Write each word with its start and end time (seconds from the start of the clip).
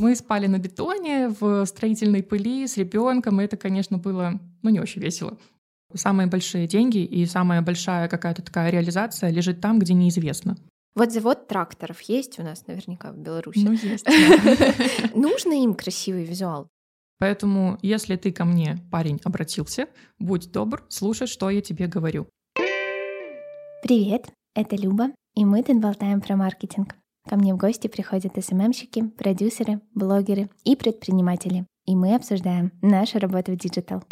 Мы 0.00 0.16
спали 0.16 0.46
на 0.46 0.58
бетоне 0.58 1.28
в 1.28 1.66
строительной 1.66 2.22
пыли 2.22 2.66
с 2.66 2.78
ребенком, 2.78 3.38
и 3.38 3.44
это, 3.44 3.58
конечно, 3.58 3.98
было, 3.98 4.40
ну, 4.62 4.70
не 4.70 4.80
очень 4.80 5.02
весело. 5.02 5.36
Самые 5.92 6.26
большие 6.26 6.66
деньги 6.66 7.04
и 7.04 7.26
самая 7.26 7.60
большая 7.60 8.08
какая-то 8.08 8.40
такая 8.40 8.70
реализация 8.70 9.28
лежит 9.28 9.60
там, 9.60 9.78
где 9.78 9.92
неизвестно. 9.92 10.56
Вот 10.94 11.12
завод 11.12 11.48
тракторов 11.48 12.00
есть 12.00 12.38
у 12.38 12.42
нас 12.42 12.66
наверняка 12.66 13.12
в 13.12 13.18
Беларуси. 13.18 13.58
Ну, 13.58 13.72
есть. 13.72 14.06
Нужно 15.14 15.62
им 15.62 15.74
красивый 15.74 16.24
визуал. 16.24 16.66
Поэтому, 17.18 17.78
если 17.82 18.16
ты 18.16 18.32
ко 18.32 18.46
мне, 18.46 18.78
парень, 18.90 19.20
обратился, 19.22 19.86
будь 20.18 20.50
добр, 20.50 20.82
слушай, 20.88 21.26
что 21.26 21.50
я 21.50 21.60
тебе 21.60 21.86
говорю. 21.88 22.26
Привет, 23.82 24.30
это 24.54 24.76
Люба, 24.76 25.10
и 25.34 25.44
мы 25.44 25.62
тут 25.62 25.78
болтаем 25.78 26.22
про 26.22 26.36
маркетинг. 26.36 26.94
Ко 27.28 27.36
мне 27.36 27.54
в 27.54 27.58
гости 27.58 27.86
приходят 27.86 28.32
SMM-щики, 28.42 29.08
продюсеры, 29.08 29.80
блогеры 29.94 30.48
и 30.64 30.74
предприниматели. 30.74 31.66
И 31.86 31.94
мы 31.94 32.14
обсуждаем 32.14 32.72
нашу 32.82 33.18
работу 33.18 33.52
в 33.52 33.56
digital. 33.56 34.02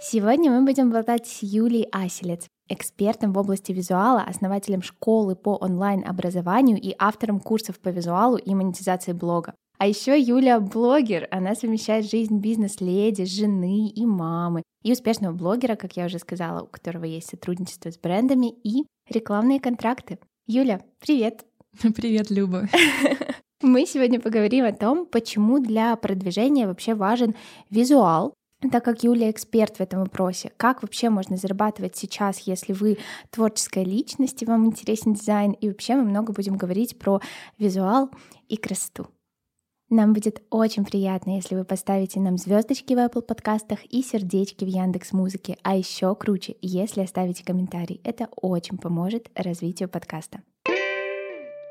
Сегодня 0.00 0.50
мы 0.52 0.64
будем 0.64 0.90
болтать 0.90 1.26
с 1.26 1.42
Юлией 1.42 1.88
Аселец, 1.90 2.46
экспертом 2.68 3.32
в 3.32 3.38
области 3.38 3.72
визуала, 3.72 4.22
основателем 4.22 4.82
школы 4.82 5.34
по 5.34 5.56
онлайн-образованию 5.56 6.80
и 6.80 6.94
автором 6.98 7.40
курсов 7.40 7.80
по 7.80 7.88
визуалу 7.88 8.36
и 8.36 8.54
монетизации 8.54 9.12
блога. 9.12 9.54
А 9.78 9.86
еще 9.86 10.20
Юля 10.20 10.60
блогер. 10.60 11.28
Она 11.30 11.54
совмещает 11.54 12.08
жизнь 12.10 12.38
бизнес-леди, 12.38 13.24
жены 13.24 13.88
и 13.88 14.04
мамы. 14.06 14.62
И 14.82 14.92
успешного 14.92 15.32
блогера, 15.32 15.76
как 15.76 15.96
я 15.96 16.06
уже 16.06 16.18
сказала, 16.18 16.62
у 16.62 16.66
которого 16.66 17.04
есть 17.04 17.30
сотрудничество 17.30 17.90
с 17.90 17.98
брендами 17.98 18.52
и 18.64 18.84
рекламные 19.08 19.60
контракты. 19.60 20.18
Юля, 20.46 20.80
привет! 21.00 21.47
Привет, 21.94 22.30
Люба! 22.30 22.68
Мы 23.62 23.86
сегодня 23.86 24.20
поговорим 24.20 24.64
о 24.64 24.72
том, 24.72 25.06
почему 25.06 25.60
для 25.60 25.94
продвижения 25.96 26.66
вообще 26.66 26.94
важен 26.94 27.34
визуал, 27.70 28.34
так 28.72 28.84
как 28.84 29.04
Юля 29.04 29.30
эксперт 29.30 29.76
в 29.76 29.80
этом 29.80 30.00
вопросе, 30.00 30.50
как 30.56 30.82
вообще 30.82 31.08
можно 31.08 31.36
зарабатывать 31.36 31.96
сейчас, 31.96 32.40
если 32.40 32.72
вы 32.72 32.98
творческая 33.30 33.84
личность 33.84 34.42
и 34.42 34.46
вам 34.46 34.66
интересен 34.66 35.14
дизайн, 35.14 35.52
и 35.52 35.68
вообще 35.68 35.94
мы 35.94 36.02
много 36.02 36.32
будем 36.32 36.56
говорить 36.56 36.98
про 36.98 37.20
визуал 37.58 38.10
и 38.48 38.56
красоту. 38.56 39.06
Нам 39.88 40.12
будет 40.12 40.42
очень 40.50 40.84
приятно, 40.84 41.36
если 41.36 41.54
вы 41.54 41.64
поставите 41.64 42.18
нам 42.20 42.38
звездочки 42.38 42.92
в 42.92 42.98
Apple 42.98 43.22
подкастах 43.22 43.84
и 43.84 44.02
сердечки 44.02 44.64
в 44.64 44.68
Яндекс 44.68 45.12
Музыке, 45.12 45.56
а 45.62 45.76
еще 45.76 46.14
круче, 46.14 46.56
если 46.60 47.02
оставите 47.02 47.44
комментарий. 47.44 48.00
Это 48.04 48.28
очень 48.36 48.78
поможет 48.78 49.30
развитию 49.34 49.88
подкаста. 49.88 50.42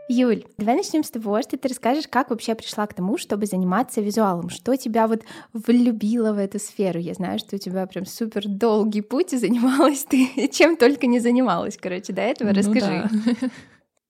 Юль, 0.09 0.45
давай 0.57 0.75
начнем 0.75 1.03
с 1.03 1.11
того, 1.11 1.41
что 1.41 1.57
ты 1.57 1.67
расскажешь, 1.67 2.07
как 2.07 2.29
вообще 2.29 2.55
пришла 2.55 2.87
к 2.87 2.93
тому, 2.93 3.17
чтобы 3.17 3.45
заниматься 3.45 3.99
визуалом. 3.99 4.49
Что 4.49 4.77
тебя 4.77 5.07
вот 5.07 5.23
влюбило 5.51 6.31
в 6.33 6.37
эту 6.37 6.59
сферу? 6.59 6.99
Я 6.99 7.13
знаю, 7.13 7.39
что 7.39 7.57
у 7.57 7.59
тебя 7.59 7.85
прям 7.87 8.05
супер 8.05 8.47
долгий 8.47 9.01
путь, 9.01 9.33
и 9.33 9.37
занималась 9.37 10.05
ты 10.05 10.47
чем 10.53 10.77
только 10.77 11.07
не 11.07 11.19
занималась, 11.19 11.77
короче, 11.77 12.13
до 12.13 12.21
этого. 12.21 12.53
Расскажи. 12.53 13.09
Ну, 13.11 13.21
да. 13.41 13.49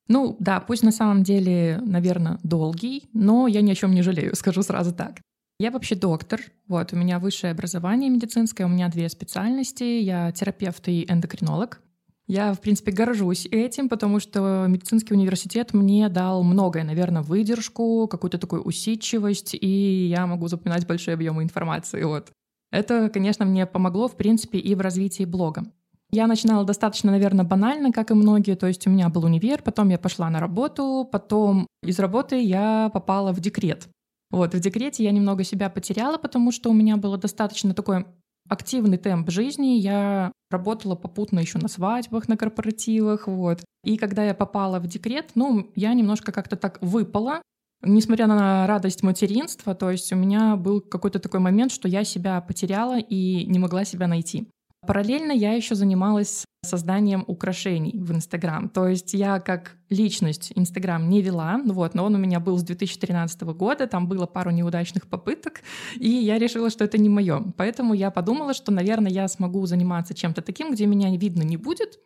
Ну 0.09 0.37
да, 0.39 0.61
пусть 0.61 0.83
на 0.83 0.91
самом 0.91 1.23
деле, 1.23 1.81
наверное, 1.83 2.39
долгий, 2.41 3.09
но 3.11 3.45
я 3.47 3.61
ни 3.61 3.71
о 3.71 3.75
чем 3.75 3.91
не 3.91 4.01
жалею, 4.01 4.35
скажу 4.37 4.61
сразу 4.61 4.93
так. 4.93 5.19
Я 5.59 5.71
вообще 5.71 5.95
доктор, 5.95 6.39
вот, 6.67 6.93
у 6.93 6.95
меня 6.95 7.19
высшее 7.19 7.51
образование 7.51 8.09
медицинское, 8.09 8.65
у 8.65 8.69
меня 8.69 8.89
две 8.89 9.09
специальности, 9.09 9.83
я 9.83 10.31
терапевт 10.31 10.87
и 10.87 11.05
эндокринолог. 11.09 11.81
Я, 12.27 12.53
в 12.53 12.59
принципе, 12.59 12.91
горжусь 12.91 13.47
этим, 13.49 13.87
потому 13.87 14.19
что 14.19 14.65
медицинский 14.67 15.13
университет 15.13 15.73
мне 15.73 16.09
дал 16.09 16.43
многое, 16.43 16.83
наверное, 16.83 17.21
выдержку, 17.21 18.07
какую-то 18.09 18.37
такую 18.37 18.63
усидчивость, 18.63 19.55
и 19.55 20.07
я 20.07 20.27
могу 20.27 20.49
запоминать 20.49 20.85
большие 20.85 21.13
объемы 21.13 21.43
информации. 21.43 22.03
Вот. 22.03 22.31
Это, 22.69 23.09
конечно, 23.09 23.45
мне 23.45 23.65
помогло, 23.65 24.09
в 24.09 24.17
принципе, 24.17 24.57
и 24.57 24.75
в 24.75 24.81
развитии 24.81 25.23
блога. 25.23 25.63
Я 26.11 26.27
начинала 26.27 26.65
достаточно, 26.65 27.11
наверное, 27.11 27.45
банально, 27.45 27.93
как 27.93 28.11
и 28.11 28.13
многие. 28.13 28.55
То 28.55 28.67
есть 28.67 28.85
у 28.87 28.89
меня 28.89 29.07
был 29.09 29.25
универ, 29.25 29.61
потом 29.61 29.89
я 29.89 29.97
пошла 29.97 30.29
на 30.29 30.39
работу, 30.39 31.07
потом 31.09 31.67
из 31.81 31.97
работы 31.99 32.41
я 32.41 32.89
попала 32.93 33.31
в 33.31 33.39
декрет. 33.39 33.87
Вот, 34.31 34.53
в 34.53 34.59
декрете 34.59 35.05
я 35.05 35.11
немного 35.11 35.45
себя 35.45 35.69
потеряла, 35.69 36.17
потому 36.17 36.51
что 36.51 36.69
у 36.69 36.73
меня 36.73 36.97
было 36.97 37.17
достаточно 37.17 37.73
такой 37.73 38.05
активный 38.49 38.97
темп 38.97 39.29
жизни. 39.29 39.79
Я 39.79 40.31
работала 40.49 40.95
попутно 40.95 41.39
еще 41.39 41.57
на 41.59 41.67
свадьбах, 41.67 42.27
на 42.27 42.37
корпоративах, 42.37 43.27
вот. 43.27 43.63
И 43.83 43.97
когда 43.97 44.23
я 44.23 44.33
попала 44.33 44.79
в 44.79 44.87
декрет, 44.87 45.31
ну, 45.35 45.71
я 45.75 45.93
немножко 45.93 46.31
как-то 46.31 46.55
так 46.55 46.79
выпала, 46.81 47.41
Несмотря 47.83 48.25
на 48.25 48.65
радость 48.65 49.03
материнства, 49.03 49.75
то 49.75 49.91
есть 49.91 50.11
у 50.11 50.15
меня 50.15 50.55
был 50.55 50.81
какой-то 50.81 51.19
такой 51.19 51.39
момент, 51.39 51.71
что 51.71 51.87
я 51.87 52.03
себя 52.03 52.41
потеряла 52.41 52.97
и 52.97 53.45
не 53.45 53.59
могла 53.59 53.85
себя 53.85 54.07
найти. 54.07 54.49
Параллельно 54.85 55.31
я 55.31 55.53
еще 55.53 55.75
занималась 55.75 56.45
созданием 56.63 57.23
украшений 57.27 57.97
в 57.97 58.11
Инстаграм. 58.11 58.69
То 58.69 58.87
есть 58.87 59.13
я 59.13 59.39
как 59.39 59.77
личность 59.89 60.51
Инстаграм 60.55 61.09
не 61.09 61.21
вела, 61.21 61.59
вот, 61.65 61.93
но 61.93 62.05
он 62.05 62.15
у 62.15 62.17
меня 62.17 62.39
был 62.39 62.57
с 62.57 62.63
2013 62.63 63.41
года, 63.43 63.87
там 63.87 64.07
было 64.07 64.25
пару 64.25 64.51
неудачных 64.51 65.07
попыток, 65.07 65.61
и 65.95 66.09
я 66.09 66.37
решила, 66.37 66.69
что 66.69 66.83
это 66.83 66.97
не 66.97 67.09
мое. 67.09 67.53
Поэтому 67.57 67.93
я 67.93 68.11
подумала, 68.11 68.53
что, 68.53 68.71
наверное, 68.71 69.11
я 69.11 69.27
смогу 69.27 69.65
заниматься 69.65 70.13
чем-то 70.13 70.41
таким, 70.41 70.71
где 70.71 70.85
меня 70.85 71.15
видно 71.15 71.43
не 71.43 71.57
будет, 71.57 71.99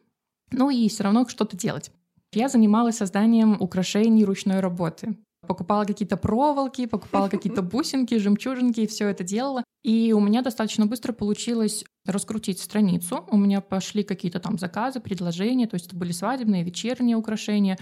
ну 0.52 0.70
и 0.70 0.88
все 0.88 1.04
равно 1.04 1.28
что-то 1.28 1.58
делать. 1.58 1.92
Я 2.34 2.48
занималась 2.48 2.98
созданием 2.98 3.58
украшений 3.60 4.24
ручной 4.24 4.60
работы 4.60 5.18
покупала 5.48 5.86
какие-то 5.86 6.18
проволоки, 6.18 6.86
покупала 6.86 7.30
какие-то 7.30 7.62
бусинки, 7.74 8.18
жемчужинки, 8.18 8.82
и 8.82 8.88
все 8.88 9.08
это 9.08 9.24
делала. 9.24 9.64
И 9.84 10.14
у 10.14 10.20
меня 10.20 10.42
достаточно 10.42 10.86
быстро 10.86 11.14
получилось 11.14 11.84
раскрутить 12.06 12.60
страницу. 12.60 13.26
У 13.30 13.38
меня 13.38 13.62
пошли 13.62 14.04
какие-то 14.04 14.40
там 14.40 14.58
заказы, 14.58 15.00
предложения, 15.00 15.68
то 15.68 15.76
есть 15.76 15.88
это 15.88 15.96
были 15.96 16.12
свадебные, 16.12 16.64
вечерние 16.64 17.18
украшения. 17.18 17.78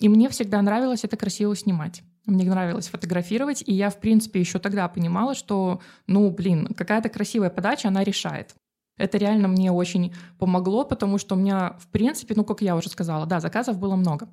И 0.00 0.08
мне 0.08 0.28
всегда 0.28 0.60
нравилось 0.62 1.04
это 1.04 1.16
красиво 1.16 1.54
снимать. 1.54 2.02
Мне 2.26 2.44
нравилось 2.48 2.88
фотографировать, 2.88 3.62
и 3.66 3.72
я, 3.72 3.90
в 3.90 4.00
принципе, 4.00 4.40
еще 4.40 4.58
тогда 4.58 4.88
понимала, 4.88 5.34
что, 5.34 5.80
ну, 6.06 6.30
блин, 6.30 6.66
какая-то 6.74 7.08
красивая 7.10 7.50
подача, 7.50 7.88
она 7.88 8.02
решает. 8.02 8.54
Это 8.96 9.18
реально 9.18 9.48
мне 9.48 9.72
очень 9.72 10.14
помогло, 10.38 10.84
потому 10.84 11.18
что 11.18 11.34
у 11.34 11.38
меня, 11.38 11.76
в 11.80 11.88
принципе, 11.88 12.34
ну, 12.36 12.44
как 12.44 12.62
я 12.62 12.76
уже 12.76 12.88
сказала, 12.88 13.26
да, 13.26 13.40
заказов 13.40 13.78
было 13.78 13.96
много. 13.96 14.28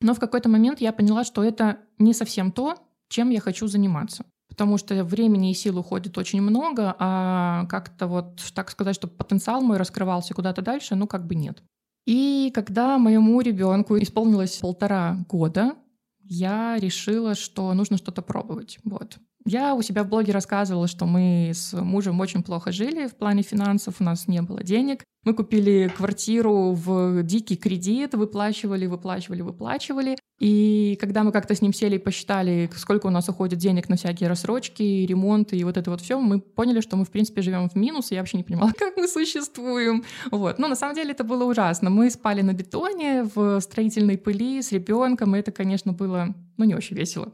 Но 0.00 0.14
в 0.14 0.20
какой-то 0.20 0.48
момент 0.48 0.80
я 0.80 0.92
поняла, 0.92 1.24
что 1.24 1.42
это 1.42 1.78
не 1.98 2.12
совсем 2.12 2.52
то, 2.52 2.76
чем 3.08 3.30
я 3.30 3.40
хочу 3.40 3.66
заниматься. 3.66 4.24
Потому 4.48 4.78
что 4.78 5.02
времени 5.04 5.50
и 5.50 5.54
сил 5.54 5.78
уходит 5.78 6.16
очень 6.18 6.40
много, 6.40 6.94
а 6.98 7.66
как-то 7.66 8.06
вот, 8.06 8.42
так 8.54 8.70
сказать, 8.70 8.94
чтобы 8.94 9.14
потенциал 9.14 9.60
мой 9.60 9.76
раскрывался 9.76 10.34
куда-то 10.34 10.62
дальше, 10.62 10.94
ну 10.94 11.06
как 11.06 11.26
бы 11.26 11.34
нет. 11.34 11.62
И 12.06 12.52
когда 12.54 12.98
моему 12.98 13.40
ребенку 13.40 13.98
исполнилось 13.98 14.58
полтора 14.58 15.18
года, 15.28 15.74
я 16.22 16.76
решила, 16.78 17.34
что 17.34 17.72
нужно 17.74 17.96
что-то 17.98 18.22
пробовать. 18.22 18.78
Вот. 18.84 19.18
Я 19.46 19.76
у 19.76 19.82
себя 19.82 20.02
в 20.02 20.08
блоге 20.08 20.32
рассказывала, 20.32 20.88
что 20.88 21.06
мы 21.06 21.52
с 21.54 21.72
мужем 21.72 22.18
очень 22.18 22.42
плохо 22.42 22.72
жили 22.72 23.06
в 23.06 23.14
плане 23.14 23.42
финансов, 23.42 23.94
у 24.00 24.04
нас 24.04 24.26
не 24.26 24.42
было 24.42 24.64
денег. 24.64 25.04
Мы 25.22 25.34
купили 25.34 25.92
квартиру 25.96 26.72
в 26.72 27.22
дикий 27.22 27.56
кредит, 27.56 28.14
выплачивали, 28.14 28.86
выплачивали, 28.86 29.42
выплачивали. 29.42 30.16
И 30.40 30.98
когда 31.00 31.22
мы 31.22 31.30
как-то 31.30 31.54
с 31.54 31.62
ним 31.62 31.72
сели 31.72 31.94
и 31.94 31.98
посчитали, 31.98 32.68
сколько 32.76 33.06
у 33.06 33.10
нас 33.10 33.28
уходит 33.28 33.60
денег 33.60 33.88
на 33.88 33.96
всякие 33.96 34.28
рассрочки, 34.28 34.82
ремонты 34.82 35.56
и 35.56 35.62
вот 35.62 35.76
это 35.76 35.92
вот 35.92 36.00
все, 36.00 36.20
мы 36.20 36.40
поняли, 36.40 36.80
что 36.80 36.96
мы, 36.96 37.04
в 37.04 37.10
принципе, 37.10 37.40
живем 37.40 37.68
в 37.68 37.76
минус, 37.76 38.10
и 38.10 38.16
я 38.16 38.20
вообще 38.20 38.38
не 38.38 38.44
понимала, 38.44 38.72
как 38.78 38.96
мы 38.96 39.06
существуем. 39.06 40.04
Вот. 40.32 40.58
Но 40.58 40.66
на 40.66 40.74
самом 40.74 40.96
деле 40.96 41.12
это 41.12 41.22
было 41.22 41.44
ужасно. 41.44 41.88
Мы 41.88 42.10
спали 42.10 42.42
на 42.42 42.52
бетоне, 42.52 43.30
в 43.32 43.60
строительной 43.60 44.18
пыли 44.18 44.60
с 44.60 44.72
ребенком, 44.72 45.36
и 45.36 45.38
это, 45.38 45.52
конечно, 45.52 45.92
было 45.92 46.34
ну, 46.56 46.64
не 46.64 46.74
очень 46.74 46.96
весело. 46.96 47.32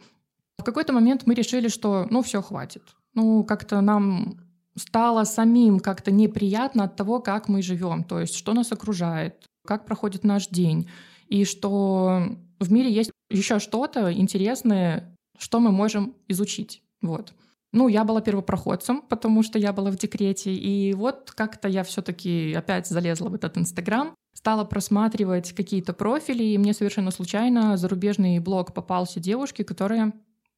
В 0.58 0.64
какой-то 0.64 0.93
момент 0.93 1.22
мы 1.26 1.34
решили, 1.34 1.69
что 1.69 2.06
ну 2.10 2.22
все, 2.22 2.43
хватит. 2.43 2.82
Ну, 3.14 3.44
как-то 3.44 3.81
нам 3.81 4.38
стало 4.76 5.25
самим 5.25 5.81
как-то 5.81 6.10
неприятно 6.10 6.84
от 6.84 6.96
того, 6.96 7.20
как 7.20 7.49
мы 7.49 7.62
живем, 7.62 8.04
то 8.04 8.20
есть 8.20 8.34
что 8.34 8.54
нас 8.54 8.72
окружает, 8.72 9.44
как 9.66 9.84
проходит 9.84 10.25
наш 10.25 10.49
день, 10.49 10.88
и 11.28 11.44
что 11.44 12.22
в 12.58 12.72
мире 12.72 12.90
есть 12.90 13.10
еще 13.31 13.58
что-то 13.58 14.12
интересное, 14.12 15.14
что 15.38 15.60
мы 15.60 15.72
можем 15.72 16.14
изучить. 16.28 16.82
Вот. 17.02 17.34
Ну, 17.72 17.88
я 17.88 18.05
была 18.05 18.20
первопроходцем, 18.20 19.02
потому 19.02 19.43
что 19.43 19.58
я 19.58 19.72
была 19.72 19.90
в 19.90 19.96
декрете, 19.96 20.55
и 20.55 20.93
вот 20.93 21.32
как-то 21.34 21.69
я 21.69 21.84
все-таки 21.84 22.52
опять 22.52 22.87
залезла 22.87 23.28
в 23.28 23.34
этот 23.34 23.56
Инстаграм, 23.56 24.14
стала 24.34 24.64
просматривать 24.64 25.52
какие-то 25.52 25.94
профили, 25.94 26.44
и 26.44 26.58
мне 26.58 26.75
совершенно 26.75 27.10
случайно 27.10 27.76
зарубежный 27.78 28.38
блог 28.40 28.75
попался 28.75 29.20
девушке, 29.20 29.64
которая 29.64 30.12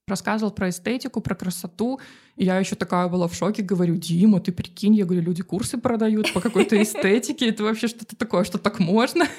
рассказывал 0.07 0.53
про 0.53 0.69
эстетику, 0.69 1.21
про 1.21 1.35
красоту. 1.35 2.01
И 2.37 2.45
я 2.45 2.59
еще 2.59 2.75
такая 2.75 3.09
была 3.09 3.29
в 3.29 3.35
шоке, 3.35 3.63
говорю, 3.63 3.97
Дима, 3.97 4.41
ты 4.41 4.53
прикинь, 4.53 4.95
я 4.95 5.05
говорю, 5.05 5.23
люди 5.23 5.43
курсы 5.43 5.79
продают 5.79 6.33
по 6.33 6.41
какой-то 6.41 6.81
эстетике, 6.83 7.49
это 7.49 7.63
вообще 7.63 7.87
что-то 7.87 8.17
такое, 8.17 8.45
что 8.45 8.59
так 8.59 8.81
можно? 8.81 9.27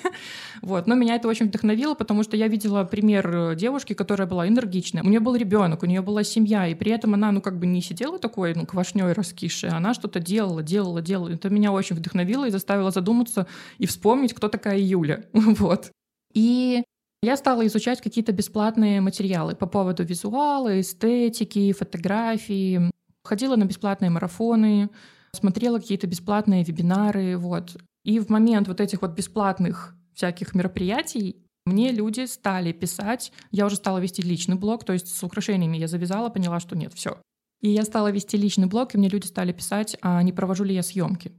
Вот, 0.62 0.88
но 0.88 0.96
меня 0.96 1.16
это 1.16 1.28
очень 1.28 1.48
вдохновило, 1.48 1.94
потому 1.94 2.24
что 2.24 2.38
я 2.38 2.48
видела 2.48 2.86
пример 2.86 3.56
девушки, 3.56 3.94
которая 3.94 4.28
была 4.28 4.48
энергичная. 4.48 5.04
У 5.04 5.10
нее 5.10 5.20
был 5.20 5.36
ребенок, 5.36 5.84
у 5.84 5.86
нее 5.86 6.02
была 6.02 6.24
семья, 6.24 6.66
и 6.68 6.74
при 6.74 6.92
этом 6.94 7.14
она, 7.14 7.32
ну, 7.34 7.42
как 7.42 7.60
бы 7.60 7.68
не 7.68 7.82
сидела 7.82 8.18
такой, 8.18 8.56
ну, 8.56 8.66
квашней 8.66 9.12
раскисшей, 9.12 9.70
она 9.70 9.94
что-то 9.94 10.20
делала, 10.22 10.64
делала, 10.64 11.02
делала. 11.02 11.30
Это 11.30 11.50
меня 11.50 11.74
очень 11.74 11.98
вдохновило 11.98 12.48
и 12.48 12.52
заставило 12.52 12.90
задуматься 12.90 13.48
и 13.78 13.86
вспомнить, 13.86 14.34
кто 14.34 14.48
такая 14.48 14.80
Юля. 14.80 15.26
Вот. 15.34 15.92
И 16.34 16.84
я 17.26 17.38
стала 17.38 17.66
изучать 17.68 18.02
какие-то 18.02 18.32
бесплатные 18.32 19.02
материалы 19.02 19.56
по 19.56 19.66
поводу 19.66 20.04
визуала, 20.04 20.80
эстетики, 20.80 21.74
фотографии. 21.74 22.92
Ходила 23.24 23.56
на 23.56 23.66
бесплатные 23.66 24.12
марафоны, 24.12 24.90
смотрела 25.34 25.80
какие-то 25.80 26.08
бесплатные 26.08 26.64
вебинары, 26.64 27.38
вот. 27.38 27.78
И 28.04 28.20
в 28.20 28.30
момент 28.30 28.68
вот 28.68 28.80
этих 28.80 29.02
вот 29.02 29.12
бесплатных 29.12 29.96
всяких 30.14 30.54
мероприятий 30.54 31.36
мне 31.66 31.92
люди 31.92 32.26
стали 32.28 32.72
писать, 32.72 33.32
я 33.52 33.66
уже 33.66 33.76
стала 33.76 33.98
вести 33.98 34.22
личный 34.22 34.56
блог, 34.56 34.84
то 34.84 34.94
есть 34.94 35.08
с 35.08 35.24
украшениями 35.24 35.78
я 35.78 35.88
завязала, 35.88 36.30
поняла, 36.30 36.60
что 36.60 36.76
нет, 36.76 36.94
все. 36.94 37.20
И 37.62 37.70
я 37.70 37.84
стала 37.84 38.12
вести 38.12 38.38
личный 38.38 38.68
блог, 38.68 38.94
и 38.94 38.98
мне 39.00 39.10
люди 39.10 39.26
стали 39.26 39.52
писать, 39.52 39.98
а 40.02 40.22
не 40.22 40.32
провожу 40.32 40.64
ли 40.64 40.76
я 40.76 40.84
съемки 40.84 41.32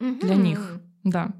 mm-hmm. 0.00 0.20
для 0.20 0.36
них. 0.36 0.80
Да. 1.04 1.34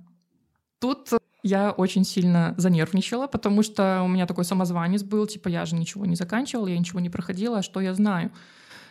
Тут 0.78 1.08
я 1.42 1.70
очень 1.70 2.04
сильно 2.04 2.54
занервничала, 2.56 3.26
потому 3.26 3.62
что 3.62 4.02
у 4.02 4.08
меня 4.08 4.26
такой 4.26 4.44
самозванец 4.44 5.02
был, 5.02 5.26
типа 5.26 5.48
я 5.48 5.64
же 5.64 5.76
ничего 5.76 6.04
не 6.06 6.16
заканчивала, 6.16 6.66
я 6.66 6.78
ничего 6.78 7.00
не 7.00 7.10
проходила, 7.10 7.58
а 7.58 7.62
что 7.62 7.80
я 7.80 7.94
знаю. 7.94 8.30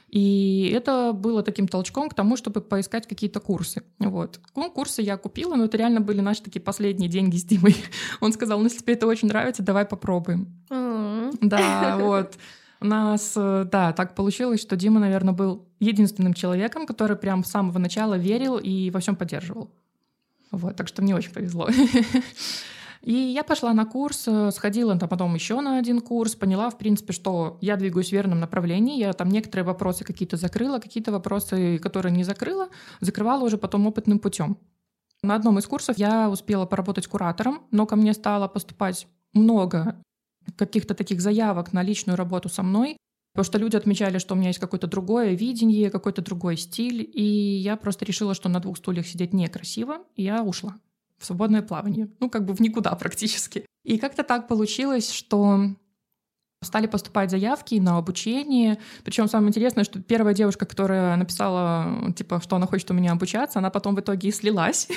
И 0.09 0.71
это 0.73 1.11
было 1.13 1.44
таким 1.44 1.67
толчком 1.67 2.09
к 2.09 2.13
тому, 2.13 2.38
чтобы 2.38 2.61
поискать 2.61 3.07
какие-то 3.07 3.41
курсы. 3.41 3.83
Вот. 3.99 4.39
Ну, 4.55 4.71
курсы 4.71 5.01
я 5.01 5.17
купила, 5.17 5.55
но 5.55 5.65
это 5.65 5.77
реально 5.77 5.99
были 5.99 6.21
наши 6.21 6.41
такие 6.41 6.61
последние 6.61 7.09
деньги 7.09 7.35
с 7.35 7.44
Димой. 7.44 7.75
Он 8.21 8.31
сказал, 8.31 8.59
ну, 8.59 8.65
если 8.65 8.79
тебе 8.79 8.94
это 8.94 9.05
очень 9.05 9.27
нравится, 9.27 9.63
давай 9.63 9.85
попробуем. 9.85 10.47
Да, 10.69 11.97
вот. 12.01 12.38
У 12.79 12.85
нас, 12.85 13.33
э, 13.35 13.65
да, 13.69 13.91
так 13.91 14.13
получилось, 14.13 14.61
что 14.61 14.75
Дима, 14.75 14.99
наверное, 14.99 15.33
был 15.33 15.67
единственным 15.79 16.35
человеком, 16.35 16.85
который 16.85 17.17
прям 17.17 17.44
с 17.44 17.49
самого 17.49 17.79
начала 17.79 18.17
верил 18.17 18.57
и 18.57 18.91
во 18.91 18.99
всем 18.99 19.15
поддерживал. 19.15 19.71
Вот, 20.51 20.75
так 20.75 20.88
что 20.88 21.01
мне 21.01 21.15
очень 21.15 21.31
повезло. 21.31 21.69
И 23.01 23.13
я 23.13 23.44
пошла 23.44 23.73
на 23.73 23.85
курс, 23.85 24.27
э, 24.27 24.51
сходила 24.51 24.97
там 24.97 25.07
потом 25.07 25.33
еще 25.35 25.61
на 25.61 25.77
один 25.77 26.01
курс, 26.01 26.35
поняла, 26.35 26.69
в 26.69 26.77
принципе, 26.77 27.13
что 27.13 27.57
я 27.61 27.75
двигаюсь 27.77 28.09
в 28.09 28.11
верном 28.11 28.39
направлении. 28.39 28.99
Я 28.99 29.13
там 29.13 29.29
некоторые 29.29 29.65
вопросы 29.65 30.03
какие-то 30.03 30.35
закрыла, 30.35 30.79
какие-то 30.79 31.11
вопросы, 31.11 31.77
которые 31.79 32.11
не 32.11 32.23
закрыла, 32.23 32.67
закрывала 32.99 33.44
уже 33.44 33.57
потом 33.57 33.88
опытным 33.88 34.19
путем. 34.19 34.57
На 35.23 35.35
одном 35.35 35.57
из 35.57 35.65
курсов 35.67 35.97
я 35.97 36.29
успела 36.29 36.65
поработать 36.65 37.07
куратором, 37.07 37.61
но 37.71 37.85
ко 37.85 37.95
мне 37.95 38.13
стало 38.13 38.47
поступать 38.47 39.07
много 39.33 39.95
каких-то 40.55 40.94
таких 40.94 41.21
заявок 41.21 41.73
на 41.73 41.83
личную 41.83 42.17
работу 42.17 42.49
со 42.49 42.63
мной, 42.63 42.97
потому 43.38 43.51
что 43.51 43.60
люди 43.60 43.75
отмечали, 43.75 44.18
что 44.18 44.34
у 44.34 44.38
меня 44.38 44.48
есть 44.48 44.57
какое-то 44.57 44.88
другое 44.88 45.36
видение, 45.36 45.92
какой-то 45.92 46.24
другой 46.24 46.57
стиль, 46.57 47.07
и 47.13 47.22
я 47.22 47.78
просто 47.78 48.04
решила, 48.04 48.34
что 48.34 48.50
на 48.50 48.60
двух 48.60 48.78
стульях 48.78 49.06
сидеть 49.06 49.31
некрасиво, 49.31 50.00
и 50.16 50.24
я 50.24 50.42
ушла 50.42 50.80
в 51.19 51.25
свободное 51.28 51.62
плавание. 51.62 52.10
Ну, 52.19 52.31
как 52.31 52.45
бы 52.45 52.56
в 52.56 52.62
никуда 52.62 52.95
практически. 53.00 53.63
И 53.84 54.00
как-то 54.00 54.24
так 54.24 54.48
получилось, 54.48 55.12
что 55.12 55.69
стали 56.63 56.88
поступать 56.88 57.30
заявки 57.30 57.75
на 57.75 57.98
обучение. 57.98 58.80
Причем 59.04 59.27
самое 59.27 59.50
интересное, 59.50 59.83
что 59.83 60.01
первая 60.01 60.33
девушка, 60.33 60.65
которая 60.65 61.15
написала, 61.15 62.12
типа, 62.15 62.42
что 62.42 62.56
она 62.56 62.65
хочет 62.65 62.89
у 62.92 62.94
меня 62.94 63.12
обучаться, 63.12 63.59
она 63.59 63.69
потом 63.69 63.95
в 63.95 64.00
итоге 64.00 64.30
и 64.30 64.31
слилась. 64.31 64.88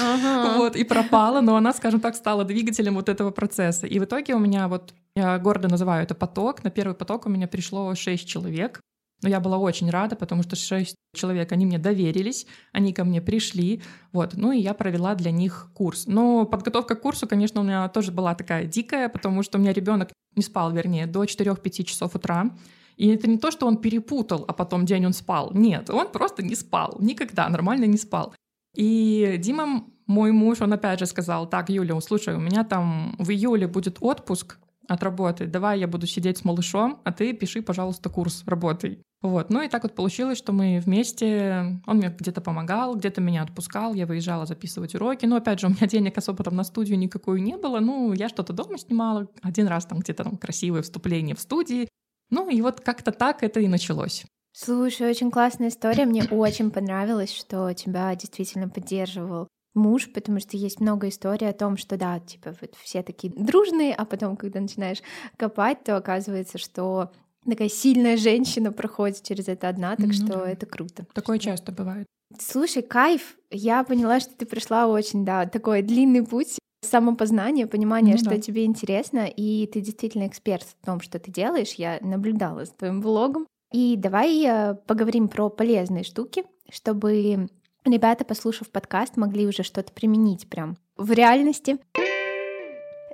Ага. 0.00 0.56
вот, 0.58 0.76
и 0.76 0.84
пропала, 0.84 1.40
но 1.40 1.56
она, 1.56 1.72
скажем 1.72 2.00
так, 2.00 2.14
стала 2.14 2.44
двигателем 2.44 2.94
вот 2.94 3.08
этого 3.08 3.30
процесса. 3.30 3.86
И 3.86 3.98
в 3.98 4.04
итоге 4.04 4.34
у 4.34 4.38
меня 4.38 4.68
вот, 4.68 4.92
я 5.16 5.38
гордо 5.38 5.68
называю 5.68 6.02
это 6.02 6.14
поток, 6.14 6.62
на 6.62 6.70
первый 6.70 6.94
поток 6.94 7.26
у 7.26 7.30
меня 7.30 7.48
пришло 7.48 7.94
6 7.94 8.28
человек. 8.28 8.80
Но 9.22 9.28
я 9.28 9.40
была 9.40 9.58
очень 9.58 9.90
рада, 9.90 10.14
потому 10.14 10.42
что 10.42 10.54
шесть 10.54 10.94
человек, 11.14 11.50
они 11.52 11.66
мне 11.66 11.78
доверились, 11.78 12.46
они 12.72 12.92
ко 12.92 13.04
мне 13.04 13.20
пришли, 13.20 13.82
вот, 14.12 14.34
ну 14.34 14.52
и 14.52 14.60
я 14.60 14.74
провела 14.74 15.14
для 15.14 15.30
них 15.30 15.70
курс. 15.74 16.06
Но 16.06 16.44
подготовка 16.44 16.94
к 16.94 17.00
курсу, 17.00 17.26
конечно, 17.26 17.60
у 17.60 17.64
меня 17.64 17.88
тоже 17.88 18.12
была 18.12 18.34
такая 18.34 18.66
дикая, 18.66 19.08
потому 19.08 19.42
что 19.42 19.58
у 19.58 19.60
меня 19.60 19.72
ребенок 19.72 20.10
не 20.36 20.42
спал, 20.42 20.70
вернее, 20.72 21.06
до 21.06 21.24
4-5 21.24 21.84
часов 21.84 22.14
утра. 22.14 22.50
И 22.96 23.08
это 23.08 23.28
не 23.28 23.38
то, 23.38 23.50
что 23.50 23.66
он 23.66 23.76
перепутал, 23.76 24.44
а 24.46 24.52
потом 24.52 24.84
день 24.84 25.06
он 25.06 25.12
спал. 25.12 25.50
Нет, 25.52 25.90
он 25.90 26.10
просто 26.10 26.42
не 26.42 26.54
спал. 26.54 26.96
Никогда 27.00 27.48
нормально 27.48 27.84
не 27.84 27.96
спал. 27.96 28.34
И 28.74 29.36
Дима, 29.38 29.84
мой 30.06 30.32
муж, 30.32 30.60
он 30.60 30.72
опять 30.72 30.98
же 30.98 31.06
сказал, 31.06 31.48
так, 31.48 31.70
Юля, 31.70 32.00
слушай, 32.00 32.34
у 32.34 32.40
меня 32.40 32.64
там 32.64 33.14
в 33.18 33.30
июле 33.30 33.66
будет 33.66 33.98
отпуск 34.00 34.58
от 34.88 35.02
работы, 35.02 35.46
давай 35.46 35.80
я 35.80 35.86
буду 35.86 36.06
сидеть 36.06 36.38
с 36.38 36.44
малышом, 36.44 37.00
а 37.04 37.12
ты 37.12 37.32
пиши, 37.34 37.62
пожалуйста, 37.62 38.08
курс, 38.08 38.42
работай. 38.46 39.02
Вот, 39.20 39.50
ну 39.50 39.62
и 39.62 39.68
так 39.68 39.82
вот 39.82 39.96
получилось, 39.96 40.38
что 40.38 40.52
мы 40.52 40.80
вместе, 40.84 41.80
он 41.86 41.96
мне 41.96 42.14
где-то 42.16 42.40
помогал, 42.40 42.94
где-то 42.94 43.20
меня 43.20 43.42
отпускал, 43.42 43.94
я 43.94 44.06
выезжала 44.06 44.46
записывать 44.46 44.94
уроки, 44.94 45.26
но 45.26 45.36
опять 45.36 45.58
же 45.58 45.66
у 45.66 45.70
меня 45.70 45.88
денег 45.88 46.16
особо 46.16 46.44
там 46.44 46.54
на 46.54 46.62
студию 46.62 46.98
никакую 46.98 47.42
не 47.42 47.56
было, 47.56 47.80
ну 47.80 48.12
я 48.12 48.28
что-то 48.28 48.52
дома 48.52 48.78
снимала, 48.78 49.26
один 49.42 49.66
раз 49.66 49.86
там 49.86 49.98
где-то 49.98 50.22
там 50.22 50.36
красивое 50.36 50.82
вступление 50.82 51.34
в 51.34 51.40
студии, 51.40 51.88
ну 52.30 52.48
и 52.48 52.60
вот 52.62 52.80
как-то 52.80 53.10
так 53.10 53.42
это 53.42 53.58
и 53.58 53.66
началось. 53.66 54.24
Слушай, 54.52 55.10
очень 55.10 55.32
классная 55.32 55.68
история, 55.68 56.04
мне 56.04 56.22
очень 56.30 56.70
понравилось, 56.70 57.32
что 57.32 57.72
тебя 57.72 58.14
действительно 58.14 58.68
поддерживал 58.68 59.48
муж, 59.74 60.12
потому 60.12 60.38
что 60.38 60.56
есть 60.56 60.80
много 60.80 61.08
историй 61.08 61.48
о 61.48 61.52
том, 61.52 61.76
что 61.76 61.96
да, 61.96 62.20
типа 62.20 62.54
вот 62.60 62.74
все 62.76 63.02
такие 63.02 63.32
дружные, 63.32 63.94
а 63.94 64.04
потом, 64.04 64.36
когда 64.36 64.60
начинаешь 64.60 65.02
копать, 65.36 65.82
то 65.84 65.96
оказывается, 65.96 66.58
что 66.58 67.10
такая 67.50 67.68
сильная 67.68 68.16
женщина 68.16 68.72
проходит 68.72 69.22
через 69.22 69.48
это 69.48 69.68
одна, 69.68 69.96
так 69.96 70.06
ну, 70.06 70.12
что 70.12 70.26
да. 70.26 70.50
это 70.50 70.66
круто. 70.66 71.06
Такое 71.12 71.38
что... 71.38 71.50
часто 71.50 71.72
бывает. 71.72 72.06
Слушай, 72.38 72.82
кайф. 72.82 73.36
Я 73.50 73.84
поняла, 73.84 74.20
что 74.20 74.34
ты 74.34 74.46
прошла 74.46 74.86
очень, 74.86 75.24
да, 75.24 75.46
такой 75.46 75.82
длинный 75.82 76.24
путь 76.24 76.58
самопознание, 76.82 77.66
понимание, 77.66 78.14
ну, 78.14 78.20
что 78.20 78.30
да. 78.30 78.38
тебе 78.38 78.64
интересно, 78.64 79.26
и 79.26 79.66
ты 79.66 79.80
действительно 79.80 80.26
эксперт 80.26 80.64
в 80.80 80.86
том, 80.86 81.00
что 81.00 81.18
ты 81.18 81.30
делаешь. 81.30 81.74
Я 81.74 81.98
наблюдала 82.00 82.64
за 82.64 82.72
твоим 82.72 83.00
блогом. 83.00 83.46
И 83.72 83.96
давай 83.96 84.44
э, 84.46 84.74
поговорим 84.86 85.28
про 85.28 85.50
полезные 85.50 86.02
штуки, 86.02 86.44
чтобы 86.70 87.48
ребята, 87.84 88.24
послушав 88.24 88.70
подкаст, 88.70 89.16
могли 89.16 89.46
уже 89.46 89.62
что-то 89.62 89.92
применить 89.92 90.48
прям 90.48 90.78
в 90.96 91.12
реальности. 91.12 91.78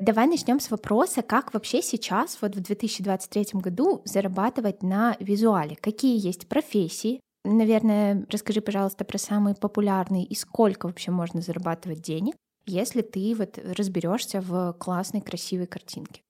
Давай 0.00 0.26
начнем 0.26 0.58
с 0.58 0.70
вопроса, 0.70 1.22
как 1.22 1.54
вообще 1.54 1.80
сейчас, 1.80 2.38
вот 2.40 2.56
в 2.56 2.60
2023 2.60 3.60
году, 3.60 4.02
зарабатывать 4.04 4.82
на 4.82 5.16
визуале? 5.20 5.76
Какие 5.76 6.24
есть 6.24 6.48
профессии? 6.48 7.20
Наверное, 7.44 8.26
расскажи, 8.30 8.60
пожалуйста, 8.60 9.04
про 9.04 9.18
самые 9.18 9.54
популярные 9.54 10.24
и 10.24 10.34
сколько 10.34 10.86
вообще 10.86 11.10
можно 11.10 11.42
зарабатывать 11.42 12.02
денег, 12.02 12.34
если 12.66 13.02
ты 13.02 13.34
вот 13.36 13.58
разберешься 13.58 14.40
в 14.40 14.72
классной, 14.80 15.20
красивой 15.20 15.66
картинке. 15.66 16.22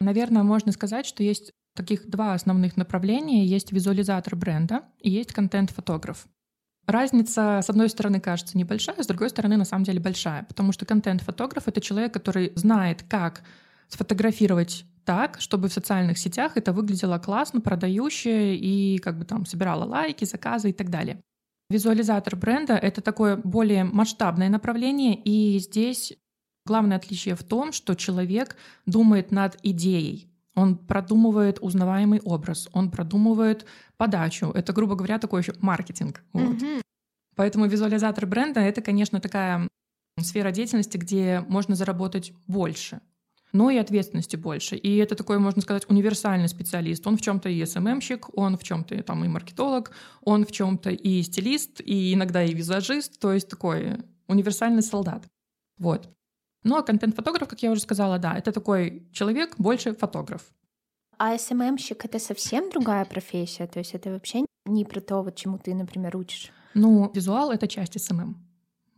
Наверное, 0.00 0.42
можно 0.42 0.72
сказать, 0.72 1.04
что 1.04 1.22
есть 1.22 1.50
таких 1.76 2.08
два 2.08 2.34
основных 2.34 2.76
направления. 2.76 3.44
Есть 3.44 3.72
визуализатор 3.72 4.34
бренда 4.36 4.84
и 4.98 5.10
есть 5.10 5.32
контент-фотограф. 5.32 6.26
Разница, 6.90 7.60
с 7.62 7.70
одной 7.70 7.88
стороны, 7.88 8.18
кажется 8.18 8.58
небольшая, 8.58 9.00
с 9.00 9.06
другой 9.06 9.30
стороны, 9.30 9.56
на 9.56 9.64
самом 9.64 9.84
деле 9.84 10.00
большая, 10.00 10.42
потому 10.42 10.72
что 10.72 10.84
контент-фотограф— 10.84 11.64
это 11.68 11.80
человек, 11.80 12.12
который 12.12 12.50
знает, 12.56 13.04
как 13.08 13.44
сфотографировать 13.86 14.84
так, 15.04 15.40
чтобы 15.40 15.68
в 15.68 15.72
социальных 15.72 16.18
сетях 16.18 16.56
это 16.56 16.72
выглядело 16.72 17.18
классно, 17.18 17.60
продающе 17.60 18.56
и 18.56 18.98
как 18.98 19.18
бы 19.18 19.24
там 19.24 19.46
собирало 19.46 19.84
лайки, 19.84 20.24
заказы 20.24 20.70
и 20.70 20.72
так 20.72 20.90
далее. 20.90 21.20
Визуализатор 21.68 22.34
бренда— 22.34 22.74
это 22.82 23.00
такое 23.02 23.36
более 23.36 23.84
масштабное 23.84 24.48
направление, 24.48 25.14
и 25.14 25.60
здесь 25.60 26.14
главное 26.66 26.96
отличие 26.96 27.36
в 27.36 27.44
том, 27.44 27.70
что 27.70 27.94
человек 27.94 28.56
думает 28.86 29.30
над 29.30 29.56
идеей, 29.62 30.28
он 30.60 30.76
продумывает 30.76 31.58
узнаваемый 31.60 32.20
образ, 32.20 32.68
он 32.72 32.90
продумывает 32.90 33.66
подачу. 33.96 34.50
Это, 34.54 34.72
грубо 34.72 34.94
говоря, 34.94 35.18
такой 35.18 35.40
еще 35.40 35.54
маркетинг. 35.60 36.22
Вот. 36.32 36.56
Mm-hmm. 36.56 36.82
Поэтому 37.36 37.66
визуализатор 37.66 38.26
бренда— 38.26 38.60
это, 38.60 38.82
конечно, 38.82 39.20
такая 39.20 39.66
сфера 40.18 40.50
деятельности, 40.50 40.98
где 40.98 41.44
можно 41.48 41.74
заработать 41.74 42.32
больше, 42.46 43.00
но 43.52 43.70
и 43.70 43.78
ответственности 43.78 44.36
больше. 44.36 44.76
И 44.76 44.96
это 44.96 45.14
такой, 45.14 45.38
можно 45.38 45.62
сказать, 45.62 45.84
универсальный 45.88 46.48
специалист. 46.48 47.06
Он 47.06 47.16
в 47.16 47.22
чем-то 47.22 47.48
и 47.48 47.64
СММщик, 47.64 48.36
он 48.36 48.58
в 48.58 48.62
чем-то 48.62 49.02
там 49.02 49.24
и 49.24 49.28
маркетолог, 49.28 49.92
он 50.20 50.44
в 50.44 50.52
чем-то 50.52 50.90
и 50.90 51.22
стилист, 51.22 51.80
и 51.80 52.12
иногда 52.12 52.44
и 52.44 52.52
визажист, 52.52 53.18
то 53.18 53.32
есть 53.32 53.48
такой 53.48 53.98
универсальный 54.28 54.82
солдат. 54.82 55.26
Вот. 55.78 56.10
Ну 56.62 56.76
а 56.76 56.82
контент-фотограф, 56.82 57.48
как 57.48 57.62
я 57.62 57.70
уже 57.70 57.80
сказала, 57.80 58.18
да, 58.18 58.36
это 58.36 58.52
такой 58.52 59.08
человек, 59.12 59.54
больше 59.58 59.94
фотограф. 59.94 60.42
А 61.18 61.36
SMM-щик— 61.36 62.04
это 62.06 62.18
совсем 62.18 62.70
другая 62.70 63.04
профессия? 63.04 63.66
То 63.66 63.78
есть 63.78 63.94
это 63.94 64.10
вообще 64.10 64.44
не 64.66 64.84
про 64.84 65.00
то, 65.00 65.22
вот 65.22 65.36
чему 65.36 65.58
ты, 65.58 65.74
например, 65.74 66.16
учишь? 66.16 66.50
Ну, 66.74 67.10
визуал— 67.14 67.50
это 67.52 67.66
часть 67.68 68.00
SMM. 68.00 68.36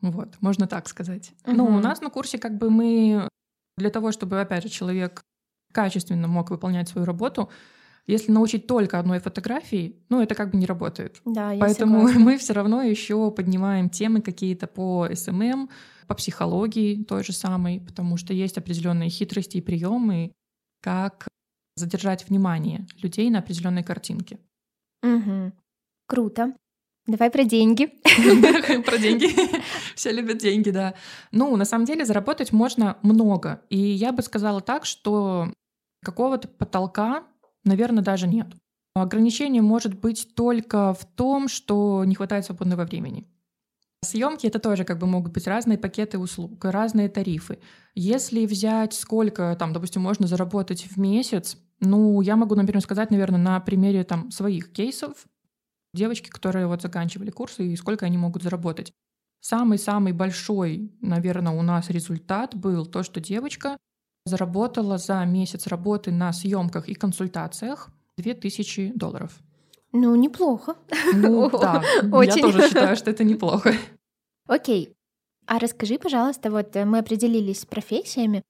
Вот, 0.02 0.37
можно 0.40 0.66
так 0.66 0.88
сказать. 0.88 1.33
Угу. 1.47 1.57
Ну, 1.57 1.64
у 1.64 1.78
нас 1.81 2.00
на 2.00 2.11
курсе 2.11 2.38
как 2.38 2.59
бы 2.59 2.71
мы 2.71 3.28
для 3.76 3.90
того, 3.90 4.12
чтобы, 4.12 4.40
опять 4.40 4.62
же, 4.64 4.69
человек 4.69 5.23
качественно 5.73 6.28
мог 6.28 6.50
выполнять 6.50 6.88
свою 6.88 7.07
работу, 7.07 7.50
если 8.06 8.32
научить 8.32 8.66
только 8.66 8.99
одной 8.99 9.21
фотографии, 9.21 9.97
ну, 10.09 10.21
это 10.21 10.35
как 10.35 10.50
бы 10.50 10.59
не 10.59 10.66
работает. 10.66 11.21
Да, 11.25 11.54
Поэтому 11.59 11.99
согласна. 12.00 12.21
мы 12.25 12.38
все 12.38 12.52
равно 12.52 12.82
еще 12.82 13.30
поднимаем 13.30 13.88
темы 13.88 14.21
какие-то 14.21 14.66
по 14.66 15.09
SMM, 15.12 15.71
по 16.06 16.14
психологии 16.14 17.04
той 17.04 17.23
же 17.25 17.32
самой, 17.32 17.80
потому 17.80 18.16
что 18.16 18.35
есть 18.35 18.59
определенные 18.59 19.09
хитрости 19.09 19.59
и 19.59 19.61
приемы, 19.61 20.32
как 20.82 21.28
задержать 21.76 22.28
внимание 22.28 22.87
людей 23.00 23.30
на 23.30 23.38
определенной 23.38 23.82
картинке. 23.82 24.38
Угу. 25.02 25.52
Круто. 26.06 26.54
Давай 27.06 27.30
про 27.30 27.42
деньги. 27.44 27.87
Про 28.85 28.99
деньги. 28.99 29.26
Все 29.97 30.12
любят 30.12 30.38
деньги, 30.38 30.71
да. 30.71 30.94
Ну, 31.32 31.56
на 31.56 31.64
самом 31.64 31.85
деле 31.85 32.04
заработать 32.04 32.52
можно 32.52 32.97
много. 33.02 33.62
И 33.71 33.76
я 33.76 34.12
бы 34.12 34.23
сказала 34.23 34.61
так, 34.61 34.85
что 34.85 35.52
какого-то 36.04 36.47
потолка, 36.47 37.25
наверное, 37.64 38.02
даже 38.02 38.26
нет. 38.26 38.49
Ограничение 38.95 39.62
может 39.62 39.99
быть 39.99 40.35
только 40.35 40.92
в 40.92 41.04
том, 41.04 41.49
что 41.49 42.04
не 42.04 42.14
хватает 42.14 42.45
свободного 42.45 42.85
времени. 42.85 43.26
Съемки 44.04 44.47
это 44.49 44.59
тоже 44.59 44.85
как 44.85 44.99
бы 44.99 45.07
могут 45.07 45.33
быть 45.33 45.47
разные 45.47 45.78
пакеты 45.78 46.19
услуг, 46.19 46.64
разные 46.64 47.09
тарифы. 47.09 47.61
Если 47.95 48.47
взять 48.47 48.95
сколько 48.95 49.57
там, 49.59 49.73
допустим, 49.73 50.02
можно 50.02 50.26
заработать 50.26 50.83
в 50.83 50.99
месяц, 50.99 51.57
ну, 51.81 52.21
я 52.21 52.37
могу, 52.37 52.54
например, 52.57 52.83
сказать, 52.83 53.11
наверное, 53.11 53.38
на 53.38 53.61
примере 53.61 54.02
там 54.02 54.31
своих 54.33 54.73
кейсов, 54.73 55.26
девочки, 55.95 56.31
которые 56.31 56.66
вот 56.66 56.83
заканчивали 56.83 57.31
курсы, 57.31 57.64
и 57.64 57.76
сколько 57.76 58.04
они 58.04 58.19
могут 58.19 58.42
заработать. 58.42 58.92
Самый-самый 59.40 60.12
большой, 60.12 60.92
наверное, 61.00 61.52
у 61.52 61.62
нас 61.62 61.88
результат 61.88 62.54
был 62.54 62.87
то, 62.87 63.02
что 63.02 63.21
девочка 63.21 63.76
заработала 64.25 64.99
за 64.99 65.25
месяц 65.25 65.67
работы 65.67 66.11
на 66.11 66.33
съемках 66.33 66.88
и 66.88 66.95
консультациях 66.95 67.91
2000 68.17 68.93
долларов. 68.95 69.41
Ну, 69.93 70.14
неплохо. 70.17 70.76
Ну, 71.14 71.50
да, 71.61 71.83
Очень. 72.12 72.37
я 72.37 72.43
тоже 72.43 72.69
считаю, 72.69 72.97
что 72.97 73.11
это 73.11 73.25
неплохо. 73.25 73.75
Окей. 74.47 74.95
А 75.47 75.59
расскажи, 75.59 75.99
пожалуйста, 75.99 76.50
вот 76.50 76.76
э, 76.76 76.85
мы 76.85 76.99
определились 76.99 77.61
с 77.61 77.67
профессиями, 77.67 78.43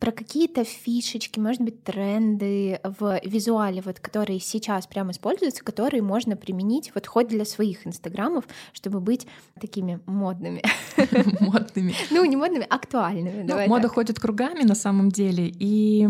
про 0.00 0.12
какие-то 0.12 0.64
фишечки, 0.64 1.38
может 1.38 1.60
быть, 1.60 1.84
тренды 1.84 2.80
в 2.82 3.20
визуале, 3.22 3.82
вот, 3.82 4.00
которые 4.00 4.40
сейчас 4.40 4.86
прямо 4.86 5.12
используются, 5.12 5.62
которые 5.62 6.02
можно 6.02 6.36
применить 6.36 6.90
вот 6.94 7.06
хоть 7.06 7.28
для 7.28 7.44
своих 7.44 7.86
инстаграмов, 7.86 8.44
чтобы 8.72 9.00
быть 9.00 9.26
такими 9.60 10.00
модными. 10.06 10.62
Модными. 11.40 11.94
Ну, 12.10 12.24
не 12.24 12.36
модными, 12.36 12.66
актуальными. 12.68 13.42
Ну, 13.46 13.68
мода 13.68 13.88
ходит 13.88 14.18
кругами 14.18 14.62
на 14.62 14.74
самом 14.74 15.10
деле. 15.10 15.52
И, 15.58 16.08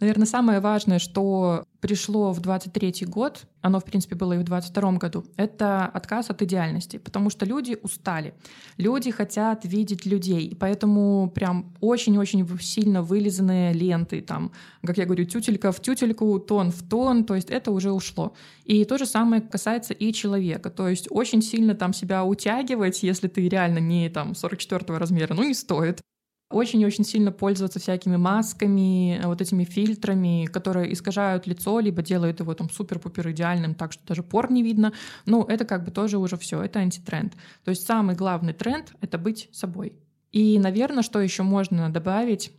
наверное, 0.00 0.26
самое 0.26 0.60
важное, 0.60 0.98
что 0.98 1.64
пришло 1.80 2.32
в 2.32 2.40
23 2.40 3.06
год, 3.06 3.46
оно, 3.62 3.80
в 3.80 3.84
принципе, 3.84 4.14
было 4.14 4.34
и 4.34 4.38
в 4.38 4.44
22 4.44 4.92
году, 4.92 5.24
это 5.36 5.86
отказ 5.86 6.30
от 6.30 6.42
идеальности, 6.42 6.98
потому 6.98 7.30
что 7.30 7.46
люди 7.46 7.78
устали. 7.82 8.34
Люди 8.76 9.10
хотят 9.10 9.64
видеть 9.64 10.06
людей, 10.06 10.46
и 10.46 10.54
поэтому 10.54 11.30
прям 11.34 11.74
очень-очень 11.80 12.46
сильно 12.60 13.02
вылизанные 13.02 13.72
ленты, 13.72 14.20
там, 14.20 14.52
как 14.84 14.98
я 14.98 15.04
говорю, 15.04 15.24
тютелька 15.24 15.72
в 15.72 15.80
тютельку, 15.80 16.38
тон 16.38 16.70
в 16.70 16.82
тон, 16.88 17.24
то 17.24 17.34
есть 17.34 17.50
это 17.50 17.70
уже 17.70 17.92
ушло. 17.92 18.34
И 18.64 18.84
то 18.84 18.98
же 18.98 19.06
самое 19.06 19.42
касается 19.42 19.94
и 19.94 20.12
человека, 20.12 20.70
то 20.70 20.88
есть 20.88 21.06
очень 21.10 21.42
сильно 21.42 21.74
там 21.74 21.92
себя 21.92 22.24
утягивать, 22.24 23.02
если 23.02 23.28
ты 23.28 23.48
реально 23.48 23.78
не 23.78 24.08
там 24.08 24.34
44 24.34 24.98
размера, 24.98 25.34
ну 25.34 25.44
не 25.44 25.54
стоит 25.54 26.00
очень-очень 26.50 27.04
сильно 27.04 27.30
пользоваться 27.32 27.78
всякими 27.78 28.16
масками, 28.16 29.20
вот 29.24 29.40
этими 29.40 29.64
фильтрами, 29.64 30.46
которые 30.46 30.92
искажают 30.92 31.46
лицо, 31.46 31.78
либо 31.78 32.02
делают 32.02 32.40
его 32.40 32.52
там 32.54 32.68
супер-пупер 32.68 33.30
идеальным, 33.30 33.74
так 33.74 33.92
что 33.92 34.04
даже 34.06 34.22
пор 34.22 34.50
не 34.50 34.62
видно. 34.62 34.92
Ну, 35.26 35.44
это 35.44 35.64
как 35.64 35.84
бы 35.84 35.92
тоже 35.92 36.18
уже 36.18 36.36
все, 36.36 36.62
это 36.62 36.80
антитренд. 36.80 37.34
То 37.64 37.70
есть 37.70 37.86
самый 37.86 38.16
главный 38.16 38.52
тренд— 38.52 38.92
это 39.00 39.16
быть 39.16 39.48
собой. 39.52 39.94
И, 40.32 40.58
наверное, 40.58 41.02
что 41.02 41.20
еще 41.20 41.42
можно 41.42 41.90
добавить, 41.90 42.52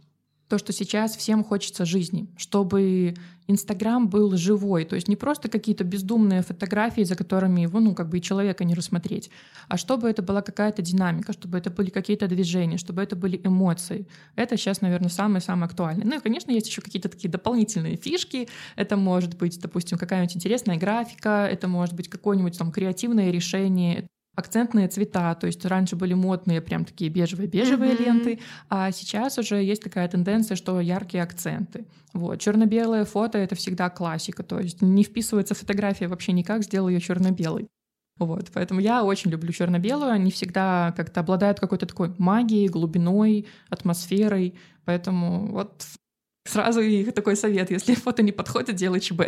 то, 0.52 0.58
что 0.58 0.74
сейчас 0.74 1.16
всем 1.16 1.46
хочется 1.46 1.86
жизни, 1.86 2.28
чтобы 2.36 3.14
Инстаграм 3.48 4.10
был 4.10 4.36
живой, 4.36 4.84
то 4.84 4.96
есть 4.96 5.08
не 5.08 5.16
просто 5.16 5.48
какие-то 5.48 5.86
бездумные 5.86 6.42
фотографии, 6.42 7.04
за 7.04 7.16
которыми 7.16 7.62
его, 7.62 7.80
ну, 7.80 7.96
как 7.96 8.10
бы 8.10 8.18
и 8.18 8.22
человека 8.22 8.66
не 8.66 8.74
рассмотреть, 8.74 9.30
а 9.70 9.78
чтобы 9.78 10.10
это 10.10 10.22
была 10.22 10.42
какая-то 10.42 10.82
динамика, 10.82 11.32
чтобы 11.32 11.58
это 11.58 11.70
были 11.70 11.90
какие-то 11.90 12.28
движения, 12.28 12.78
чтобы 12.78 13.02
это 13.02 13.16
были 13.16 13.40
эмоции. 13.42 14.10
Это 14.36 14.58
сейчас, 14.58 14.82
наверное, 14.82 15.08
самое-самое 15.08 15.68
актуальное. 15.68 16.06
Ну 16.06 16.18
и, 16.18 16.20
конечно, 16.20 16.52
есть 16.52 16.68
еще 16.68 16.82
какие-то 16.82 17.08
такие 17.08 17.30
дополнительные 17.30 17.96
фишки. 17.96 18.50
Это 18.76 18.98
может 18.98 19.38
быть, 19.38 19.58
допустим, 19.62 19.98
какая-нибудь 19.98 20.36
интересная 20.36 20.76
графика, 20.76 21.48
это 21.50 21.70
может 21.70 21.96
быть 21.96 22.10
какое-нибудь 22.10 22.58
там 22.58 22.74
креативное 22.74 23.32
решение, 23.32 24.06
акцентные 24.36 24.88
цвета, 24.88 25.36
то 25.36 25.48
есть 25.48 25.66
раньше 25.66 25.96
были 25.96 26.14
модные 26.14 26.62
прям 26.62 26.86
такие 26.86 27.10
бежевые-бежевые 27.12 27.94
Мгм. 27.94 28.04
ленты, 28.04 28.40
а 28.70 28.92
сейчас 28.92 29.38
уже 29.38 29.62
есть 29.64 29.84
такая 29.84 30.08
тенденция, 30.08 30.56
что 30.56 30.80
яркие 30.80 31.24
акценты. 31.24 31.86
Вот. 32.14 32.40
Черно-белое 32.40 33.06
фото— 33.06 33.38
это 33.40 33.56
всегда 33.56 33.90
классика, 33.90 34.44
то 34.44 34.60
есть 34.60 34.82
не 34.82 35.04
вписывается 35.04 35.54
фотография 35.56 36.08
вообще 36.08 36.32
никак, 36.32 36.64
сделал 36.64 36.90
ее 36.90 37.00
черно-белой. 37.02 37.68
Вот, 38.18 38.52
поэтому 38.54 38.80
я 38.80 39.04
очень 39.04 39.32
люблю 39.32 39.52
черно-белую, 39.52 40.12
они 40.12 40.32
всегда 40.32 40.94
как-то 40.96 41.22
обладают 41.22 41.60
какой-то 41.60 41.86
такой 41.88 42.14
магией, 42.18 42.68
глубиной, 42.68 43.48
атмосферой, 43.70 44.60
поэтому 44.86 45.48
вот 45.52 45.86
сразу 46.46 46.82
и 46.82 47.04
такой 47.12 47.36
совет, 47.36 47.72
если 47.72 47.94
фото 47.96 48.24
не 48.24 48.32
подходит, 48.32 48.76
делай 48.76 49.00
ЧБ. 49.00 49.22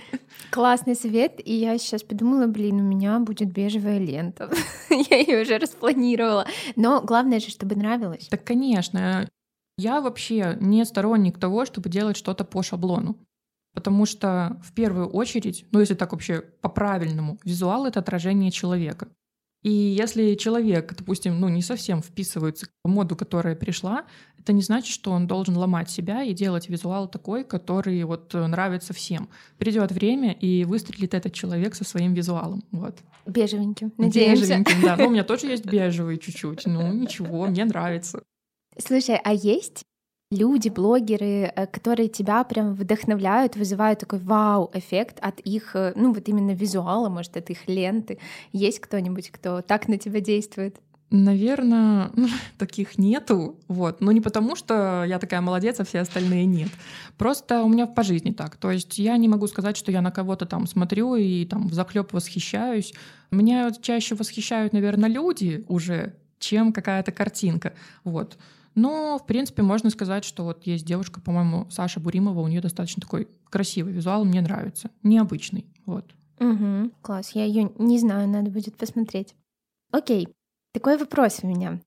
Классный 0.50 0.94
совет, 0.94 1.40
и 1.44 1.54
я 1.54 1.76
сейчас 1.78 2.02
подумала, 2.02 2.46
блин, 2.46 2.80
у 2.80 2.82
меня 2.82 3.18
будет 3.18 3.52
бежевая 3.52 3.98
лента. 3.98 4.50
я 4.90 5.18
ее 5.18 5.42
уже 5.42 5.58
распланировала. 5.58 6.46
Но 6.76 7.02
главное 7.02 7.40
же, 7.40 7.50
чтобы 7.50 7.76
нравилось. 7.76 8.28
Так, 8.28 8.44
конечно, 8.44 9.28
я 9.76 10.00
вообще 10.00 10.56
не 10.60 10.84
сторонник 10.84 11.38
того, 11.38 11.64
чтобы 11.64 11.88
делать 11.90 12.16
что-то 12.16 12.44
по 12.44 12.62
шаблону. 12.62 13.16
Потому 13.74 14.06
что 14.06 14.60
в 14.64 14.72
первую 14.72 15.08
очередь, 15.08 15.66
ну 15.70 15.80
если 15.80 15.94
так 15.94 16.12
вообще 16.12 16.40
по-правильному, 16.40 17.38
визуал— 17.44 17.86
это 17.86 18.00
отражение 18.00 18.50
человека. 18.50 19.08
И 19.62 19.70
если 19.70 20.34
человек, 20.34 20.94
допустим, 20.96 21.40
ну, 21.40 21.48
не 21.48 21.62
совсем 21.62 22.00
вписывается 22.00 22.66
в 22.84 22.88
моду, 22.88 23.16
которая 23.16 23.56
пришла, 23.56 24.04
это 24.38 24.52
не 24.52 24.62
значит, 24.62 24.94
что 24.94 25.10
он 25.10 25.26
должен 25.26 25.56
ломать 25.56 25.90
себя 25.90 26.22
и 26.22 26.32
делать 26.32 26.68
визуал 26.68 27.08
такой, 27.08 27.44
который 27.44 28.02
вот 28.04 28.34
э, 28.34 28.46
нравится 28.46 28.94
всем. 28.94 29.28
Придет 29.58 29.90
время, 29.90 30.32
и 30.32 30.64
выстрелит 30.64 31.12
этот 31.12 31.32
человек 31.34 31.74
со 31.74 31.84
своим 31.84 32.14
визуалом. 32.14 32.62
Вот. 32.70 32.98
Бежевеньким, 33.26 33.92
надеемся. 33.98 34.42
Бежевеньким, 34.42 34.80
да. 34.82 34.96
Ну, 34.96 35.08
у 35.08 35.10
меня 35.10 35.24
тоже 35.24 35.48
есть 35.48 35.66
бежевый 35.66 36.18
чуть-чуть. 36.18 36.66
Ну, 36.66 36.92
ничего, 36.92 37.46
мне 37.46 37.64
нравится. 37.64 38.22
Слушай, 38.78 39.20
а 39.22 39.34
есть 39.34 39.84
люди, 40.30 40.68
блогеры, 40.68 41.52
э, 41.54 41.66
которые 41.66 42.08
тебя 42.08 42.44
прям 42.44 42.74
вдохновляют, 42.74 43.56
вызывают 43.56 44.00
такой 44.00 44.18
вау-эффект 44.18 45.18
от 45.20 45.40
их, 45.40 45.74
э, 45.74 45.92
ну 45.96 46.12
вот 46.12 46.28
именно 46.28 46.52
визуала, 46.52 47.08
может, 47.08 47.36
от 47.36 47.50
их 47.50 47.66
ленты? 47.66 48.18
Есть 48.52 48.80
кто-нибудь, 48.80 49.30
кто 49.30 49.62
так 49.62 49.88
на 49.88 49.98
тебя 49.98 50.20
действует? 50.20 50.76
Наверное, 51.10 52.10
таких 52.58 52.98
нету, 52.98 53.58
вот. 53.68 54.02
Но 54.02 54.12
не 54.12 54.20
потому, 54.20 54.54
что 54.56 55.04
я 55.04 55.18
такая 55.18 55.40
молодец, 55.40 55.80
а 55.80 55.84
все 55.84 56.00
остальные 56.00 56.44
нет. 56.44 56.68
Просто 57.16 57.62
у 57.62 57.68
меня 57.68 57.86
по 57.86 58.02
жизни 58.02 58.32
так. 58.32 58.56
То 58.56 58.70
есть 58.70 58.98
я 58.98 59.16
не 59.16 59.28
могу 59.28 59.46
сказать, 59.46 59.78
что 59.78 59.90
я 59.90 60.02
на 60.02 60.10
кого-то 60.10 60.44
там 60.44 60.66
смотрю 60.66 61.14
и 61.14 61.46
там 61.46 61.68
в 61.68 61.72
захлеб 61.72 62.12
восхищаюсь. 62.12 62.92
Меня 63.30 63.70
чаще 63.80 64.14
восхищают, 64.14 64.74
наверное, 64.74 65.08
люди 65.08 65.64
уже, 65.68 66.14
чем 66.38 66.74
какая-то 66.74 67.12
картинка. 67.12 67.72
Вот. 68.04 68.36
Но, 68.74 69.18
в 69.18 69.26
принципе, 69.26 69.62
можно 69.62 69.90
сказать, 69.90 70.24
что 70.24 70.44
вот 70.44 70.66
есть 70.66 70.84
девушка, 70.86 71.20
по-моему, 71.20 71.66
Саша 71.70 72.00
Буримова, 72.00 72.40
у 72.40 72.48
нее 72.48 72.60
достаточно 72.60 73.00
такой 73.00 73.28
красивый 73.50 73.92
визуал, 73.92 74.24
мне 74.24 74.40
нравится. 74.40 74.90
Необычный. 75.02 75.66
Вот. 75.86 76.14
Угу, 76.40 76.92
класс, 77.02 77.32
я 77.32 77.44
ее 77.44 77.72
не 77.78 77.98
знаю, 77.98 78.28
надо 78.28 78.50
будет 78.50 78.76
посмотреть. 78.76 79.34
Окей, 79.90 80.28
такой 80.72 80.96
вопрос 80.96 81.40
у 81.42 81.46
меня. 81.46 81.80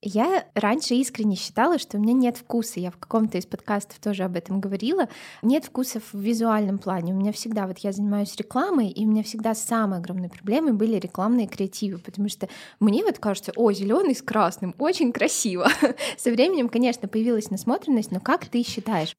Я 0.00 0.46
раньше 0.54 0.94
искренне 0.94 1.34
считала, 1.34 1.76
что 1.78 1.96
у 1.96 2.00
меня 2.00 2.12
нет 2.12 2.36
вкуса. 2.36 2.78
Я 2.78 2.92
в 2.92 2.98
каком-то 2.98 3.36
из 3.36 3.46
подкастов 3.46 3.98
тоже 3.98 4.22
об 4.22 4.36
этом 4.36 4.60
говорила. 4.60 5.08
Нет 5.42 5.64
вкуса 5.64 6.00
в 6.00 6.14
визуальном 6.14 6.78
плане. 6.78 7.12
У 7.12 7.16
меня 7.16 7.32
всегда, 7.32 7.66
вот 7.66 7.78
я 7.78 7.90
занимаюсь 7.90 8.36
рекламой, 8.36 8.90
и 8.90 9.04
у 9.04 9.08
меня 9.08 9.24
всегда 9.24 9.56
самой 9.56 9.98
огромной 9.98 10.28
проблемой 10.28 10.72
были 10.72 11.00
рекламные 11.00 11.48
креативы, 11.48 11.98
потому 11.98 12.28
что 12.28 12.48
мне 12.78 13.02
вот 13.02 13.18
кажется, 13.18 13.52
о, 13.56 13.72
зеленый 13.72 14.14
с 14.14 14.22
красным, 14.22 14.76
очень 14.78 15.12
красиво. 15.12 15.68
Со 16.16 16.30
временем, 16.30 16.68
конечно, 16.68 17.08
появилась 17.08 17.50
насмотренность, 17.50 18.12
но 18.12 18.20
как 18.20 18.46
ты 18.46 18.62
считаешь, 18.62 19.16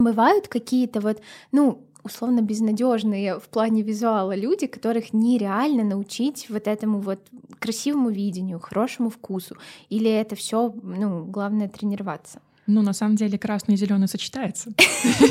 бывают 0.00 0.48
какие-то 0.48 1.00
вот, 1.00 1.20
ну, 1.52 1.91
условно 2.04 2.40
безнадежные 2.40 3.38
в 3.38 3.48
плане 3.48 3.82
визуала 3.82 4.34
люди, 4.34 4.66
которых 4.66 5.12
нереально 5.12 5.84
научить 5.84 6.46
вот 6.48 6.66
этому 6.66 7.00
вот 7.00 7.20
красивому 7.58 8.10
видению, 8.10 8.60
хорошему 8.60 9.10
вкусу? 9.10 9.56
Или 9.88 10.10
это 10.10 10.36
все, 10.36 10.74
ну, 10.82 11.24
главное 11.24 11.68
тренироваться? 11.68 12.40
Ну, 12.66 12.82
на 12.82 12.92
самом 12.92 13.16
деле, 13.16 13.38
красный 13.38 13.74
и 13.74 13.76
зеленый 13.76 14.08
сочетается. 14.08 14.72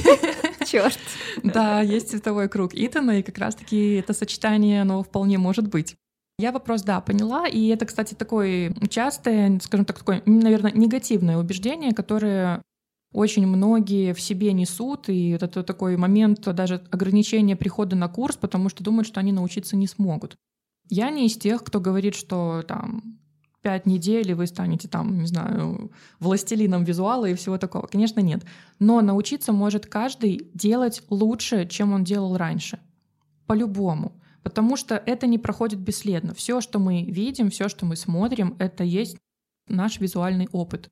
Черт. 0.66 1.00
Да, 1.44 1.82
есть 1.82 2.10
цветовой 2.10 2.50
круг 2.50 2.72
Итана, 2.74 3.20
и 3.20 3.24
как 3.24 3.38
раз-таки 3.38 3.96
это 3.96 4.14
сочетание, 4.14 4.82
оно 4.82 5.02
вполне 5.04 5.38
может 5.38 5.68
быть. 5.68 5.96
Я 6.38 6.52
вопрос, 6.52 6.82
да, 6.82 7.00
поняла. 7.02 7.48
И 7.48 7.68
это, 7.68 7.86
кстати, 7.86 8.16
такое 8.16 8.74
частое, 8.90 9.60
скажем 9.62 9.86
так, 9.86 10.00
такое, 10.00 10.24
наверное, 10.26 10.72
негативное 10.72 11.38
убеждение, 11.38 11.94
которое 11.94 12.62
очень 13.14 13.46
многие 13.46 14.14
в 14.14 14.22
себе 14.22 14.54
несут, 14.54 15.10
и 15.10 15.30
это 15.30 15.64
такой 15.64 15.98
момент 15.98 16.42
даже 16.42 16.82
ограничения 16.92 17.56
прихода 17.56 17.96
на 17.96 18.08
курс, 18.08 18.38
потому 18.38 18.70
что 18.70 18.84
думают, 18.84 19.08
что 19.08 19.20
они 19.20 19.32
научиться 19.32 19.76
не 19.76 19.88
смогут. 19.88 20.36
Я 20.90 21.10
не 21.10 21.26
из 21.26 21.38
тех, 21.38 21.64
кто 21.64 21.80
говорит, 21.80 22.16
что 22.16 22.64
там 22.68 23.20
пять 23.62 23.86
недель, 23.86 24.32
и 24.32 24.34
вы 24.34 24.48
станете 24.48 24.88
там, 24.88 25.20
не 25.20 25.28
знаю, 25.28 25.92
властелином 26.20 26.84
визуала 26.84 27.26
и 27.26 27.36
всего 27.36 27.58
такого. 27.58 27.88
Конечно, 27.88 28.20
нет. 28.20 28.44
Но 28.80 29.02
научиться 29.02 29.54
может 29.54 29.86
каждый 29.86 30.50
делать 30.54 31.04
лучше, 31.10 31.68
чем 31.68 31.94
он 31.94 32.04
делал 32.04 32.38
раньше. 32.38 32.80
По-любому. 33.46 34.20
Потому 34.44 34.76
что 34.76 34.96
это 34.96 35.28
не 35.28 35.38
проходит 35.38 35.80
бесследно. 35.80 36.34
Все, 36.34 36.62
что 36.62 36.80
мы 36.80 37.04
видим, 37.04 37.52
все, 37.52 37.70
что 37.70 37.86
мы 37.86 37.96
смотрим, 37.96 38.56
это 38.58 38.84
есть 38.84 39.18
наш 39.68 40.00
визуальный 40.00 40.48
опыт. 40.52 40.90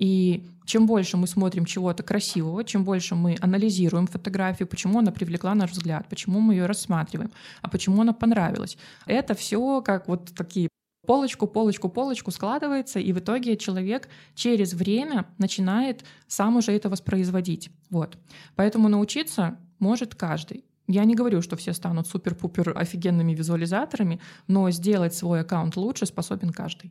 И 0.00 0.46
чем 0.64 0.86
больше 0.86 1.18
мы 1.18 1.26
смотрим 1.26 1.66
чего-то 1.66 2.02
красивого, 2.02 2.64
чем 2.64 2.84
больше 2.84 3.14
мы 3.14 3.36
анализируем 3.40 4.06
фотографию, 4.06 4.66
почему 4.66 4.98
она 4.98 5.12
привлекла 5.12 5.54
наш 5.54 5.72
взгляд, 5.72 6.08
почему 6.08 6.40
мы 6.40 6.54
ее 6.54 6.66
рассматриваем, 6.66 7.30
а 7.60 7.68
почему 7.68 8.00
она 8.00 8.14
понравилась. 8.14 8.78
Это 9.06 9.34
все 9.34 9.82
как 9.82 10.08
вот 10.08 10.32
такие 10.34 10.70
полочку, 11.06 11.46
полочку, 11.46 11.90
полочку 11.90 12.30
складывается, 12.30 12.98
и 12.98 13.12
в 13.12 13.18
итоге 13.18 13.58
человек 13.58 14.08
через 14.34 14.72
время 14.72 15.26
начинает 15.36 16.04
сам 16.26 16.56
уже 16.56 16.72
это 16.72 16.88
воспроизводить. 16.88 17.70
Вот. 17.90 18.16
Поэтому 18.56 18.88
научиться 18.88 19.58
может 19.80 20.14
каждый. 20.14 20.64
Я 20.86 21.04
не 21.04 21.14
говорю, 21.14 21.42
что 21.42 21.56
все 21.56 21.74
станут 21.74 22.06
супер-пупер 22.06 22.72
офигенными 22.74 23.34
визуализаторами, 23.34 24.18
но 24.48 24.70
сделать 24.70 25.14
свой 25.14 25.40
аккаунт 25.40 25.76
лучше 25.76 26.06
способен 26.06 26.52
каждый. 26.52 26.90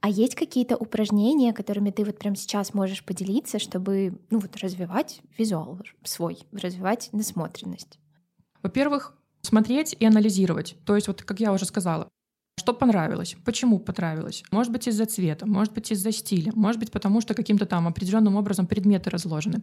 А 0.00 0.08
есть 0.08 0.36
какие-то 0.36 0.76
упражнения, 0.76 1.52
которыми 1.52 1.90
ты 1.90 2.04
вот 2.04 2.18
прямо 2.18 2.36
сейчас 2.36 2.72
можешь 2.72 3.04
поделиться, 3.04 3.58
чтобы 3.58 4.18
ну 4.30 4.38
вот 4.38 4.56
развивать 4.56 5.20
визуал 5.36 5.80
свой, 6.04 6.38
развивать 6.52 7.08
насмотренность? 7.12 7.98
Во-первых, 8.62 9.16
смотреть 9.42 9.96
и 9.98 10.04
анализировать. 10.04 10.76
То 10.84 10.94
есть 10.94 11.08
вот, 11.08 11.22
как 11.22 11.40
я 11.40 11.52
уже 11.52 11.64
сказала, 11.64 12.08
что 12.58 12.74
понравилось? 12.74 13.36
Почему 13.44 13.78
понравилось? 13.78 14.44
Может 14.50 14.72
быть, 14.72 14.86
из-за 14.88 15.06
цвета, 15.06 15.46
может 15.46 15.72
быть, 15.72 15.90
из-за 15.90 16.12
стиля, 16.12 16.52
может 16.54 16.80
быть, 16.80 16.90
потому 16.90 17.20
что 17.20 17.34
каким-то 17.34 17.66
там 17.66 17.88
определенным 17.88 18.36
образом 18.36 18.66
предметы 18.66 19.10
разложены. 19.10 19.62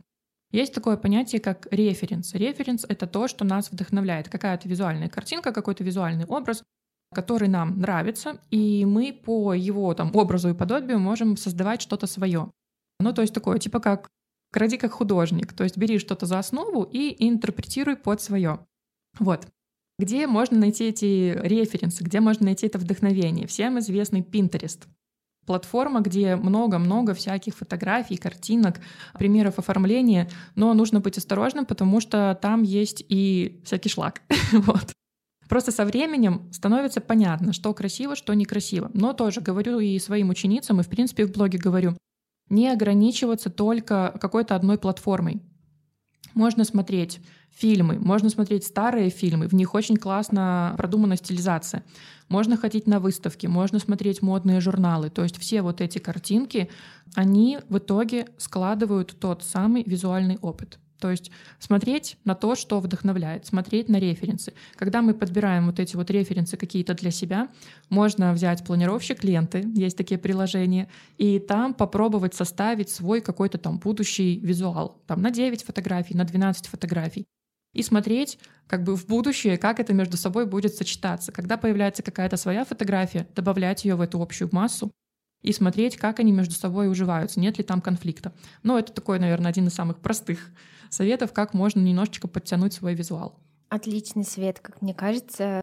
Есть 0.52 0.74
такое 0.74 0.96
понятие, 0.96 1.42
как 1.42 1.68
референс. 1.72 2.34
Референс— 2.34 2.86
это 2.90 3.08
то, 3.08 3.28
что 3.28 3.44
нас 3.44 3.72
вдохновляет. 3.72 4.30
Какая-то 4.30 4.70
визуальная 4.70 5.10
картинка, 5.10 5.52
какой-то 5.52 5.84
визуальный 5.84 6.26
образ, 6.26 6.64
который 7.16 7.48
нам 7.48 7.80
нравится, 7.80 8.40
и 8.52 8.86
мы 8.86 9.14
по 9.14 9.54
его 9.54 9.94
там, 9.94 10.12
образу 10.14 10.50
и 10.50 10.54
подобию 10.54 11.00
можем 11.00 11.38
создавать 11.38 11.82
что-то 11.82 12.06
свое. 12.06 12.52
Ну, 13.00 13.14
то 13.14 13.22
есть 13.22 13.34
такое, 13.34 13.58
типа 13.58 13.80
как 13.80 14.10
кради 14.52 14.78
как 14.78 14.92
художник, 14.92 15.54
то 15.54 15.64
есть 15.64 15.78
бери 15.78 16.00
что-то 16.00 16.26
за 16.26 16.40
основу 16.40 16.84
и 16.84 17.16
интерпретируй 17.28 17.96
под 17.96 18.22
свое. 18.22 18.60
Вот. 19.20 19.48
Где 19.98 20.28
можно 20.28 20.60
найти 20.60 20.86
эти 20.86 21.38
референсы, 21.42 22.04
где 22.04 22.20
можно 22.20 22.46
найти 22.46 22.68
это 22.68 22.78
вдохновение? 22.78 23.48
Всем 23.48 23.80
известный 23.80 24.22
Pinterest. 24.22 24.88
Платформа, 25.46 26.02
где 26.02 26.36
много-много 26.36 27.14
всяких 27.14 27.56
фотографий, 27.56 28.18
картинок, 28.18 28.80
примеров 29.14 29.60
оформления, 29.60 30.30
но 30.56 30.74
нужно 30.74 31.00
быть 31.00 31.18
осторожным, 31.18 31.66
потому 31.66 32.02
что 32.02 32.38
там 32.42 32.64
есть 32.64 33.06
и 33.08 33.62
всякий 33.64 33.90
шлак. 33.90 34.22
вот. 34.54 34.92
Просто 35.48 35.72
со 35.72 35.86
временем 35.86 36.50
становится 36.52 37.02
понятно, 37.02 37.54
что 37.54 37.74
красиво, 37.74 38.16
что 38.16 38.34
некрасиво. 38.34 38.90
Но 38.94 39.14
тоже 39.14 39.42
говорю 39.42 39.80
и 39.80 40.00
своим 40.00 40.30
ученицам, 40.30 40.80
и 40.80 40.84
в 40.84 40.90
принципе 40.90 41.26
в 41.26 41.32
блоге 41.32 41.58
говорю, 41.58 41.96
не 42.50 42.70
ограничиваться 42.70 43.50
только 43.50 44.18
какой-то 44.20 44.56
одной 44.56 44.78
платформой. 44.78 45.42
Можно 46.34 46.66
смотреть 46.66 47.22
фильмы, 47.50 47.98
можно 47.98 48.30
смотреть 48.30 48.66
старые 48.66 49.10
фильмы, 49.10 49.48
в 49.48 49.54
них 49.54 49.74
очень 49.74 49.96
классно 49.96 50.74
продумана 50.78 51.16
стилизация. 51.16 51.86
Можно 52.28 52.58
ходить 52.58 52.88
на 52.88 53.00
выставки, 53.00 53.48
можно 53.48 53.80
смотреть 53.80 54.22
модные 54.22 54.60
журналы. 54.60 55.10
То 55.10 55.24
есть 55.24 55.38
все 55.38 55.62
вот 55.62 55.80
эти 55.80 56.00
картинки, 56.00 56.70
они 57.14 57.60
в 57.70 57.78
итоге 57.78 58.28
складывают 58.38 59.18
тот 59.18 59.44
самый 59.44 59.84
визуальный 59.84 60.38
опыт. 60.42 60.80
То 61.06 61.12
есть 61.12 61.30
смотреть 61.60 62.18
на 62.24 62.34
то, 62.34 62.56
что 62.56 62.80
вдохновляет, 62.80 63.46
смотреть 63.46 63.90
на 63.90 63.98
референсы. 63.98 64.54
Когда 64.76 65.04
мы 65.04 65.14
подбираем 65.14 65.68
вот 65.68 65.80
эти 65.80 65.96
вот 65.96 66.10
референсы 66.10 66.58
какие-то 66.58 66.96
для 66.96 67.12
себя, 67.12 67.50
можно 67.90 68.34
взять 68.34 68.66
планировщик 68.66 69.24
ленты, 69.24 69.64
есть 69.76 69.96
такие 69.98 70.18
приложения, 70.18 70.90
и 71.20 71.38
там 71.38 71.76
попробовать 71.76 72.34
составить 72.34 72.90
свой 72.90 73.22
какой-то 73.22 73.60
там 73.60 73.78
будущий 73.78 74.40
визуал, 74.40 75.00
там 75.06 75.22
на 75.22 75.30
9 75.30 75.64
фотографий, 75.64 76.18
на 76.18 76.24
12 76.24 76.66
фотографий 76.66 77.28
и 77.76 77.84
смотреть 77.84 78.40
как 78.66 78.84
бы 78.84 78.96
в 78.96 79.06
будущее, 79.06 79.60
как 79.60 79.80
это 79.80 79.94
между 79.94 80.18
собой 80.18 80.48
будет 80.48 80.74
сочетаться. 80.74 81.32
Когда 81.32 81.56
появляется 81.56 82.02
какая-то 82.02 82.38
своя 82.38 82.66
фотография, 82.66 83.28
добавлять 83.36 83.86
ее 83.86 83.94
в 83.94 84.02
эту 84.02 84.20
общую 84.20 84.50
массу 84.52 84.92
и 85.46 85.54
смотреть, 85.54 85.98
как 85.98 86.20
они 86.20 86.32
между 86.32 86.56
собой 86.56 86.90
уживаются, 86.90 87.40
нет 87.40 87.58
ли 87.58 87.64
там 87.64 87.82
конфликта. 87.82 88.34
Но 88.64 88.80
это 88.80 88.92
такой, 88.92 89.20
наверное, 89.20 89.50
один 89.50 89.68
из 89.68 89.74
самых 89.74 90.00
простых 90.00 90.50
советов, 90.90 91.34
как 91.34 91.54
можно 91.54 91.80
немножечко 91.80 92.28
подтянуть 92.28 92.74
свой 92.74 92.96
визуал. 92.96 93.40
Отличный 93.70 94.24
свет, 94.24 94.60
как 94.60 94.82
мне 94.82 94.94
кажется. 94.94 95.62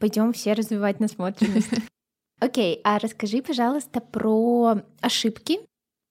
Пойдем 0.00 0.32
все 0.32 0.52
развивать 0.52 1.00
насмотренность. 1.00 1.70
Окей, 2.40 2.80
а 2.82 2.98
расскажи, 2.98 3.40
пожалуйста, 3.40 4.00
про 4.00 4.82
ошибки. 5.00 5.60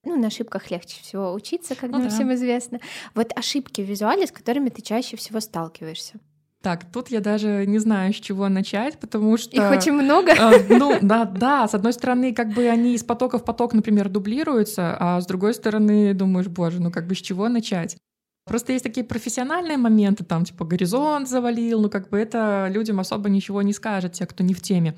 Ну, 0.04 0.20
на 0.20 0.28
ошибках 0.28 0.72
легче 0.72 1.02
всего 1.02 1.34
учиться, 1.34 1.76
как 1.76 1.92
ну, 1.92 1.98
нам 1.98 2.08
да. 2.08 2.10
всем 2.10 2.34
известно. 2.34 2.80
Вот 3.14 3.32
ошибки 3.38 3.82
в 3.82 3.86
визуале, 3.86 4.26
с 4.26 4.32
которыми 4.32 4.70
ты 4.70 4.82
чаще 4.82 5.18
всего 5.18 5.40
сталкиваешься. 5.40 6.20
Так, 6.62 6.86
тут 6.92 7.10
я 7.10 7.22
даже 7.22 7.66
не 7.66 7.80
знаю, 7.80 8.14
с 8.14 8.18
чего 8.18 8.48
начать, 8.48 9.00
потому 9.00 9.36
что... 9.38 9.56
Их 9.56 9.72
очень 9.72 9.94
много. 9.94 10.32
Э, 10.32 10.64
ну, 10.70 10.96
да, 11.02 11.26
да, 11.26 11.68
с 11.68 11.74
одной 11.74 11.92
стороны, 11.92 12.36
как 12.36 12.54
бы 12.54 12.68
они 12.68 12.94
из 12.94 13.04
потока 13.04 13.40
в 13.40 13.44
поток, 13.44 13.74
например, 13.74 14.10
дублируются, 14.10 14.96
а 15.00 15.22
с 15.22 15.26
другой 15.26 15.56
стороны, 15.56 16.14
думаешь, 16.14 16.48
боже, 16.48 16.80
ну 16.80 16.92
как 16.92 17.08
бы 17.08 17.16
с 17.16 17.18
чего 17.18 17.50
начать? 17.50 17.98
Просто 18.46 18.74
есть 18.74 18.84
такие 18.84 19.04
профессиональные 19.04 19.78
моменты, 19.78 20.24
там 20.24 20.46
типа 20.46 20.66
горизонт 20.66 21.28
завалил, 21.28 21.82
ну 21.82 21.90
как 21.90 22.10
бы 22.10 22.20
это 22.20 22.68
людям 22.70 23.00
особо 23.00 23.30
ничего 23.30 23.64
не 23.64 23.74
скажет, 23.74 24.14
те, 24.14 24.28
кто 24.28 24.44
не 24.44 24.54
в 24.54 24.62
теме. 24.62 24.96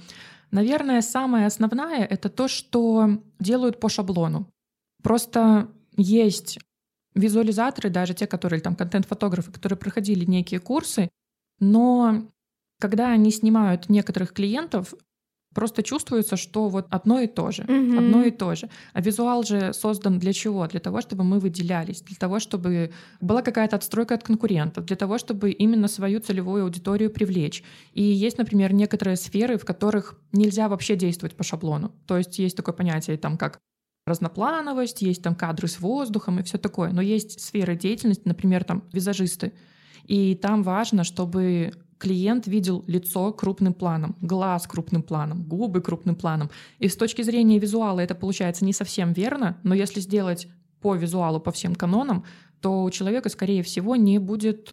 Наверное, 0.51 1.01
самое 1.01 1.45
основное— 1.45 2.05
это 2.09 2.29
то, 2.29 2.49
что 2.49 3.21
делают 3.39 3.79
по 3.79 3.87
шаблону. 3.87 4.49
Просто 5.01 5.69
есть 5.95 6.59
визуализаторы, 7.15 7.89
даже 7.89 8.13
те, 8.13 8.27
которые 8.27 8.59
там 8.59 8.75
контент-фотографы, 8.75 9.51
которые 9.51 9.77
проходили 9.77 10.25
некие 10.25 10.59
курсы, 10.59 11.09
но 11.63 12.23
когда 12.79 13.11
они 13.11 13.31
снимают 13.31 13.89
некоторых 13.89 14.33
клиентов, 14.33 14.93
Просто 15.53 15.83
чувствуется, 15.83 16.35
что 16.35 16.67
вот 16.67 16.87
одно 16.89 17.19
и 17.19 17.27
то 17.27 17.51
же, 17.51 17.63
mm-hmm. 17.63 17.97
одно 17.97 18.23
и 18.23 18.31
то 18.31 18.55
же. 18.55 18.69
А 18.93 19.01
визуал 19.01 19.43
же 19.43 19.73
создан 19.73 20.19
для 20.19 20.33
чего? 20.33 20.67
Для 20.67 20.79
того, 20.79 21.01
чтобы 21.01 21.23
мы 21.23 21.39
выделялись, 21.39 22.01
для 22.01 22.15
того, 22.15 22.39
чтобы 22.39 22.91
была 23.21 23.41
какая-то 23.41 23.75
отстройка 23.75 24.15
от 24.15 24.23
конкурентов, 24.23 24.85
для 24.85 24.95
того, 24.95 25.17
чтобы 25.17 25.51
именно 25.51 25.87
свою 25.87 26.19
целевую 26.19 26.63
аудиторию 26.63 27.11
привлечь. 27.11 27.63
И 27.93 28.01
есть, 28.01 28.37
например, 28.37 28.73
некоторые 28.73 29.15
сферы, 29.15 29.57
в 29.57 29.65
которых 29.65 30.19
нельзя 30.31 30.67
вообще 30.67 30.95
действовать 30.95 31.35
по 31.35 31.43
шаблону. 31.43 31.91
То 32.07 32.17
есть 32.17 32.39
есть 32.39 32.57
такое 32.57 32.73
понятие, 32.73 33.17
там, 33.17 33.37
как 33.37 33.59
разноплановость, 34.05 35.01
есть 35.01 35.21
там 35.21 35.35
кадры 35.35 35.67
с 35.67 35.79
воздухом 35.79 36.39
и 36.39 36.43
все 36.43 36.57
такое. 36.57 36.91
Но 36.91 37.01
есть 37.01 37.39
сферы 37.39 37.75
деятельности, 37.75 38.23
например, 38.25 38.63
там 38.63 38.83
визажисты. 38.91 39.53
И 40.05 40.35
там 40.35 40.63
важно, 40.63 41.03
чтобы 41.03 41.73
клиент 41.97 42.47
видел 42.47 42.83
лицо 42.87 43.31
крупным 43.31 43.73
планом, 43.73 44.15
глаз 44.19 44.67
крупным 44.67 45.03
планом, 45.03 45.43
губы 45.43 45.81
крупным 45.81 46.15
планом. 46.15 46.49
И 46.79 46.89
с 46.89 46.97
точки 46.97 47.21
зрения 47.21 47.59
визуала 47.59 48.01
это 48.01 48.13
получается 48.13 48.65
не 48.65 48.73
совсем 48.73 49.13
верно, 49.13 49.57
но 49.63 49.73
если 49.73 50.01
сделать 50.01 50.47
по 50.81 50.95
визуалу, 50.95 51.39
по 51.39 51.51
всем 51.51 51.75
канонам, 51.75 52.25
то 52.59 52.83
у 52.83 52.89
человека, 52.91 53.29
скорее 53.29 53.63
всего, 53.63 53.95
не 53.95 54.19
будет 54.19 54.71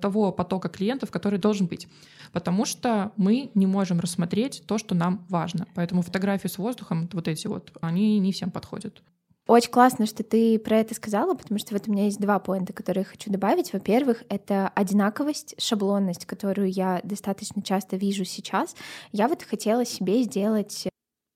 того 0.00 0.32
потока 0.32 0.68
клиентов, 0.68 1.10
который 1.10 1.38
должен 1.38 1.66
быть. 1.66 1.86
Потому 2.32 2.64
что 2.64 3.12
мы 3.16 3.50
не 3.54 3.66
можем 3.66 4.00
рассмотреть 4.00 4.64
то, 4.66 4.76
что 4.76 4.94
нам 4.94 5.24
важно. 5.28 5.66
Поэтому 5.74 6.02
фотографии 6.02 6.48
с 6.48 6.58
воздухом, 6.58 7.08
вот 7.12 7.28
эти 7.28 7.46
вот, 7.46 7.72
они 7.80 8.18
не 8.18 8.32
всем 8.32 8.50
подходят. 8.50 9.02
Очень 9.48 9.72
классно, 9.72 10.06
что 10.06 10.22
ты 10.22 10.58
про 10.58 10.78
это 10.78 10.94
сказала, 10.94 11.34
потому 11.34 11.58
что 11.58 11.74
вот 11.74 11.88
у 11.88 11.92
меня 11.92 12.04
есть 12.04 12.20
два 12.20 12.38
поинта, 12.38 12.72
которые 12.72 13.02
я 13.02 13.10
хочу 13.10 13.30
добавить. 13.30 13.72
Во-первых, 13.72 14.22
это 14.28 14.68
одинаковость, 14.68 15.60
шаблонность, 15.60 16.26
которую 16.26 16.70
я 16.70 17.00
достаточно 17.02 17.60
часто 17.60 17.96
вижу 17.96 18.24
сейчас. 18.24 18.76
Я 19.10 19.26
вот 19.26 19.42
хотела 19.42 19.84
себе 19.84 20.22
сделать 20.22 20.88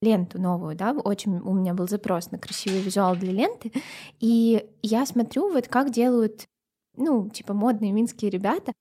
ленту 0.03 0.41
новую, 0.41 0.77
да, 0.77 0.93
очень 0.93 1.39
у 1.39 1.53
меня 1.55 1.75
был 1.75 1.89
запрос 1.89 2.31
на 2.31 2.39
красивый 2.39 2.81
визуал 2.81 3.17
для 3.17 3.33
ленты, 3.33 3.73
и 4.21 4.69
я 4.83 5.07
смотрю 5.07 5.51
вот 5.51 5.69
как 5.69 5.91
делают, 5.91 6.45
ну, 6.97 7.29
типа 7.31 7.55
модные 7.55 7.93
минские 7.93 8.31
ребята, 8.31 8.73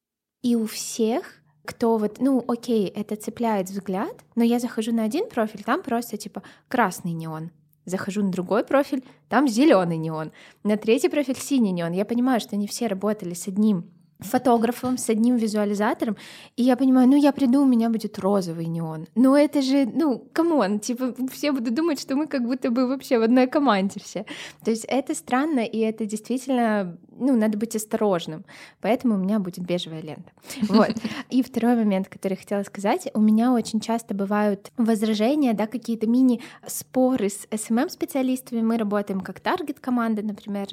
и 0.43 0.55
у 0.55 0.67
всех 0.67 1.41
кто 1.65 1.97
вот, 1.97 2.19
ну, 2.19 2.43
окей, 2.47 2.87
это 2.87 3.15
цепляет 3.15 3.69
взгляд, 3.69 4.23
но 4.35 4.43
я 4.43 4.59
захожу 4.59 4.93
на 4.93 5.03
один 5.03 5.27
профиль, 5.27 5.63
там 5.63 5.81
просто 5.81 6.15
типа 6.17 6.43
красный 6.67 7.13
неон, 7.13 7.49
Захожу 7.85 8.23
на 8.23 8.31
другой 8.31 8.63
профиль, 8.63 9.03
там 9.29 9.47
зеленый 9.47 9.97
неон. 9.97 10.31
На 10.63 10.77
третий 10.77 11.09
профиль 11.09 11.37
синий 11.37 11.71
неон. 11.71 11.93
Я 11.93 12.05
понимаю, 12.05 12.39
что 12.39 12.55
они 12.55 12.67
все 12.67 12.87
работали 12.87 13.33
с 13.33 13.47
одним 13.47 13.94
фотографом, 14.25 14.97
с 14.97 15.09
одним 15.09 15.37
визуализатором, 15.37 16.17
и 16.55 16.63
я 16.63 16.75
понимаю, 16.75 17.07
ну 17.07 17.15
я 17.15 17.31
приду, 17.31 17.61
у 17.61 17.65
меня 17.65 17.89
будет 17.89 18.19
розовый 18.19 18.65
неон. 18.65 19.07
Но 19.15 19.37
это 19.37 19.61
же, 19.61 19.85
ну, 19.85 20.27
come 20.33 20.60
on, 20.60 20.79
типа 20.79 21.13
все 21.31 21.51
будут 21.51 21.73
думать, 21.73 21.99
что 21.99 22.15
мы 22.15 22.27
как 22.27 22.43
будто 22.43 22.71
бы 22.71 22.87
вообще 22.87 23.19
в 23.19 23.23
одной 23.23 23.47
команде 23.47 23.99
все. 24.03 24.25
То 24.63 24.71
есть 24.71 24.85
это 24.87 25.13
странно, 25.15 25.59
и 25.59 25.79
это 25.79 26.05
действительно, 26.05 26.97
ну, 27.17 27.35
надо 27.35 27.57
быть 27.57 27.75
осторожным. 27.75 28.45
Поэтому 28.81 29.15
у 29.15 29.17
меня 29.17 29.39
будет 29.39 29.65
бежевая 29.65 30.01
лента. 30.01 30.31
Вот. 30.63 30.93
И 31.29 31.43
второй 31.43 31.75
момент, 31.75 32.07
который 32.09 32.37
хотела 32.37 32.63
сказать, 32.63 33.09
у 33.13 33.21
меня 33.21 33.53
очень 33.53 33.79
часто 33.79 34.13
бывают 34.13 34.71
возражения, 34.77 35.53
да, 35.53 35.67
какие-то 35.67 36.07
мини-споры 36.07 37.29
с 37.29 37.47
SMM-специалистами. 37.51 38.61
Мы 38.61 38.77
работаем 38.77 39.21
как 39.21 39.39
таргет-команда, 39.39 40.21
например, 40.21 40.67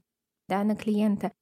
да, 0.48 0.64
на 0.64 0.76
клиента 0.76 1.32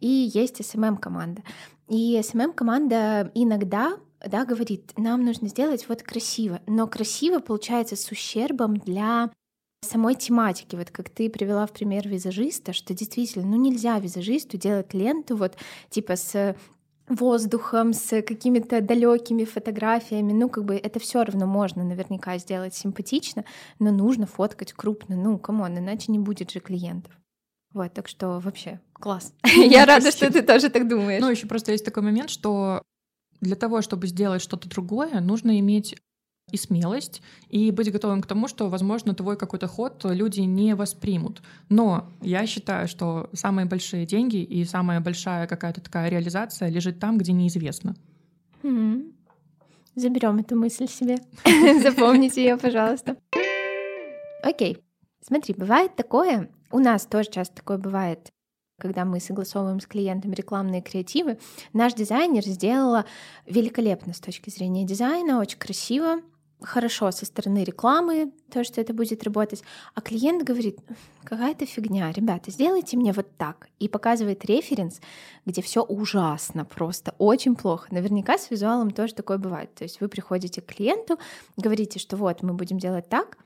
и 0.00 0.30
есть 0.34 0.60
SMM-команда. 0.60 1.42
И 1.88 2.18
SMM-команда 2.18 3.30
иногда 3.34 3.96
да, 4.26 4.44
говорит, 4.44 4.92
нам 4.98 5.24
нужно 5.24 5.48
сделать 5.48 5.88
вот 5.88 6.02
красиво, 6.02 6.60
но 6.66 6.86
красиво 6.86 7.38
получается 7.38 7.96
с 7.96 8.10
ущербом 8.10 8.76
для 8.76 9.30
самой 9.82 10.14
тематики, 10.14 10.76
вот 10.76 10.90
как 10.90 11.08
ты 11.08 11.30
привела 11.30 11.66
в 11.66 11.72
пример 11.72 12.06
визажиста, 12.06 12.72
что 12.72 12.92
действительно, 12.92 13.46
ну 13.46 13.56
нельзя 13.56 13.98
визажисту 13.98 14.58
делать 14.58 14.92
ленту 14.92 15.36
вот 15.36 15.56
типа 15.88 16.16
с 16.16 16.54
воздухом, 17.08 17.92
с 17.92 18.22
какими-то 18.22 18.80
далекими 18.80 19.44
фотографиями. 19.44 20.32
Ну, 20.32 20.48
как 20.48 20.64
бы 20.64 20.76
это 20.76 21.00
все 21.00 21.24
равно 21.24 21.46
можно 21.46 21.82
наверняка 21.82 22.38
сделать 22.38 22.74
симпатично, 22.74 23.44
но 23.80 23.90
нужно 23.90 24.26
фоткать 24.26 24.72
крупно. 24.72 25.16
Ну, 25.16 25.38
come 25.38 25.61
on, 25.61 25.78
иначе 25.78 26.12
не 26.12 26.20
будет 26.20 26.52
же 26.52 26.60
клиентов. 26.60 27.12
Вот, 27.72 27.92
так 27.92 28.06
что 28.06 28.38
вообще 28.38 28.80
класс. 29.00 29.32
Я 29.44 29.86
рада, 29.86 30.10
что 30.10 30.30
ты 30.30 30.42
тоже 30.42 30.68
так 30.68 30.88
думаешь. 30.88 31.20
Ну, 31.20 31.30
еще 31.30 31.46
просто 31.46 31.72
есть 31.72 31.84
такой 31.84 32.02
момент, 32.02 32.30
что 32.30 32.82
для 33.40 33.56
того, 33.56 33.82
чтобы 33.82 34.06
сделать 34.06 34.42
что-то 34.42 34.68
другое, 34.68 35.20
нужно 35.20 35.58
иметь 35.58 35.96
и 36.52 36.56
смелость, 36.56 37.22
и 37.48 37.70
быть 37.70 37.92
готовым 37.92 38.22
к 38.22 38.26
тому, 38.26 38.48
что, 38.48 38.68
возможно, 38.68 39.14
твой 39.14 39.36
какой-то 39.36 39.68
ход 39.68 40.04
люди 40.04 40.40
не 40.40 40.74
воспримут. 40.74 41.42
Но 41.68 42.10
я 42.20 42.46
считаю, 42.46 42.88
что 42.88 43.30
самые 43.32 43.66
большие 43.66 44.06
деньги 44.06 44.38
и 44.38 44.64
самая 44.64 45.00
большая 45.00 45.46
какая-то 45.46 45.80
такая 45.80 46.08
реализация 46.08 46.68
лежит 46.68 46.98
там, 46.98 47.18
где 47.18 47.32
неизвестно. 47.32 47.94
Заберем 49.94 50.38
эту 50.38 50.56
мысль 50.56 50.86
себе. 50.88 51.18
Запомните 51.82 52.42
ее, 52.42 52.56
пожалуйста. 52.56 53.16
Окей. 54.42 54.78
Смотри, 55.22 55.54
бывает 55.54 55.96
такое, 55.96 56.50
у 56.70 56.78
нас 56.78 57.04
тоже 57.04 57.30
часто 57.30 57.56
такое 57.56 57.76
бывает, 57.76 58.30
когда 58.80 59.04
мы 59.04 59.20
согласовываем 59.20 59.80
с 59.80 59.86
клиентами 59.86 60.34
рекламные 60.34 60.82
креативы. 60.82 61.38
Наш 61.72 61.94
дизайнер 61.94 62.44
сделала 62.44 63.04
великолепно 63.46 64.14
с 64.14 64.20
точки 64.20 64.50
зрения 64.50 64.84
дизайна, 64.84 65.38
очень 65.38 65.58
красиво, 65.58 66.20
хорошо 66.62 67.10
со 67.10 67.26
стороны 67.26 67.64
рекламы, 67.64 68.32
то, 68.50 68.64
что 68.64 68.80
это 68.80 68.92
будет 68.92 69.24
работать, 69.24 69.62
а 69.94 70.00
клиент 70.00 70.42
говорит, 70.42 70.78
какая-то 71.24 71.66
фигня, 71.66 72.12
ребята, 72.12 72.50
сделайте 72.50 72.96
мне 72.96 73.12
вот 73.12 73.36
так, 73.36 73.68
и 73.78 73.88
показывает 73.88 74.44
референс, 74.44 75.00
где 75.46 75.62
все 75.62 75.82
ужасно, 75.82 76.64
просто 76.64 77.14
очень 77.18 77.56
плохо. 77.56 77.88
Наверняка 77.90 78.38
с 78.38 78.50
визуалом 78.50 78.90
тоже 78.90 79.14
такое 79.14 79.38
бывает. 79.38 79.74
То 79.74 79.84
есть 79.84 80.00
вы 80.00 80.08
приходите 80.08 80.60
к 80.60 80.66
клиенту, 80.66 81.18
говорите, 81.56 81.98
что 81.98 82.16
вот 82.16 82.42
мы 82.42 82.54
будем 82.54 82.78
делать 82.78 83.08
так, 83.08 83.38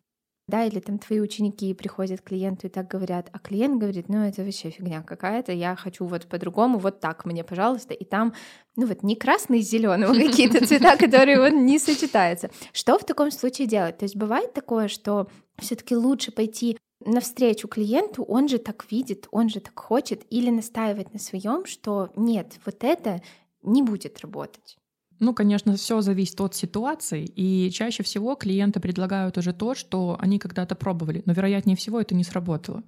да, 0.46 0.64
или 0.64 0.78
там 0.80 0.98
твои 0.98 1.20
ученики 1.20 1.72
приходят 1.72 2.20
к 2.20 2.24
клиенту 2.24 2.66
и 2.66 2.70
так 2.70 2.88
говорят, 2.88 3.30
а 3.33 3.38
клиент 3.38 3.80
говорит, 3.80 4.09
ну 4.09 4.18
это 4.18 4.42
вообще 4.42 4.70
фигня 4.70 5.02
какая-то, 5.02 5.52
я 5.52 5.74
хочу 5.74 6.04
вот 6.04 6.26
по-другому, 6.26 6.78
вот 6.78 7.00
так 7.00 7.24
мне, 7.24 7.42
пожалуйста, 7.44 7.94
и 7.94 8.04
там, 8.04 8.35
ну 8.76 8.87
вот 8.87 9.02
не 9.02 9.16
красный 9.16 9.62
с 9.62 9.70
зеленым, 9.70 10.12
какие-то 10.14 10.66
цвета, 10.66 10.96
которые 10.96 11.40
вот 11.40 11.52
не 11.52 11.78
сочетаются. 11.78 12.50
Что 12.72 12.98
в 12.98 13.04
таком 13.04 13.30
случае 13.30 13.66
делать? 13.66 13.98
То 13.98 14.04
есть 14.04 14.16
бывает 14.16 14.52
такое, 14.52 14.88
что 14.88 15.28
все-таки 15.59 15.96
лучше 15.96 16.30
пойти 16.30 16.76
навстречу 17.00 17.68
клиенту, 17.68 18.22
он 18.22 18.48
же 18.48 18.59
так 18.59 18.90
видит, 18.90 19.28
он 19.30 19.48
же 19.48 19.61
так 19.61 19.78
хочет, 19.78 20.24
или 20.30 20.50
настаивать 20.50 21.12
на 21.12 21.18
своем, 21.18 21.64
что 21.64 22.11
нет, 22.16 22.59
вот 22.64 22.85
это 22.85 23.22
не 23.62 23.83
будет 23.83 24.20
работать. 24.20 24.76
Ну, 25.20 25.35
конечно, 25.35 25.77
все 25.77 26.00
зависит 26.00 26.40
от 26.40 26.55
ситуации, 26.55 27.24
и 27.24 27.70
чаще 27.70 28.03
всего 28.03 28.35
клиенты 28.35 28.81
предлагают 28.81 29.38
уже 29.38 29.53
то, 29.53 29.74
что 29.74 30.16
они 30.20 30.38
когда-то 30.38 30.74
пробовали, 30.74 31.22
но 31.24 31.33
вероятнее 31.33 31.77
всего 31.77 32.00
это 32.00 32.14
не 32.14 32.24
сработало. 32.24 32.83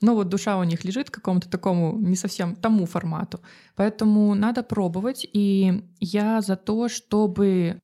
Но 0.00 0.14
вот 0.14 0.28
душа 0.28 0.58
у 0.58 0.64
них 0.64 0.84
лежит 0.84 1.10
к 1.10 1.14
какому-то 1.14 1.48
такому 1.48 1.98
не 1.98 2.16
совсем 2.16 2.56
тому 2.56 2.86
формату. 2.86 3.40
Поэтому 3.74 4.34
надо 4.34 4.62
пробовать, 4.62 5.26
и 5.32 5.84
я 6.00 6.40
за 6.40 6.56
то, 6.56 6.88
чтобы 6.88 7.78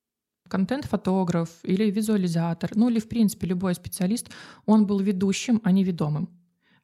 контент-фотограф 0.49 1.49
или 1.63 1.89
визуализатор, 1.89 2.71
ну 2.75 2.89
или 2.89 2.99
в 2.99 3.07
принципе 3.07 3.47
любой 3.47 3.73
специалист, 3.73 4.29
он 4.65 4.85
был 4.85 4.99
ведущим, 4.99 5.61
а 5.63 5.71
не 5.71 5.83
ведомым. 5.83 6.29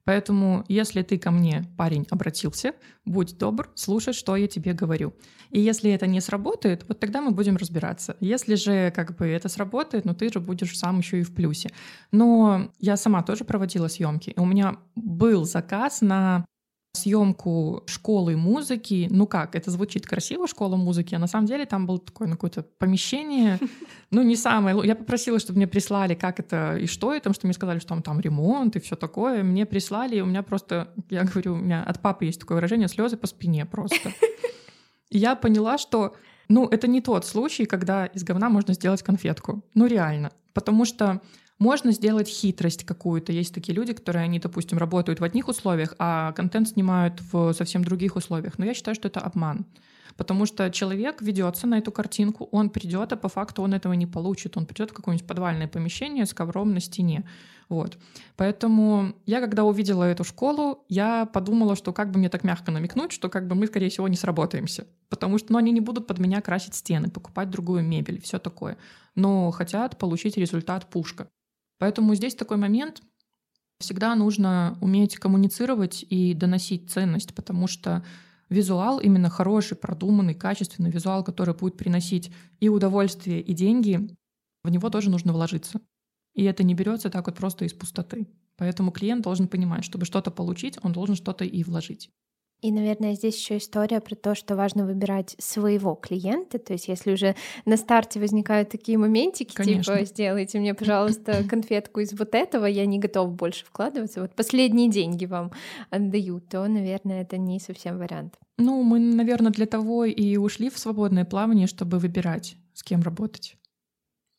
Поэтому, 0.07 0.63
если 0.69 1.01
ты 1.01 1.17
ко 1.17 1.31
мне, 1.31 1.65
парень, 1.75 2.07
обратился, 2.09 2.71
будь 3.03 3.37
добр, 3.37 3.69
слушай, 3.75 4.13
что 4.13 4.37
я 4.37 4.47
тебе 4.47 4.71
говорю. 4.71 5.13
И 5.49 5.59
если 5.59 5.91
это 5.91 6.07
не 6.07 6.21
сработает, 6.21 6.85
вот 6.87 7.01
тогда 7.01 7.19
мы 7.19 7.31
будем 7.31 7.57
разбираться. 7.57 8.15
Если 8.21 8.55
же 8.55 8.89
как 8.95 9.17
бы 9.17 9.27
это 9.27 9.49
сработает, 9.49 10.05
ну 10.05 10.13
ты 10.13 10.31
же 10.31 10.39
будешь 10.39 10.77
сам 10.77 10.99
еще 10.99 11.19
и 11.19 11.23
в 11.23 11.35
плюсе. 11.35 11.71
Но 12.13 12.71
я 12.79 12.95
сама 12.95 13.21
тоже 13.21 13.43
проводила 13.43 13.89
съемки. 13.89 14.33
У 14.37 14.45
меня 14.45 14.77
был 14.95 15.43
заказ 15.43 15.99
на 15.99 16.45
съемку 16.97 17.83
школы 17.85 18.35
музыки. 18.35 19.07
Ну 19.09 19.27
как, 19.27 19.55
это 19.55 19.71
звучит 19.71 20.05
красиво, 20.05 20.47
школа 20.47 20.75
музыки, 20.75 21.15
а 21.15 21.19
на 21.19 21.27
самом 21.27 21.47
деле 21.47 21.65
там 21.65 21.85
было 21.85 21.99
такое 21.99 22.27
ну, 22.27 22.33
какое-то 22.33 22.63
помещение, 22.63 23.59
ну 24.11 24.21
не 24.21 24.35
самое... 24.35 24.77
Я 24.85 24.95
попросила, 24.95 25.39
чтобы 25.39 25.57
мне 25.57 25.67
прислали, 25.67 26.15
как 26.15 26.39
это 26.39 26.77
и 26.77 26.87
что 26.87 27.11
это, 27.13 27.21
потому 27.21 27.33
что 27.35 27.47
мне 27.47 27.53
сказали, 27.53 27.79
что 27.79 27.89
там, 27.89 28.01
там 28.01 28.19
ремонт 28.19 28.75
и 28.75 28.79
все 28.79 28.95
такое. 28.95 29.43
Мне 29.43 29.65
прислали, 29.65 30.17
и 30.17 30.21
у 30.21 30.25
меня 30.25 30.43
просто, 30.43 30.93
я 31.09 31.23
говорю, 31.23 31.53
у 31.53 31.57
меня 31.57 31.83
от 31.83 32.01
папы 32.01 32.25
есть 32.25 32.39
такое 32.39 32.55
выражение, 32.55 32.87
слезы 32.87 33.17
по 33.17 33.27
спине 33.27 33.65
просто. 33.65 34.11
И 35.09 35.19
я 35.19 35.35
поняла, 35.35 35.77
что 35.77 36.15
ну, 36.49 36.67
это 36.67 36.87
не 36.87 37.01
тот 37.01 37.25
случай, 37.25 37.65
когда 37.65 38.05
из 38.05 38.23
говна 38.23 38.49
можно 38.49 38.73
сделать 38.73 39.03
конфетку. 39.03 39.63
Ну, 39.73 39.85
реально. 39.85 40.31
Потому 40.53 40.85
что 40.85 41.21
можно 41.59 41.91
сделать 41.91 42.27
хитрость 42.27 42.85
какую-то. 42.85 43.31
Есть 43.31 43.53
такие 43.53 43.73
люди, 43.73 43.93
которые, 43.93 44.23
они, 44.23 44.39
допустим, 44.39 44.77
работают 44.77 45.19
в 45.19 45.23
одних 45.23 45.47
условиях, 45.47 45.95
а 45.97 46.31
контент 46.33 46.69
снимают 46.69 47.21
в 47.31 47.53
совсем 47.53 47.83
других 47.83 48.15
условиях. 48.15 48.59
Но 48.59 48.65
я 48.65 48.73
считаю, 48.73 48.95
что 48.95 49.07
это 49.07 49.19
обман. 49.19 49.65
Потому 50.17 50.47
что 50.47 50.69
человек 50.71 51.21
ведется 51.21 51.67
на 51.67 51.77
эту 51.77 51.91
картинку, 51.91 52.49
он 52.51 52.69
придет, 52.69 53.13
а 53.13 53.17
по 53.17 53.29
факту 53.29 53.61
он 53.61 53.73
этого 53.73 53.93
не 53.93 54.07
получит. 54.07 54.57
Он 54.57 54.65
придет 54.65 54.91
в 54.91 54.93
какое-нибудь 54.93 55.27
подвальное 55.27 55.67
помещение 55.67 56.25
с 56.25 56.33
ковром 56.33 56.73
на 56.73 56.79
стене. 56.79 57.23
Вот. 57.69 57.97
Поэтому 58.35 59.13
я, 59.25 59.41
когда 59.41 59.63
увидела 59.63 60.03
эту 60.03 60.23
школу, 60.23 60.85
я 60.89 61.25
подумала, 61.25 61.75
что 61.75 61.93
как 61.93 62.11
бы 62.11 62.19
мне 62.19 62.29
так 62.29 62.43
мягко 62.43 62.71
намекнуть, 62.71 63.11
что 63.11 63.29
как 63.29 63.47
бы 63.47 63.55
мы, 63.55 63.67
скорее 63.67 63.89
всего, 63.89 64.07
не 64.07 64.15
сработаемся. 64.15 64.87
Потому 65.09 65.37
что 65.37 65.53
ну, 65.53 65.59
они 65.59 65.71
не 65.71 65.81
будут 65.81 66.07
под 66.07 66.19
меня 66.19 66.41
красить 66.41 66.75
стены, 66.75 67.09
покупать 67.09 67.49
другую 67.49 67.83
мебель, 67.83 68.21
все 68.21 68.39
такое. 68.39 68.77
Но 69.15 69.51
хотят 69.51 69.97
получить 69.97 70.37
результат 70.37 70.89
пушка. 70.89 71.27
Поэтому 71.79 72.15
здесь 72.15 72.35
такой 72.35 72.57
момент, 72.57 73.01
всегда 73.79 74.15
нужно 74.15 74.77
уметь 74.81 75.17
коммуницировать 75.17 76.03
и 76.09 76.33
доносить 76.33 76.89
ценность, 76.89 77.35
потому 77.35 77.67
что 77.67 78.03
визуал, 78.49 78.99
именно 78.99 79.29
хороший, 79.29 79.77
продуманный, 79.77 80.33
качественный 80.33 80.89
визуал, 80.89 81.23
который 81.23 81.53
будет 81.53 81.77
приносить 81.77 82.31
и 82.59 82.69
удовольствие, 82.69 83.41
и 83.41 83.53
деньги, 83.53 84.15
в 84.63 84.69
него 84.69 84.89
тоже 84.89 85.09
нужно 85.09 85.33
вложиться. 85.33 85.81
И 86.33 86.43
это 86.43 86.63
не 86.63 86.73
берется 86.73 87.09
так 87.09 87.27
вот 87.27 87.35
просто 87.35 87.65
из 87.65 87.73
пустоты. 87.73 88.27
Поэтому 88.57 88.91
клиент 88.91 89.23
должен 89.23 89.47
понимать, 89.47 89.83
чтобы 89.83 90.05
что-то 90.05 90.31
получить, 90.31 90.77
он 90.81 90.93
должен 90.93 91.15
что-то 91.15 91.45
и 91.45 91.63
вложить. 91.63 92.09
И, 92.61 92.71
наверное, 92.71 93.13
здесь 93.13 93.37
еще 93.37 93.57
история 93.57 94.01
про 94.01 94.15
то, 94.15 94.33
что 94.33 94.55
важно 94.55 94.85
выбирать 94.85 95.35
своего 95.37 95.93
клиента. 95.93 96.57
То 96.57 96.73
есть, 96.73 96.87
если 96.87 97.13
уже 97.13 97.35
на 97.65 97.77
старте 97.77 98.19
возникают 98.19 98.69
такие 98.69 98.97
моментики, 98.97 99.51
типа, 99.51 99.63
Конечно. 99.63 99.93
типа, 99.97 100.05
сделайте 100.05 100.59
мне, 100.59 100.73
пожалуйста, 100.73 101.43
конфетку 101.49 101.99
из 101.99 102.13
вот 102.13 102.33
этого, 102.33 102.65
я 102.65 102.85
не 102.87 102.97
готов 102.97 103.31
больше 103.33 103.63
вкладываться, 103.63 104.21
вот 104.21 104.33
последние 104.33 104.89
деньги 104.89 105.25
вам 105.25 105.51
отдаю, 105.91 106.39
то, 106.39 106.67
наверное, 106.67 107.21
это 107.21 107.37
не 107.37 107.59
совсем 107.59 107.99
вариант. 107.99 108.33
Ну, 108.57 108.81
мы, 108.81 108.97
наверное, 108.97 109.51
для 109.51 109.67
того 109.67 110.05
и 110.05 110.37
ушли 110.37 110.71
в 110.71 110.79
свободное 110.79 111.25
плавание, 111.25 111.67
чтобы 111.67 111.99
выбирать, 111.99 112.57
с 112.73 112.81
кем 112.81 113.01
работать. 113.01 113.55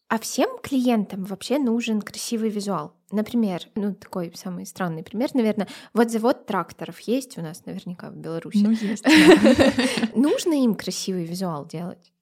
А 0.09 0.19
всем 0.19 0.59
клиентам 0.63 1.25
вообще 1.25 1.59
нужен 1.59 2.01
красивый 2.01 2.49
визуал. 2.49 2.95
Например, 3.11 3.61
ну 3.75 3.95
такой 3.95 4.33
самый 4.35 4.65
странный 4.65 5.03
пример, 5.03 5.31
наверное, 5.35 5.69
вот 5.93 6.11
завод 6.11 6.47
тракторов 6.47 6.99
есть 7.01 7.37
у 7.37 7.43
нас 7.43 7.65
наверняка 7.67 8.11
в 8.11 8.17
Беларуси. 8.17 8.59
Ну 8.59 8.71
есть. 8.71 9.05
Нужно 10.15 10.55
им 10.65 10.75
красивый 10.75 11.25
визуал 11.25 11.67
делать? 11.67 12.13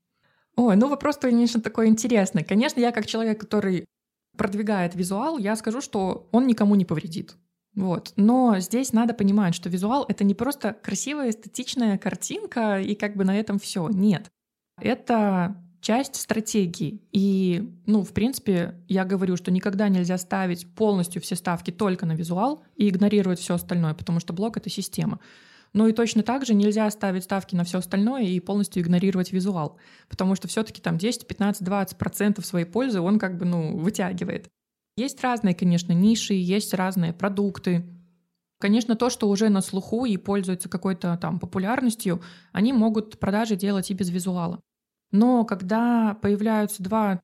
Ой, 0.57 0.75
ну 0.77 0.88
вопрос, 0.88 1.16
конечно, 1.16 1.61
такой 1.61 1.88
интересный. 1.88 2.42
Конечно, 2.42 2.81
я 2.81 2.90
как 2.90 3.07
человек, 3.07 3.40
который 3.40 3.85
продвигает 4.37 4.94
визуал, 4.94 5.38
я 5.38 5.55
скажу, 5.55 5.81
что 5.81 6.29
он 6.33 6.46
никому 6.46 6.75
не 6.75 6.85
повредит. 6.85 7.37
Вот. 7.75 8.14
Но 8.16 8.59
здесь 8.59 8.92
надо 8.92 9.12
понимать, 9.14 9.55
что 9.55 9.68
визуал— 9.68 10.07
это 10.09 10.25
не 10.25 10.35
просто 10.35 10.72
красивая 10.72 11.31
эстетичная 11.31 11.99
картинка, 11.99 12.81
и 12.81 12.94
как 12.94 13.16
бы 13.16 13.25
на 13.25 13.38
этом 13.38 13.59
все. 13.59 13.88
Нет. 13.88 14.31
Это 14.81 15.57
часть 15.87 16.16
стратегии. 16.16 17.01
И, 17.12 17.72
ну, 17.87 18.03
в 18.03 18.12
принципе, 18.12 18.75
я 18.88 19.05
говорю, 19.05 19.37
что 19.37 19.53
никогда 19.53 19.88
нельзя 19.88 20.18
ставить 20.18 20.66
полностью 20.75 21.22
все 21.22 21.37
ставки 21.37 21.70
только 21.70 22.07
на 22.07 22.16
визуал 22.16 22.64
и 22.75 22.88
игнорировать 22.88 23.38
все 23.38 23.55
остальное, 23.55 23.94
потому 23.94 24.18
что 24.18 24.33
блок— 24.33 24.57
это 24.57 24.68
система. 24.68 25.20
Но 25.72 25.87
и 25.87 25.92
точно 25.92 26.25
так 26.25 26.44
же 26.44 26.55
нельзя 26.55 26.90
ставить 26.90 27.22
ставки 27.22 27.55
на 27.55 27.62
все 27.62 27.79
остальное 27.79 28.25
и 28.25 28.40
полностью 28.40 28.83
игнорировать 28.83 29.31
визуал, 29.31 29.79
потому 30.09 30.35
что 30.35 30.49
все-таки 30.49 30.83
там 30.83 30.99
10, 30.99 31.29
15, 31.29 31.62
20 31.62 31.96
процентов 31.96 32.46
своей 32.46 32.66
пользы 32.66 33.01
он 33.01 33.20
как 33.20 33.38
бы 33.38 33.44
ну, 33.44 33.77
вытягивает. 33.77 34.49
Есть 34.96 35.22
разные, 35.22 35.55
конечно, 35.55 35.92
ниши, 35.92 36.35
есть 36.35 36.75
разные 36.75 37.12
продукты. 37.12 37.87
Конечно, 38.59 38.96
то, 38.96 39.09
что 39.09 39.29
уже 39.29 39.51
на 39.51 39.61
слуху 39.61 40.05
и 40.05 40.16
пользуется 40.16 40.68
какой-то 40.68 41.16
там 41.22 41.38
популярностью, 41.38 42.20
они 42.51 42.72
могут 42.72 43.20
продажи 43.20 43.55
делать 43.55 43.92
и 43.92 43.94
без 43.94 44.11
визуала. 44.11 44.59
Но 45.12 45.45
когда 45.45 46.14
появляются 46.21 46.83
два 46.83 47.21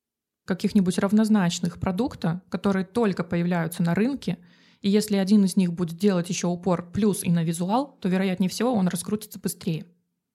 каких-нибудь 0.47 0.99
равнозначных 0.99 1.79
продукта, 1.79 2.43
которые 2.49 2.85
только 2.85 3.25
появляются 3.25 3.83
на 3.83 3.95
рынке, 3.95 4.39
и 4.81 4.91
если 4.91 5.17
один 5.17 5.45
из 5.45 5.57
них 5.57 5.73
будет 5.73 5.97
делать 5.97 6.29
еще 6.29 6.49
упор 6.49 6.91
плюс 6.91 7.23
и 7.23 7.31
на 7.31 7.45
визуал, 7.45 7.97
то, 8.01 8.09
вероятнее 8.09 8.51
всего, 8.51 8.73
он 8.75 8.89
раскрутится 8.89 9.39
быстрее. 9.39 9.87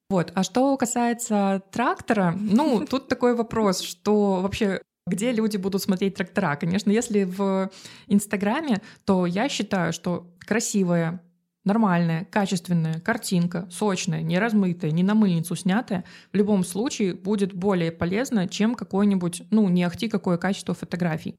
Вот. 0.09 0.31
А 0.35 0.43
что 0.43 0.77
касается 0.77 1.61
трактора, 1.71 2.33
ну, 2.39 2.85
тут 2.89 3.09
такой 3.09 3.35
вопрос, 3.35 3.81
что 3.81 4.41
вообще 4.41 4.81
где 5.05 5.31
люди 5.31 5.57
будут 5.57 5.81
смотреть 5.81 6.15
трактора. 6.15 6.55
Конечно, 6.55 6.91
если 6.91 7.23
в 7.23 7.71
Инстаграме, 8.07 8.81
то 9.05 9.25
я 9.25 9.49
считаю, 9.49 9.93
что 9.93 10.33
красивая, 10.39 11.21
нормальная, 11.67 12.25
качественная 12.31 12.99
картинка, 12.99 13.67
сочная, 13.69 14.23
не 14.23 14.39
размытая, 14.39 14.91
не 14.91 15.03
на 15.03 15.13
мыльницу 15.13 15.55
снятая, 15.55 16.03
в 16.33 16.35
любом 16.35 16.63
случае 16.63 17.13
будет 17.13 17.53
более 17.53 17.91
полезна, 17.91 18.47
чем 18.47 18.73
какой-нибудь, 18.73 19.43
ну, 19.51 19.69
не 19.69 19.83
ахти 19.83 20.07
какое 20.07 20.37
качество 20.37 20.73
фотографий. 20.73 21.35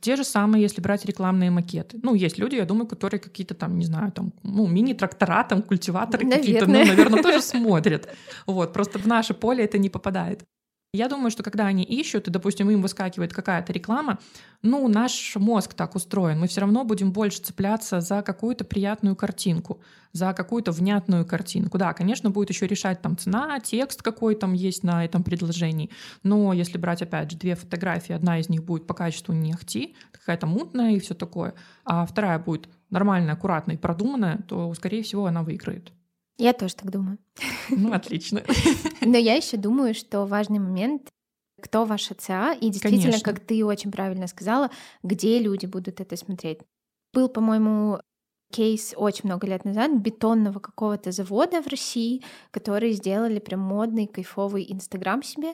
Те 0.00 0.16
же 0.16 0.24
самые, 0.24 0.62
если 0.62 0.80
брать 0.80 1.04
рекламные 1.04 1.50
макеты. 1.50 1.98
Ну, 2.02 2.14
есть 2.14 2.38
люди, 2.38 2.56
я 2.56 2.64
думаю, 2.64 2.86
которые 2.86 3.20
какие-то 3.20 3.54
там, 3.54 3.78
не 3.78 3.84
знаю, 3.84 4.12
там, 4.12 4.32
ну, 4.42 4.66
мини-трактора, 4.66 5.44
там, 5.44 5.62
культиваторы 5.62 6.28
какие-то, 6.30 6.66
ну, 6.66 6.84
наверное, 6.84 7.22
тоже 7.22 7.42
смотрят. 7.42 8.08
Вот, 8.46 8.72
просто 8.72 8.98
в 8.98 9.06
наше 9.06 9.34
поле 9.34 9.64
это 9.64 9.76
не 9.78 9.90
попадает. 9.90 10.44
Я 10.92 11.08
думаю, 11.08 11.30
что 11.30 11.44
когда 11.44 11.66
они 11.66 11.84
ищут, 11.84 12.26
и, 12.26 12.32
допустим, 12.32 12.68
им 12.68 12.82
выскакивает 12.82 13.32
какая-то 13.32 13.72
реклама, 13.72 14.18
ну, 14.60 14.88
наш 14.88 15.36
мозг 15.36 15.74
так 15.74 15.94
устроен, 15.94 16.40
мы 16.40 16.48
все 16.48 16.62
равно 16.62 16.82
будем 16.82 17.12
больше 17.12 17.40
цепляться 17.40 18.00
за 18.00 18.22
какую-то 18.22 18.64
приятную 18.64 19.14
картинку, 19.14 19.80
за 20.12 20.32
какую-то 20.32 20.72
внятную 20.72 21.24
картинку. 21.24 21.78
Да, 21.78 21.92
конечно, 21.92 22.30
будет 22.30 22.50
еще 22.50 22.66
решать 22.66 23.00
там 23.02 23.16
цена, 23.16 23.60
текст 23.60 24.02
какой 24.02 24.34
там 24.34 24.52
есть 24.52 24.82
на 24.82 25.04
этом 25.04 25.22
предложении, 25.22 25.90
но 26.24 26.52
если 26.52 26.76
брать, 26.76 27.02
опять 27.02 27.30
же, 27.30 27.38
две 27.38 27.54
фотографии, 27.54 28.12
одна 28.12 28.40
из 28.40 28.48
них 28.48 28.64
будет 28.64 28.88
по 28.88 28.94
качеству 28.94 29.32
не 29.32 29.52
ахти, 29.52 29.94
какая-то 30.10 30.48
мутная 30.48 30.94
и 30.94 30.98
все 30.98 31.14
такое, 31.14 31.54
а 31.84 32.04
вторая 32.04 32.40
будет 32.40 32.68
нормальная, 32.90 33.34
аккуратная 33.34 33.76
и 33.76 33.78
продуманная, 33.78 34.38
то, 34.48 34.74
скорее 34.74 35.04
всего, 35.04 35.26
она 35.26 35.44
выиграет. 35.44 35.92
Я 36.40 36.54
тоже 36.54 36.74
так 36.74 36.90
думаю. 36.90 37.18
Ну, 37.70 37.92
отлично. 37.92 38.42
Но 39.02 39.18
я 39.18 39.34
еще 39.34 39.56
думаю, 39.56 39.94
что 39.94 40.24
важный 40.24 40.58
момент 40.58 41.08
кто 41.62 41.84
ваша 41.84 42.14
ЦА, 42.14 42.54
и 42.54 42.70
действительно, 42.70 43.12
Конечно. 43.12 43.32
как 43.32 43.40
ты 43.40 43.62
очень 43.66 43.92
правильно 43.92 44.26
сказала, 44.26 44.70
где 45.02 45.38
люди 45.38 45.66
будут 45.66 46.00
это 46.00 46.16
смотреть. 46.16 46.60
Был, 47.12 47.28
по-моему, 47.28 48.00
кейс 48.50 48.94
очень 48.96 49.26
много 49.26 49.46
лет 49.46 49.66
назад 49.66 49.92
бетонного 49.94 50.58
какого-то 50.58 51.12
завода 51.12 51.60
в 51.60 51.66
России, 51.66 52.22
которые 52.50 52.94
сделали 52.94 53.40
прям 53.40 53.60
модный, 53.60 54.06
кайфовый 54.06 54.66
Инстаграм 54.72 55.22
себе, 55.22 55.52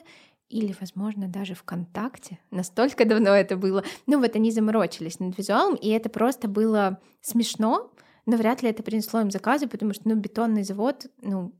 или, 0.49 0.73
возможно, 0.79 1.27
даже 1.27 1.55
ВКонтакте. 1.55 2.39
Настолько 2.51 3.03
давно 3.03 3.31
это 3.31 3.57
было. 3.57 3.83
Ну 4.05 4.21
вот 4.21 4.33
они 4.37 4.51
заморочились 4.51 5.19
над 5.19 5.37
визуалом, 5.37 5.75
и 5.75 5.89
это 5.89 6.07
просто 6.09 6.47
было 6.47 7.01
смешно, 7.19 7.91
но 8.27 8.37
вряд 8.37 8.61
ли 8.61 8.69
это 8.69 8.83
принесло 8.83 9.21
им 9.21 9.31
заказы, 9.31 9.67
потому 9.67 9.93
что, 9.93 10.07
ну, 10.07 10.15
бетонный 10.15 10.63
завод, 10.63 11.07
ну, 11.21 11.53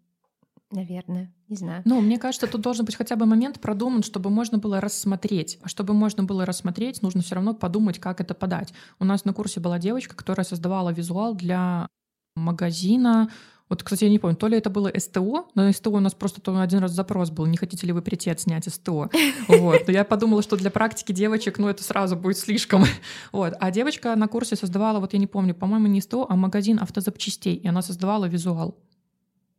наверное, 0.69 1.33
не 1.47 1.55
знаю. 1.55 1.81
Ну, 1.85 2.01
мне 2.01 2.19
кажется, 2.19 2.45
тут 2.45 2.59
должен 2.59 2.85
быть 2.85 2.95
хотя 2.95 3.15
бы 3.15 3.25
момент 3.25 3.61
продуман, 3.61 4.03
чтобы 4.03 4.29
можно 4.29 4.57
было 4.57 4.81
рассмотреть. 4.81 5.59
А 5.61 5.69
чтобы 5.69 5.93
можно 5.93 6.23
было 6.23 6.45
рассмотреть, 6.45 7.01
нужно 7.01 7.21
все 7.21 7.35
равно 7.35 7.53
подумать, 7.53 7.99
как 7.99 8.19
это 8.19 8.33
подать. 8.33 8.73
У 8.99 9.05
нас 9.05 9.23
на 9.23 9.33
курсе 9.33 9.61
была 9.61 9.79
девочка, 9.79 10.13
которая 10.15 10.43
создавала 10.43 10.89
визуал 10.91 11.35
для 11.35 11.87
магазина, 12.35 13.31
вот, 13.69 13.83
кстати, 13.83 14.05
я 14.05 14.09
не 14.09 14.19
помню, 14.19 14.37
то 14.37 14.47
ли 14.47 14.57
это 14.57 14.69
было 14.69 14.91
СТО, 14.97 15.47
но 15.53 15.71
СТО 15.71 15.91
у 15.91 15.99
нас 15.99 16.13
просто 16.13 16.39
то 16.39 16.57
один 16.59 16.79
раз 16.79 16.91
запрос 16.91 17.31
был, 17.31 17.45
не 17.47 17.57
хотите 17.57 17.85
ли 17.85 17.93
вы 17.93 18.01
прийти 18.01 18.29
отснять 18.29 18.71
СТО. 18.71 19.09
Вот. 19.47 19.87
Но 19.87 19.93
я 19.93 20.03
подумала, 20.03 20.41
что 20.41 20.55
для 20.55 20.71
практики 20.71 21.11
девочек, 21.11 21.57
ну, 21.57 21.67
это 21.67 21.83
сразу 21.83 22.15
будет 22.15 22.37
слишком. 22.37 22.85
Вот. 23.31 23.53
А 23.59 23.71
девочка 23.71 24.15
на 24.15 24.27
курсе 24.27 24.55
создавала, 24.55 24.99
вот 24.99 25.13
я 25.13 25.19
не 25.19 25.27
помню, 25.27 25.53
по-моему, 25.53 25.87
не 25.87 26.01
СТО, 26.01 26.25
а 26.29 26.35
магазин 26.35 26.79
автозапчастей, 26.79 27.55
и 27.55 27.67
она 27.67 27.81
создавала 27.81 28.25
визуал. 28.25 28.77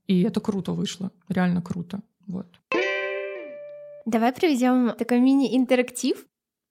И 0.07 0.23
это 0.23 0.41
круто 0.41 0.73
вышло, 0.73 1.11
реально 1.29 1.61
круто. 1.61 2.01
Вот. 2.27 2.47
Давай 4.07 4.33
проведем 4.33 4.95
такой 4.97 5.21
мини-интерактив. 5.21 6.25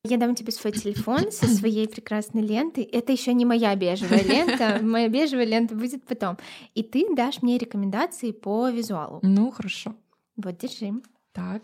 Я 0.10 0.17
дам 0.17 0.36
тебе 0.36 0.54
свой 0.54 0.72
телефон 0.72 1.32
со 1.32 1.48
своей 1.48 1.88
прекрасной 1.88 2.41
лентой. 2.41 2.84
Это 2.84 3.12
еще 3.12 3.34
не 3.34 3.43
моя 3.46 3.76
бежевая 3.76 4.24
лента. 4.24 4.80
Моя 4.82 5.10
бежевая 5.10 5.46
лента 5.46 5.76
будет 5.76 6.06
потом. 6.06 6.38
И 6.76 6.84
ты 6.84 7.13
дашь 7.13 7.41
мне 7.41 7.58
рекомендации 7.58 8.32
по 8.32 8.70
визуалу. 8.70 9.20
Ну, 9.22 9.52
хорошо. 9.52 9.96
Вот, 10.38 10.58
держи. 10.60 10.93
Так, 11.34 11.62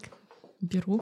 беру. 0.59 1.01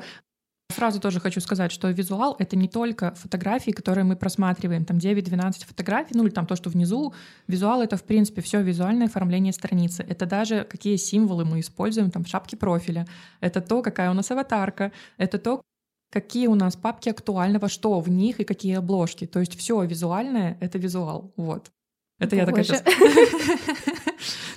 Сразу 0.71 0.99
тоже 0.99 1.19
хочу 1.19 1.41
сказать, 1.41 1.71
что 1.71 1.89
визуал— 1.89 2.35
это 2.39 2.55
не 2.55 2.67
только 2.67 3.13
фотографии, 3.15 3.71
которые 3.71 4.05
мы 4.05 4.15
просматриваем, 4.15 4.85
там 4.85 4.97
9-12 4.97 5.65
фотографий, 5.65 6.13
ну 6.13 6.23
или 6.23 6.31
там 6.31 6.45
то, 6.45 6.55
что 6.55 6.69
внизу. 6.69 7.13
Визуал— 7.47 7.81
это, 7.83 7.97
в 7.97 8.03
принципе, 8.03 8.41
все 8.41 8.61
визуальное 8.61 9.07
оформление 9.07 9.51
страницы. 9.51 10.05
Это 10.07 10.25
даже 10.25 10.63
какие 10.63 10.95
символы 10.95 11.43
мы 11.43 11.59
используем 11.59 12.11
там 12.11 12.23
в 12.23 12.27
шапке 12.27 12.55
профиля. 12.55 13.07
Это 13.41 13.61
то, 13.61 13.81
какая 13.81 14.11
у 14.11 14.13
нас 14.13 14.29
аватарка. 14.31 14.91
Это 15.17 15.39
то, 15.39 15.61
какие 16.11 16.47
у 16.47 16.55
нас 16.55 16.75
папки 16.75 17.09
актуального, 17.09 17.69
что 17.69 17.99
в 17.99 18.09
них 18.09 18.39
и 18.39 18.43
какие 18.43 18.75
обложки. 18.75 19.25
То 19.25 19.39
есть 19.39 19.57
все 19.57 19.81
визуальное— 19.83 20.57
это 20.61 20.77
визуал. 20.77 21.33
Вот. 21.37 21.71
Это 22.19 22.35
Боже. 22.35 22.39
я 22.39 22.45
такая 22.45 22.63
сейчас... 22.63 22.83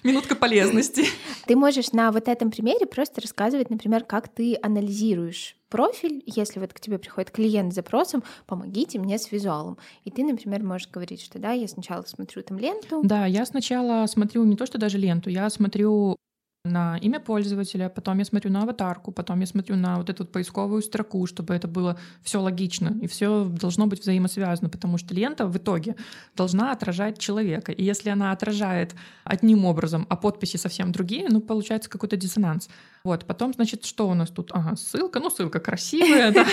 Минутка 0.05 0.37
полезности. 0.37 1.07
Ты 1.47 1.57
можешь 1.57 1.93
на 1.93 2.13
вот 2.13 2.29
этом 2.29 2.51
примере 2.51 2.85
просто 2.85 3.23
рассказывать, 3.23 3.71
например, 3.71 4.05
как 4.05 4.29
ты 4.29 4.59
анализируешь 4.61 5.57
профиль, 5.71 6.23
если 6.27 6.61
вот 6.61 6.75
к 6.75 6.81
тебе 6.81 6.99
приходит 6.99 7.31
клиент 7.31 7.73
с 7.73 7.77
запросом, 7.77 8.23
помогите 8.47 8.99
мне 8.99 9.19
с 9.19 9.33
визуалом. 9.33 9.79
И 10.05 10.11
ты, 10.11 10.23
например, 10.23 10.63
можешь 10.63 10.91
говорить, 10.91 11.23
что 11.23 11.39
да, 11.39 11.53
я 11.53 11.67
сначала 11.67 12.03
смотрю 12.03 12.43
там 12.43 12.59
ленту. 12.59 13.01
Да, 13.03 13.25
я 13.25 13.47
сначала 13.47 14.07
смотрю 14.07 14.45
не 14.45 14.57
то, 14.57 14.67
что 14.67 14.77
даже 14.77 14.99
ленту, 14.99 15.31
я 15.31 15.49
смотрю 15.49 16.17
на 16.65 16.97
имя 16.97 17.21
пользователя, 17.21 17.91
потом 17.91 18.19
я 18.19 18.25
смотрю 18.25 18.51
на 18.51 18.63
аватарку, 18.63 19.13
потом 19.13 19.41
я 19.41 19.47
смотрю 19.47 19.77
на 19.77 19.99
вот 19.99 20.09
эту 20.09 20.25
поисковую 20.25 20.81
строку, 20.81 21.27
чтобы 21.27 21.55
это 21.55 21.69
было 21.69 21.99
все 22.23 22.41
логично 22.41 22.97
и 23.03 23.07
все 23.07 23.45
должно 23.45 23.87
быть 23.87 24.01
взаимосвязано, 24.01 24.71
потому 24.71 24.97
что 24.97 25.15
лента 25.15 25.47
в 25.47 25.57
итоге 25.59 25.95
должна 26.35 26.73
отражать 26.73 27.19
человека. 27.19 27.71
И 27.73 27.85
если 27.85 28.09
она 28.09 28.33
отражает 28.33 28.95
одним 29.25 29.67
образом, 29.67 30.07
а 30.09 30.17
подписи 30.17 30.57
совсем 30.57 30.91
другие, 30.91 31.29
ну, 31.29 31.41
получается 31.41 31.91
какой-то 31.91 32.17
диссонанс. 32.17 32.71
Вот, 33.05 33.27
потом, 33.27 33.53
значит, 33.53 33.85
что 33.85 34.09
у 34.09 34.15
нас 34.15 34.31
тут? 34.31 34.51
Ага, 34.53 34.77
ссылка, 34.77 35.21
ну, 35.21 35.29
ссылка 35.29 35.61
красивая, 35.61 36.33
да. 36.33 36.47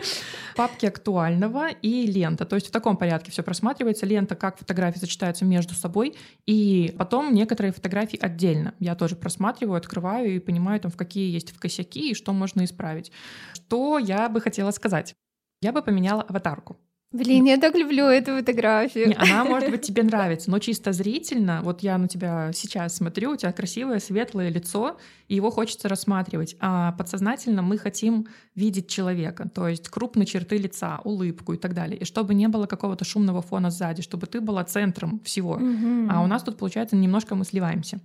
Папки 0.56 0.86
актуального 0.86 1.68
и 1.68 2.06
лента. 2.06 2.44
То 2.44 2.56
есть 2.56 2.66
в 2.66 2.70
таком 2.72 2.96
порядке 2.96 3.30
все 3.30 3.44
просматривается. 3.44 4.04
Лента, 4.04 4.34
как 4.34 4.58
фотографии 4.58 4.98
сочетаются 4.98 5.44
между 5.44 5.74
собой, 5.74 6.16
и 6.44 6.92
потом 6.98 7.32
некоторые 7.32 7.72
фотографии 7.72 8.18
отдельно. 8.20 8.74
Я 8.80 8.96
тоже 8.96 9.14
просматриваю, 9.14 9.76
открываю 9.76 10.34
и 10.34 10.40
понимаю, 10.40 10.80
там, 10.80 10.90
в 10.90 10.96
какие 10.96 11.30
есть 11.32 11.52
в 11.52 11.60
косяки 11.60 12.10
и 12.10 12.14
что 12.14 12.32
можно 12.32 12.64
исправить. 12.64 13.12
Что 13.54 13.98
я 13.98 14.28
бы 14.28 14.40
хотела 14.40 14.72
сказать? 14.72 15.14
Я 15.60 15.70
бы 15.70 15.82
поменяла 15.82 16.22
аватарку. 16.22 16.78
Блин, 17.12 17.44
я 17.44 17.58
так 17.58 17.74
люблю 17.74 18.06
эту 18.06 18.38
фотографию. 18.38 19.08
Не, 19.08 19.14
она, 19.14 19.44
может 19.44 19.70
быть, 19.70 19.82
тебе 19.82 20.02
нравится, 20.02 20.50
но 20.50 20.58
чисто 20.58 20.92
зрительно, 20.92 21.60
вот 21.62 21.82
я 21.82 21.98
на 21.98 22.08
тебя 22.08 22.50
сейчас 22.54 22.96
смотрю, 22.96 23.32
у 23.32 23.36
тебя 23.36 23.52
красивое 23.52 23.98
светлое 23.98 24.48
лицо, 24.48 24.96
и 25.28 25.34
его 25.34 25.50
хочется 25.50 25.88
рассматривать. 25.88 26.56
А 26.60 26.92
подсознательно 26.92 27.62
мы 27.62 27.76
хотим 27.76 28.26
видеть 28.54 28.88
человека, 28.88 29.48
то 29.48 29.68
есть 29.68 29.88
крупные 29.88 30.26
черты 30.26 30.56
лица, 30.56 31.00
улыбку 31.04 31.52
и 31.52 31.58
так 31.58 31.74
далее. 31.74 31.98
И 31.98 32.04
чтобы 32.04 32.34
не 32.34 32.48
было 32.48 32.66
какого-то 32.66 33.04
шумного 33.04 33.42
фона 33.42 33.70
сзади, 33.70 34.02
чтобы 34.02 34.26
ты 34.26 34.40
была 34.40 34.64
центром 34.64 35.20
всего. 35.24 35.52
Угу. 35.52 36.08
А 36.10 36.22
у 36.22 36.26
нас 36.26 36.42
тут, 36.42 36.56
получается, 36.56 36.96
немножко 36.96 37.34
мы 37.34 37.44
сливаемся. 37.44 38.00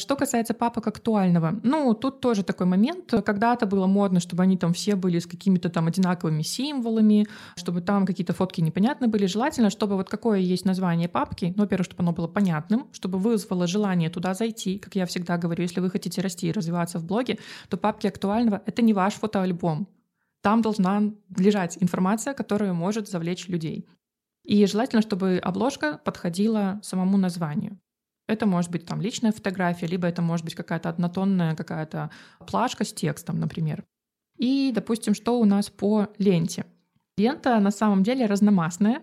Что 0.00 0.16
касается 0.16 0.54
папок 0.54 0.86
актуального, 0.86 1.60
ну, 1.62 1.94
тут 1.94 2.20
тоже 2.20 2.42
такой 2.42 2.66
момент. 2.66 3.12
Когда-то 3.24 3.66
было 3.66 3.86
модно, 3.86 4.18
чтобы 4.18 4.42
они 4.42 4.56
там 4.56 4.72
все 4.72 4.96
были 4.96 5.18
с 5.18 5.26
какими-то 5.26 5.68
там 5.68 5.86
одинаковыми 5.86 6.42
символами, 6.42 7.26
чтобы 7.56 7.82
там 7.82 8.06
какие-то 8.06 8.32
фотки 8.32 8.62
непонятны 8.62 9.08
были. 9.08 9.26
Желательно, 9.26 9.68
чтобы 9.68 9.96
вот 9.96 10.08
какое 10.08 10.38
есть 10.38 10.64
название 10.64 11.08
папки, 11.08 11.52
ну, 11.56 11.64
во-первых, 11.64 11.84
чтобы 11.84 12.02
оно 12.02 12.12
было 12.12 12.28
понятным, 12.28 12.88
чтобы 12.92 13.18
вызвало 13.18 13.66
желание 13.66 14.08
туда 14.08 14.32
зайти. 14.32 14.78
Как 14.78 14.96
я 14.96 15.04
всегда 15.04 15.36
говорю, 15.36 15.62
если 15.62 15.80
вы 15.80 15.90
хотите 15.90 16.22
расти 16.22 16.48
и 16.48 16.52
развиваться 16.52 16.98
в 16.98 17.04
блоге, 17.04 17.38
то 17.68 17.76
папки 17.76 18.06
актуального— 18.06 18.62
это 18.66 18.80
не 18.80 18.94
ваш 18.94 19.14
фотоальбом. 19.14 19.86
Там 20.40 20.62
должна 20.62 21.02
лежать 21.36 21.76
информация, 21.80 22.32
которая 22.32 22.72
может 22.72 23.08
завлечь 23.08 23.48
людей. 23.48 23.86
И 24.44 24.64
желательно, 24.64 25.02
чтобы 25.02 25.38
обложка 25.42 26.00
подходила 26.02 26.80
самому 26.82 27.18
названию. 27.18 27.78
Это 28.30 28.46
может 28.46 28.70
быть 28.70 28.86
там 28.86 29.00
личная 29.00 29.32
фотография, 29.32 29.88
либо 29.88 30.06
это 30.06 30.22
может 30.22 30.44
быть 30.44 30.54
какая-то 30.54 30.88
однотонная 30.88 31.56
какая-то 31.56 32.10
плашка 32.46 32.84
с 32.84 32.92
текстом, 32.92 33.40
например. 33.40 33.82
И, 34.38 34.70
допустим, 34.72 35.14
что 35.14 35.40
у 35.40 35.44
нас 35.44 35.68
по 35.68 36.06
ленте. 36.16 36.64
Лента 37.16 37.58
на 37.58 37.72
самом 37.72 38.04
деле 38.04 38.26
разномастная. 38.26 39.02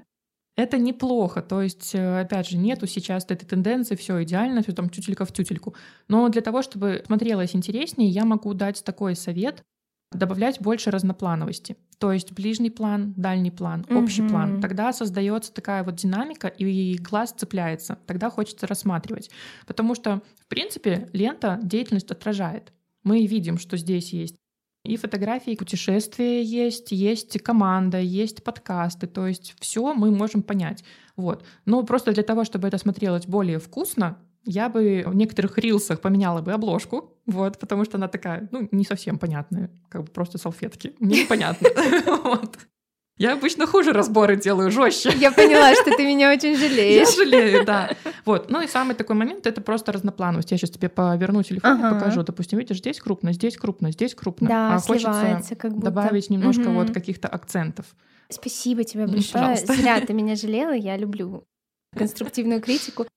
Это 0.56 0.78
неплохо, 0.78 1.42
то 1.42 1.62
есть, 1.62 1.94
э, 1.94 2.22
опять 2.22 2.48
же, 2.48 2.58
нету 2.58 2.88
сейчас 2.88 3.26
этой 3.26 3.46
тенденции, 3.46 3.96
все 3.96 4.24
идеально, 4.24 4.64
все 4.64 4.72
там 4.72 4.90
тютелька 4.90 5.26
в 5.26 5.34
тютельку. 5.34 5.76
Но 6.08 6.30
для 6.30 6.42
того, 6.42 6.62
чтобы 6.62 7.04
смотрелось 7.06 7.54
интереснее, 7.54 8.10
я 8.10 8.24
могу 8.24 8.54
дать 8.54 8.82
такой 8.84 9.16
совет 9.16 9.62
добавлять 10.12 10.62
больше 10.62 10.92
разноплановости. 10.92 11.76
То 11.98 12.12
есть 12.12 12.32
ближний 12.32 12.70
план, 12.70 13.14
дальний 13.18 13.52
план, 13.52 13.86
общий 13.90 14.22
mm-hmm. 14.22 14.30
план. 14.30 14.62
Тогда 14.62 14.94
создается 14.94 15.54
такая 15.54 15.84
вот 15.84 15.96
динамика, 15.96 16.48
и 16.48 16.98
глаз 16.98 17.34
цепляется. 17.36 17.98
Тогда 18.06 18.30
хочется 18.30 18.68
рассматривать. 18.68 19.30
Потому 19.66 19.96
что, 19.96 20.22
в 20.40 20.48
принципе, 20.48 21.10
лента 21.14 21.60
деятельность 21.62 22.12
отражает. 22.12 22.72
Мы 23.04 23.26
видим, 23.26 23.58
что 23.58 23.78
здесь 23.78 24.14
есть 24.14 24.36
и 24.88 24.96
фотографии, 24.96 25.54
и 25.54 25.58
путешествия 25.58 26.42
есть, 26.42 26.92
есть 26.92 27.42
команда, 27.42 28.00
есть 28.00 28.44
подкасты, 28.44 29.08
то 29.08 29.28
есть 29.28 29.54
все 29.60 29.94
мы 29.94 30.12
можем 30.12 30.42
понять. 30.42 30.84
Вот. 31.16 31.44
Но 31.66 31.84
просто 31.84 32.14
для 32.14 32.24
того, 32.24 32.46
чтобы 32.46 32.68
это 32.68 32.78
смотрелось 32.78 33.26
более 33.26 33.60
вкусно, 33.60 34.18
я 34.48 34.70
бы 34.70 35.04
в 35.06 35.14
некоторых 35.14 35.58
рилсах 35.58 36.02
поменяла 36.02 36.42
бы 36.42 36.54
обложку, 36.54 37.14
вот, 37.26 37.60
потому 37.60 37.86
что 37.86 37.98
она 37.98 38.08
такая, 38.08 38.48
ну, 38.52 38.68
не 38.72 38.86
совсем 38.86 39.20
понятная, 39.20 39.70
как 39.90 40.04
бы 40.04 40.08
просто 40.08 40.38
салфетки. 40.38 40.94
Мне 41.00 41.24
непонятно. 41.24 41.68
Я 43.20 43.34
обычно 43.34 43.66
хуже 43.66 43.94
разборы 43.94 44.36
делаю, 44.36 44.70
жестче. 44.70 45.12
Я 45.18 45.32
поняла, 45.32 45.74
что 45.74 45.86
ты 45.86 46.06
меня 46.06 46.32
очень 46.32 46.56
жалеешь. 46.56 47.10
Я 47.10 47.16
жалею, 47.16 47.66
да. 47.66 47.90
Вот. 48.26 48.52
Ну 48.52 48.62
и 48.62 48.68
самый 48.68 48.96
такой 48.96 49.16
момент— 49.16 49.48
это 49.48 49.60
просто 49.60 49.92
разноплановость. 49.92 50.52
Я 50.52 50.58
сейчас 50.58 50.70
тебе 50.70 50.88
поверну 50.88 51.42
телефон 51.42 51.72
ага. 51.72 51.90
и 51.90 51.94
покажу. 52.00 52.22
Допустим, 52.22 52.60
видишь, 52.60 52.78
здесь 52.78 53.00
крупно, 53.00 53.34
здесь 53.34 53.58
крупно, 53.58 53.92
здесь 53.92 54.14
крупно. 54.14 54.48
Да, 54.48 54.76
а 54.76 54.80
хочется 54.80 55.56
как 55.56 55.74
будто. 55.74 55.86
добавить 55.86 56.30
немножко 56.30 56.68
угу. 56.68 56.74
вот 56.74 56.92
каких-то 56.92 57.28
акцентов. 57.28 57.88
Спасибо 58.30 58.84
тебе 58.84 59.08
большое. 59.08 59.34
Пожалуйста. 59.34 59.74
Зря 59.74 60.00
ты 60.00 60.14
меня 60.14 60.36
жалела, 60.36 60.74
я 60.74 60.96
люблю 60.96 61.44
конструктивную 61.98 62.62
критику. 62.62 63.08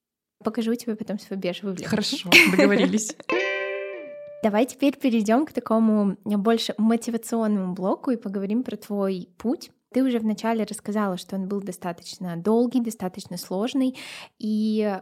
Покажу 0.43 0.75
тебе 0.75 0.97
потом 0.97 1.19
свой 1.19 1.39
бежевый 1.39 1.75
блин. 1.75 1.89
Хорошо, 1.89 2.31
договорились. 2.51 3.15
Давай 4.43 4.65
теперь 4.65 4.97
перейдем 4.97 5.45
к 5.45 5.53
такому 5.53 6.17
больше 6.25 6.75
мотивационному 6.79 7.75
блоку 7.75 8.11
и 8.11 8.17
поговорим 8.17 8.63
про 8.63 8.77
твой 8.77 9.29
путь. 9.37 9.71
Ты 9.93 10.03
уже 10.03 10.19
вначале 10.19 10.65
рассказала, 10.65 11.19
что 11.19 11.37
он 11.37 11.47
был 11.47 11.61
достаточно 11.61 12.37
долгий, 12.37 12.81
достаточно 12.81 13.37
сложный, 13.37 13.99
и 14.39 14.99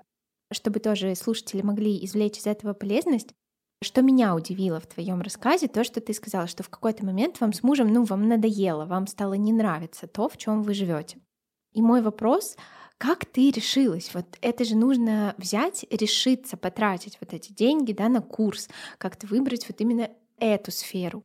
чтобы 0.51 0.81
тоже 0.81 1.15
слушатели 1.15 1.63
могли 1.63 2.05
извлечь 2.05 2.39
из 2.39 2.47
этого 2.47 2.73
полезность, 2.73 3.35
что 3.83 4.03
меня 4.03 4.35
удивило 4.35 4.81
в 4.81 4.87
твоем 4.87 5.21
рассказе, 5.21 5.69
то, 5.69 5.85
что 5.85 6.01
ты 6.01 6.13
сказала, 6.15 6.49
что 6.49 6.65
в 6.65 6.69
какой-то 6.69 7.05
момент 7.05 7.41
вам 7.41 7.53
с 7.53 7.63
мужем, 7.63 7.93
ну, 7.93 8.03
вам 8.03 8.27
надоело, 8.27 8.87
вам 8.87 9.07
стало 9.07 9.35
не 9.35 9.53
нравиться 9.53 10.09
то, 10.09 10.29
в 10.29 10.37
чем 10.37 10.63
вы 10.63 10.75
живете. 10.75 11.19
И 11.75 11.83
мой 11.83 12.03
вопрос, 12.03 12.57
как 12.99 13.25
ты 13.25 13.51
решилась? 13.51 14.11
Вот 14.13 14.27
это 14.43 14.65
же 14.65 14.77
нужно 14.77 15.35
взять, 15.39 15.87
решиться 15.91 16.57
потратить 16.57 17.17
вот 17.21 17.33
эти 17.33 17.53
деньги 17.53 17.93
да, 17.93 18.09
на 18.09 18.21
курс, 18.21 18.69
как-то 18.99 19.27
выбрать 19.27 19.69
вот 19.69 19.81
именно 19.81 20.11
эту 20.39 20.71
сферу. 20.71 21.25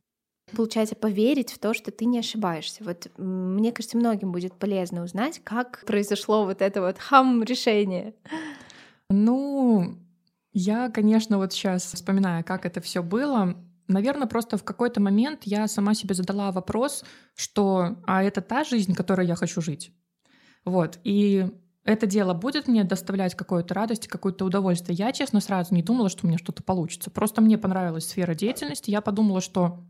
Получается, 0.52 0.94
поверить 0.94 1.52
в 1.52 1.58
то, 1.58 1.74
что 1.74 1.90
ты 1.90 2.04
не 2.04 2.18
ошибаешься. 2.18 2.84
Вот 2.84 3.10
мне 3.18 3.72
кажется, 3.72 3.96
многим 3.96 4.30
будет 4.30 4.54
полезно 4.54 5.02
узнать, 5.02 5.40
как 5.42 5.82
произошло 5.86 6.44
вот 6.44 6.62
это 6.62 6.80
вот 6.80 6.98
хам-решение. 6.98 8.14
Ну, 9.10 9.96
я, 10.52 10.90
конечно, 10.90 11.38
вот 11.38 11.52
сейчас 11.52 11.92
вспоминаю, 11.92 12.44
как 12.44 12.66
это 12.66 12.80
все 12.80 13.02
было, 13.02 13.56
Наверное, 13.86 14.26
просто 14.26 14.56
в 14.56 14.64
какой-то 14.64 15.00
момент 15.00 15.40
я 15.44 15.68
сама 15.68 15.92
себе 15.92 16.14
задала 16.14 16.50
вопрос, 16.52 17.04
что 17.34 17.98
а 18.06 18.22
это 18.22 18.40
та 18.40 18.64
жизнь, 18.64 18.94
которой 18.94 19.26
я 19.26 19.34
хочу 19.34 19.60
жить. 19.60 19.92
Вот. 20.64 20.98
И 21.04 21.50
это 21.84 22.06
дело 22.06 22.32
будет 22.32 22.66
мне 22.66 22.84
доставлять 22.84 23.34
какую-то 23.34 23.74
радость, 23.74 24.08
какое-то 24.08 24.44
удовольствие. 24.44 24.96
Я, 24.96 25.12
честно, 25.12 25.40
сразу 25.40 25.74
не 25.74 25.82
думала, 25.82 26.08
что 26.08 26.24
у 26.24 26.28
меня 26.28 26.38
что-то 26.38 26.62
получится. 26.62 27.10
Просто 27.10 27.42
мне 27.42 27.58
понравилась 27.58 28.08
сфера 28.08 28.34
деятельности. 28.34 28.90
Я 28.90 29.02
подумала, 29.02 29.40
что 29.40 29.84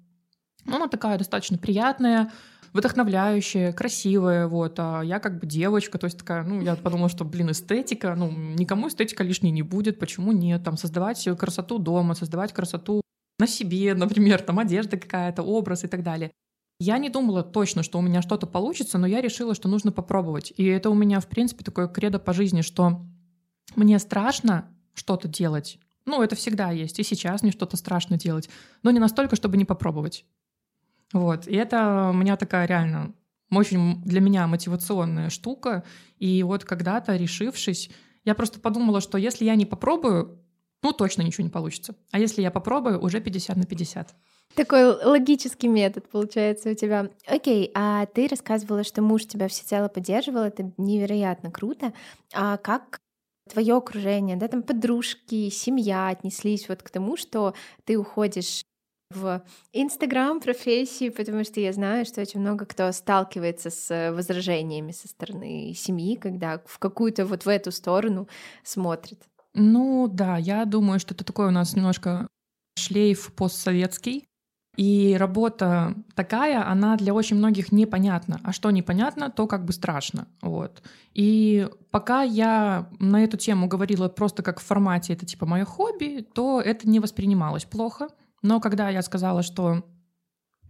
ну, 0.65 0.77
она 0.77 0.89
такая 0.89 1.19
достаточно 1.19 1.57
приятная, 1.57 2.33
вдохновляющая, 2.73 3.73
красивая, 3.73 4.49
вот, 4.49 4.75
а 4.79 5.03
я 5.03 5.21
как 5.21 5.39
бы 5.39 5.47
девочка, 5.47 5.99
то 5.99 6.07
есть 6.07 6.19
такая, 6.19 6.43
ну, 6.43 6.61
я 6.61 6.75
подумала, 6.75 7.09
что, 7.09 7.25
блин, 7.25 7.53
эстетика, 7.53 8.15
ну, 8.17 8.31
никому 8.31 8.89
эстетика 8.89 9.23
лишней 9.23 9.53
не 9.53 9.63
будет, 9.63 9.99
почему 9.99 10.33
нет, 10.33 10.65
там, 10.65 10.77
создавать 10.77 11.25
красоту 11.39 11.79
дома, 11.79 12.15
создавать 12.15 12.53
красоту 12.53 13.03
на 13.39 13.47
себе, 13.47 13.95
например, 13.95 14.43
там, 14.43 14.59
одежда 14.59 14.97
какая-то, 14.97 15.43
образ 15.43 15.85
и 15.85 15.89
так 15.89 16.03
далее. 16.03 16.33
Я 16.79 16.99
не 16.99 17.09
думала 17.09 17.43
точно, 17.43 17.83
что 17.83 17.99
у 17.99 18.03
меня 18.03 18.21
что-то 18.21 18.47
получится, 18.47 18.99
но 18.99 19.07
я 19.07 19.21
решила, 19.21 19.55
что 19.55 19.69
нужно 19.69 19.93
попробовать. 19.93 20.53
И 20.57 20.65
это 20.65 20.91
у 20.91 20.95
меня, 20.95 21.21
в 21.21 21.29
принципе, 21.29 21.65
такое 21.65 21.87
кредо 21.87 22.19
по 22.19 22.33
жизни, 22.33 22.63
что 22.63 23.07
мне 23.77 23.99
страшно 23.99 24.69
что-то 24.95 25.29
делать. 25.29 25.79
Ну, 26.05 26.23
это 26.23 26.37
всегда 26.37 26.71
есть. 26.71 26.99
И 26.99 27.05
сейчас 27.05 27.43
мне 27.43 27.53
что-то 27.53 27.77
страшно 27.77 28.19
делать. 28.19 28.51
Но 28.83 28.91
не 28.91 28.99
настолько, 28.99 29.37
чтобы 29.37 29.57
не 29.57 29.65
попробовать. 29.65 30.27
Вот. 31.13 31.47
И 31.47 31.55
это 31.55 32.11
у 32.11 32.17
меня 32.17 32.37
такая 32.37 32.67
реально 32.67 33.15
очень 33.51 34.03
для 34.03 34.21
меня 34.21 34.47
мотивационная 34.47 35.31
штука. 35.31 35.85
И 36.19 36.43
вот 36.43 36.65
когда-то, 36.65 37.17
решившись, 37.17 37.91
я 38.25 38.35
просто 38.35 38.59
подумала, 38.59 39.01
что 39.01 39.17
если 39.17 39.45
я 39.45 39.55
не 39.55 39.65
попробую, 39.67 40.41
ну, 40.83 40.93
точно 40.93 41.23
ничего 41.23 41.45
не 41.45 41.51
получится. 41.51 41.95
А 42.11 42.19
если 42.19 42.43
я 42.43 42.51
попробую, 42.51 43.01
уже 43.01 43.21
50 43.21 43.57
на 43.57 43.65
50. 43.65 44.15
Такой 44.55 44.85
логический 44.85 45.69
метод 45.69 46.09
получается 46.09 46.71
у 46.71 46.75
тебя. 46.75 47.11
Окей, 47.27 47.71
а 47.75 48.07
ты 48.07 48.29
рассказывала, 48.29 48.85
что 48.85 49.03
муж 49.03 49.27
тебя 49.27 49.49
всецело 49.49 49.89
поддерживал, 49.89 50.43
это 50.43 50.71
невероятно 50.77 51.51
круто. 51.51 51.93
А 52.33 52.57
как 52.59 52.99
твое 53.53 53.75
окружение, 53.77 54.37
да, 54.37 54.49
там 54.49 54.63
подружки, 54.63 55.51
семья 55.51 56.09
отнеслись 56.09 56.69
вот 56.69 56.83
к 56.83 56.91
тому, 56.91 57.17
что 57.17 57.55
ты 57.85 57.97
уходишь 57.97 58.63
в 59.11 59.43
Инстаграм 59.73 60.41
профессии, 60.41 61.09
потому 61.09 61.45
что 61.45 61.61
я 61.61 61.73
знаю, 61.73 62.05
что 62.05 62.21
очень 62.21 62.41
много 62.41 62.65
кто 62.65 62.91
сталкивается 62.93 63.71
с 63.71 64.13
возражениями 64.13 64.93
со 64.93 65.09
стороны 65.09 65.73
семьи, 65.75 66.17
когда 66.17 66.63
в 66.67 66.79
какую-то 66.79 67.27
вот 67.27 67.45
в 67.45 67.49
эту 67.49 67.71
сторону 67.71 68.29
смотрит. 68.63 69.21
Ну 69.55 70.09
да, 70.09 70.37
я 70.37 70.65
думаю, 70.65 70.99
что 70.99 71.15
это 71.15 71.25
такой 71.25 71.47
у 71.47 71.51
нас 71.51 71.77
немножко 71.77 72.27
шлейф 72.77 73.33
постсоветский, 73.35 74.27
и 74.77 75.17
работа 75.19 75.95
такая, 76.15 76.69
она 76.69 76.97
для 76.97 77.15
очень 77.15 77.37
многих 77.37 77.71
непонятна. 77.71 78.41
А 78.43 78.53
что 78.53 78.71
непонятно, 78.71 79.31
то 79.31 79.47
как 79.47 79.65
бы 79.65 79.73
страшно. 79.73 80.27
Вот. 80.43 80.83
И 81.13 81.69
пока 81.91 82.23
я 82.23 82.89
на 82.99 83.23
эту 83.23 83.37
тему 83.37 83.69
говорила 83.69 84.09
просто 84.09 84.43
как 84.43 84.61
в 84.61 84.65
формате 84.65 85.13
«это 85.13 85.27
типа 85.27 85.47
мое 85.47 85.65
хобби», 85.65 86.27
то 86.35 86.61
это 86.61 86.89
не 86.89 86.99
воспринималось 86.99 87.65
плохо. 87.65 88.09
Но 88.43 88.61
когда 88.61 88.89
я 88.89 89.03
сказала, 89.03 89.43
что 89.43 89.85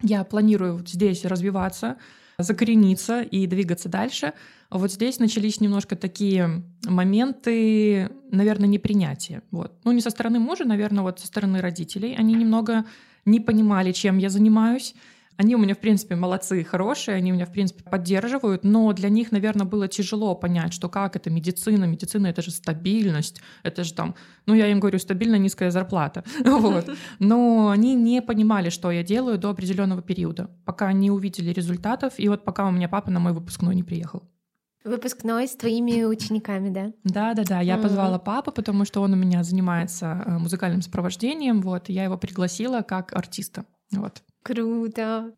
я 0.02 0.24
планирую 0.24 0.84
здесь 0.86 1.24
развиваться, 1.24 1.96
закорениться 2.38 3.22
и 3.22 3.46
двигаться 3.46 3.88
дальше, 3.88 4.32
вот 4.70 4.92
здесь 4.92 5.18
начались 5.18 5.60
немножко 5.60 5.96
такие 5.96 6.62
моменты, 6.84 8.10
наверное, 8.30 8.68
непринятия. 8.68 9.42
Вот. 9.50 9.72
Ну, 9.84 9.92
не 9.92 10.00
со 10.00 10.10
стороны 10.10 10.40
мужа, 10.40 10.64
наверное, 10.64 11.02
вот 11.02 11.20
со 11.20 11.26
стороны 11.26 11.60
родителей. 11.60 12.16
Они 12.16 12.34
немного 12.34 12.84
не 13.24 13.40
понимали, 13.40 13.92
чем 13.92 14.18
я 14.18 14.30
занимаюсь. 14.30 14.94
Они 15.36 15.56
у 15.56 15.58
меня, 15.58 15.74
в 15.74 15.78
принципе, 15.78 16.14
молодцы, 16.14 16.62
хорошие, 16.62 17.16
они 17.16 17.32
меня, 17.32 17.44
в 17.44 17.52
принципе, 17.52 17.82
поддерживают, 17.82 18.62
но 18.62 18.92
для 18.92 19.08
них, 19.08 19.32
наверное, 19.32 19.66
было 19.66 19.88
тяжело 19.88 20.36
понять, 20.36 20.72
что 20.72 20.88
как 20.88 21.16
это 21.16 21.28
медицина, 21.28 21.86
медицина— 21.86 22.26
это 22.28 22.40
же 22.40 22.52
стабильность, 22.52 23.40
это 23.64 23.82
же 23.82 23.94
там, 23.94 24.14
ну, 24.46 24.54
я 24.54 24.68
им 24.68 24.78
говорю, 24.78 25.00
стабильно 25.00 25.34
низкая 25.34 25.72
зарплата, 25.72 26.22
вот. 26.44 26.88
Но 27.18 27.70
они 27.70 27.94
не 27.94 28.22
понимали, 28.22 28.70
что 28.70 28.92
я 28.92 29.02
делаю 29.02 29.36
до 29.38 29.50
определенного 29.50 30.02
периода, 30.02 30.50
пока 30.64 30.92
не 30.92 31.10
увидели 31.10 31.52
результатов, 31.52 32.14
и 32.16 32.28
вот 32.28 32.44
пока 32.44 32.68
у 32.68 32.70
меня 32.70 32.88
папа 32.88 33.10
на 33.10 33.18
мой 33.18 33.32
выпускной 33.32 33.74
не 33.74 33.82
приехал. 33.82 34.22
Выпускной 34.84 35.48
с 35.48 35.56
твоими 35.56 36.04
учениками, 36.04 36.68
да? 36.68 36.92
Да, 37.04 37.32
да, 37.32 37.44
да. 37.44 37.60
Я 37.60 37.76
mm-hmm. 37.76 37.82
позвала 37.82 38.18
папу, 38.18 38.52
потому 38.52 38.84
что 38.84 39.00
он 39.00 39.14
у 39.14 39.16
меня 39.16 39.42
занимается 39.42 40.22
э, 40.26 40.38
музыкальным 40.38 40.82
сопровождением. 40.82 41.62
Вот, 41.62 41.88
я 41.88 42.04
его 42.04 42.18
пригласила 42.18 42.82
как 42.82 43.14
артиста. 43.14 43.64
Вот. 43.92 44.22
Круто. 44.42 45.32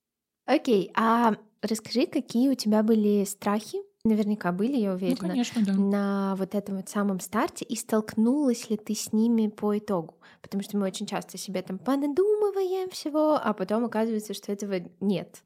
Окей, 0.46 0.90
а 0.96 1.36
расскажи, 1.62 2.06
какие 2.06 2.48
у 2.48 2.54
тебя 2.54 2.82
были 2.82 3.24
страхи? 3.24 3.78
Наверняка 4.04 4.52
были, 4.52 4.76
я 4.76 4.94
уверена. 4.94 5.18
Ну, 5.20 5.28
конечно, 5.28 5.64
да. 5.64 5.72
На 5.72 6.34
вот 6.36 6.54
этом 6.54 6.76
вот 6.76 6.88
самом 6.88 7.20
старте. 7.20 7.64
И 7.64 7.76
столкнулась 7.76 8.70
ли 8.70 8.76
ты 8.76 8.94
с 8.94 9.12
ними 9.12 9.48
по 9.48 9.76
итогу? 9.78 10.14
Потому 10.42 10.62
что 10.62 10.76
мы 10.76 10.86
очень 10.86 11.06
часто 11.06 11.38
себе 11.38 11.62
там 11.62 11.78
понадумываем 11.78 12.88
всего, 12.90 13.34
а 13.34 13.52
потом 13.52 13.84
оказывается, 13.84 14.34
что 14.34 14.52
этого 14.52 14.80
нет. 15.00 15.42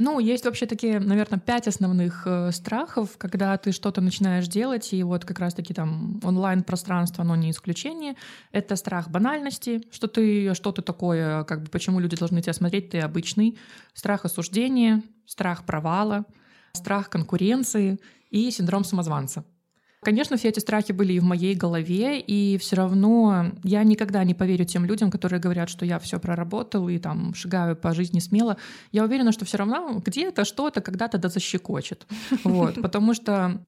Ну, 0.00 0.18
есть 0.18 0.46
вообще 0.46 0.64
такие, 0.64 0.98
наверное, 0.98 1.38
пять 1.38 1.68
основных 1.68 2.22
э, 2.24 2.52
страхов, 2.52 3.18
когда 3.18 3.54
ты 3.58 3.70
что-то 3.70 4.00
начинаешь 4.00 4.48
делать, 4.48 4.94
и 4.94 5.02
вот 5.02 5.26
как 5.26 5.38
раз-таки 5.40 5.74
там 5.74 6.18
онлайн-пространство, 6.22 7.22
оно 7.22 7.36
не 7.36 7.50
исключение. 7.50 8.14
Это 8.50 8.76
страх 8.76 9.10
банальности, 9.10 9.82
что 9.92 10.08
ты 10.08 10.54
что-то 10.54 10.80
такое, 10.80 11.44
как 11.44 11.64
бы 11.64 11.68
почему 11.68 12.00
люди 12.00 12.16
должны 12.16 12.40
тебя 12.40 12.54
смотреть, 12.54 12.88
ты 12.88 13.00
обычный. 13.00 13.58
Страх 13.92 14.24
осуждения, 14.24 15.02
страх 15.26 15.66
провала, 15.66 16.24
страх 16.72 17.10
конкуренции 17.10 18.00
и 18.30 18.50
синдром 18.50 18.84
самозванца. 18.84 19.44
Конечно, 20.02 20.38
все 20.38 20.48
эти 20.48 20.60
страхи 20.60 20.92
были 20.92 21.12
и 21.12 21.20
в 21.20 21.24
моей 21.24 21.54
голове, 21.54 22.20
и 22.20 22.56
все 22.56 22.76
равно 22.76 23.52
я 23.62 23.82
никогда 23.84 24.24
не 24.24 24.32
поверю 24.32 24.64
тем 24.64 24.86
людям, 24.86 25.10
которые 25.10 25.40
говорят, 25.40 25.68
что 25.68 25.84
я 25.84 25.98
все 25.98 26.18
проработал 26.18 26.88
и 26.88 26.98
там 26.98 27.34
шагаю 27.34 27.76
по 27.76 27.92
жизни 27.92 28.18
смело. 28.18 28.56
Я 28.92 29.04
уверена, 29.04 29.30
что 29.30 29.44
все 29.44 29.58
равно 29.58 30.00
где-то 30.04 30.46
что-то 30.46 30.80
когда-то 30.80 31.18
да 31.18 31.28
защекочет. 31.28 32.06
Вот, 32.44 32.80
потому 32.80 33.14
что 33.14 33.62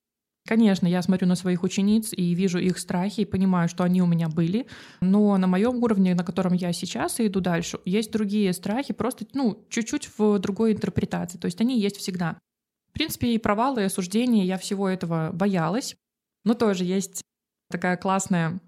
Конечно, 0.44 0.88
я 0.88 1.02
смотрю 1.02 1.28
на 1.28 1.36
своих 1.36 1.62
учениц 1.62 2.12
и 2.12 2.34
вижу 2.34 2.58
их 2.58 2.78
страхи 2.78 3.20
и 3.20 3.24
понимаю, 3.24 3.68
что 3.68 3.84
они 3.84 4.02
у 4.02 4.06
меня 4.06 4.28
были, 4.28 4.66
но 5.00 5.36
на 5.38 5.46
моем 5.46 5.76
уровне, 5.84 6.16
на 6.16 6.24
котором 6.24 6.52
я 6.52 6.72
сейчас 6.72 7.20
и 7.20 7.28
иду 7.28 7.40
дальше, 7.40 7.78
есть 7.84 8.10
другие 8.10 8.52
страхи, 8.52 8.92
просто 8.92 9.24
ну 9.34 9.64
чуть-чуть 9.70 10.10
в 10.18 10.40
другой 10.40 10.72
интерпретации, 10.72 11.38
то 11.38 11.46
есть 11.46 11.60
они 11.60 11.80
есть 11.80 11.96
всегда. 11.96 12.38
В 12.90 12.94
принципе, 12.94 13.34
и 13.34 13.38
провалы, 13.38 13.82
и 13.82 13.84
осуждения, 13.84 14.44
я 14.44 14.58
всего 14.58 14.88
этого 14.88 15.30
боялась, 15.32 15.94
но 16.44 16.54
тоже 16.54 16.84
есть 16.84 17.22
такая 17.70 17.96
классная 17.96 18.60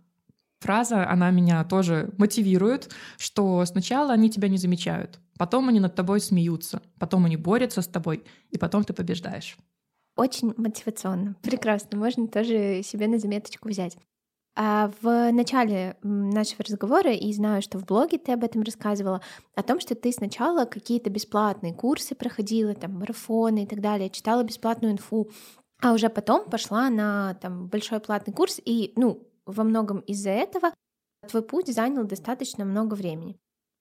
фраза, 0.61 1.09
она 1.09 1.31
меня 1.31 1.63
тоже 1.65 2.13
мотивирует, 2.19 2.91
что 3.19 3.65
сначала 3.67 4.13
они 4.13 4.31
тебя 4.31 4.49
не 4.49 4.57
замечают, 4.57 5.21
потом 5.39 5.69
они 5.69 5.81
над 5.81 5.95
тобой 5.95 6.21
смеются, 6.21 6.83
потом 6.99 7.27
они 7.27 7.37
борются 7.37 7.83
с 7.83 7.87
тобой, 7.87 8.25
и 8.51 8.59
потом 8.59 8.85
ты 8.85 8.93
побеждаешь. 8.93 9.57
Очень 10.17 10.55
мотивационно. 10.57 11.35
Прекрасно. 11.43 11.99
Можно 11.99 12.29
тоже 12.29 12.83
себе 12.85 13.09
на 13.09 13.19
заметочку 13.19 13.69
взять. 13.69 13.99
А 14.57 14.93
в 15.03 15.33
начале 15.33 15.97
нашего 16.03 16.63
разговора, 16.63 17.13
и 17.13 17.33
знаю, 17.33 17.61
что 17.61 17.79
в 17.79 17.85
блоге 17.85 18.19
ты 18.19 18.33
об 18.33 18.45
этом 18.45 18.63
рассказывала, 18.63 19.21
о 19.57 19.65
том, 19.65 19.81
что 19.81 19.97
ты 19.97 20.13
сначала 20.13 20.65
какие-то 20.65 21.11
бесплатные 21.11 21.75
курсы 21.75 22.15
проходила, 22.15 22.73
там, 22.75 22.93
марафоны 22.93 23.65
и 23.65 23.67
так 23.67 23.81
далее, 23.81 24.11
читала 24.11 24.45
бесплатную 24.45 24.93
инфу, 24.93 25.29
а 25.85 25.93
уже 25.93 26.09
потом 26.09 26.49
пошла 26.49 26.89
на 26.89 27.35
там, 27.43 27.67
большой 27.67 28.01
платный 28.01 28.33
курс, 28.33 28.59
и, 28.65 28.95
ну, 28.97 29.29
во 29.45 29.65
многом 29.65 30.01
из-за 30.01 30.31
этого 30.31 30.73
твой 31.29 31.43
путь 31.43 31.69
занял 31.69 32.05
достаточно 32.05 32.65
много 32.65 32.95
времени. 32.95 33.37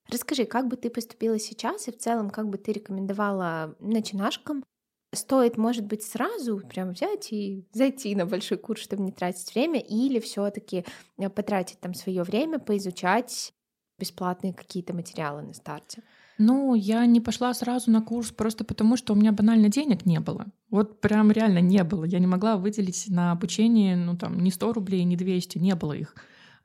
Расскажи, 0.09 0.43
как 0.43 0.67
бы 0.67 0.75
ты 0.75 0.89
поступила 0.89 1.39
сейчас, 1.39 1.87
и 1.87 1.91
в 1.91 1.97
целом, 1.97 2.29
как 2.29 2.49
бы 2.49 2.57
ты 2.57 2.73
рекомендовала 2.73 3.77
начинашкам? 3.79 4.65
Стоит, 5.13 5.55
может 5.55 5.85
быть, 5.85 6.03
сразу 6.03 6.59
прям 6.67 6.91
взять 6.91 7.31
и 7.31 7.65
зайти 7.71 8.13
на 8.15 8.25
большой 8.25 8.57
курс, 8.57 8.81
чтобы 8.81 9.03
не 9.03 9.13
тратить 9.13 9.55
время, 9.55 9.79
или 9.79 10.19
все 10.19 10.49
таки 10.49 10.83
э, 11.17 11.29
потратить 11.29 11.79
там 11.79 11.93
свое 11.93 12.23
время, 12.23 12.59
поизучать 12.59 13.53
бесплатные 13.97 14.53
какие-то 14.53 14.93
материалы 14.93 15.41
на 15.41 15.53
старте? 15.53 16.03
Ну, 16.37 16.73
я 16.75 17.05
не 17.05 17.21
пошла 17.21 17.53
сразу 17.53 17.91
на 17.91 18.01
курс 18.01 18.31
просто 18.31 18.63
потому, 18.63 18.97
что 18.97 19.13
у 19.13 19.15
меня 19.15 19.31
банально 19.31 19.69
денег 19.69 20.05
не 20.05 20.19
было. 20.19 20.47
Вот 20.69 20.99
прям 20.99 21.31
реально 21.31 21.59
не 21.59 21.83
было. 21.83 22.05
Я 22.05 22.19
не 22.19 22.27
могла 22.27 22.57
выделить 22.57 23.05
на 23.07 23.31
обучение, 23.31 23.95
ну 23.95 24.17
там, 24.17 24.39
ни 24.39 24.49
100 24.49 24.73
рублей, 24.73 25.03
ни 25.03 25.15
200, 25.15 25.59
не 25.59 25.75
было 25.75 25.93
их. 25.93 26.15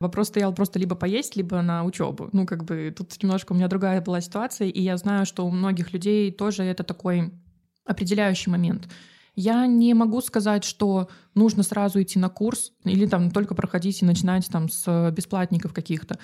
Вопрос 0.01 0.29
стоял 0.29 0.55
просто 0.55 0.79
либо 0.79 0.95
поесть, 0.95 1.37
либо 1.37 1.61
на 1.61 1.85
учебу. 1.85 2.31
Ну, 2.33 2.47
как 2.47 2.65
бы 2.65 2.95
тут 2.97 3.21
немножко 3.23 3.53
у 3.53 3.57
меня 3.57 3.69
другая 3.69 4.01
была 4.01 4.21
ситуация, 4.21 4.69
и 4.69 4.81
я 4.81 4.97
знаю, 4.97 5.27
что 5.27 5.45
у 5.45 5.51
многих 5.51 5.93
людей 5.93 6.31
тоже 6.31 6.63
это 6.63 6.85
такой 6.85 7.33
определяющий 7.85 8.51
момент. 8.51 8.89
Я 9.35 9.67
не 9.67 9.95
могу 9.95 10.21
сказать, 10.21 10.65
что 10.65 11.09
нужно 11.35 11.63
сразу 11.63 12.01
идти 12.01 12.19
на 12.19 12.29
курс 12.29 12.73
или 12.85 13.07
там 13.07 13.31
только 13.31 13.55
проходить 13.55 14.03
и 14.03 14.05
начинать 14.05 14.49
там 14.49 14.69
с 14.69 15.11
бесплатников 15.11 15.73
каких-то. 15.73 16.19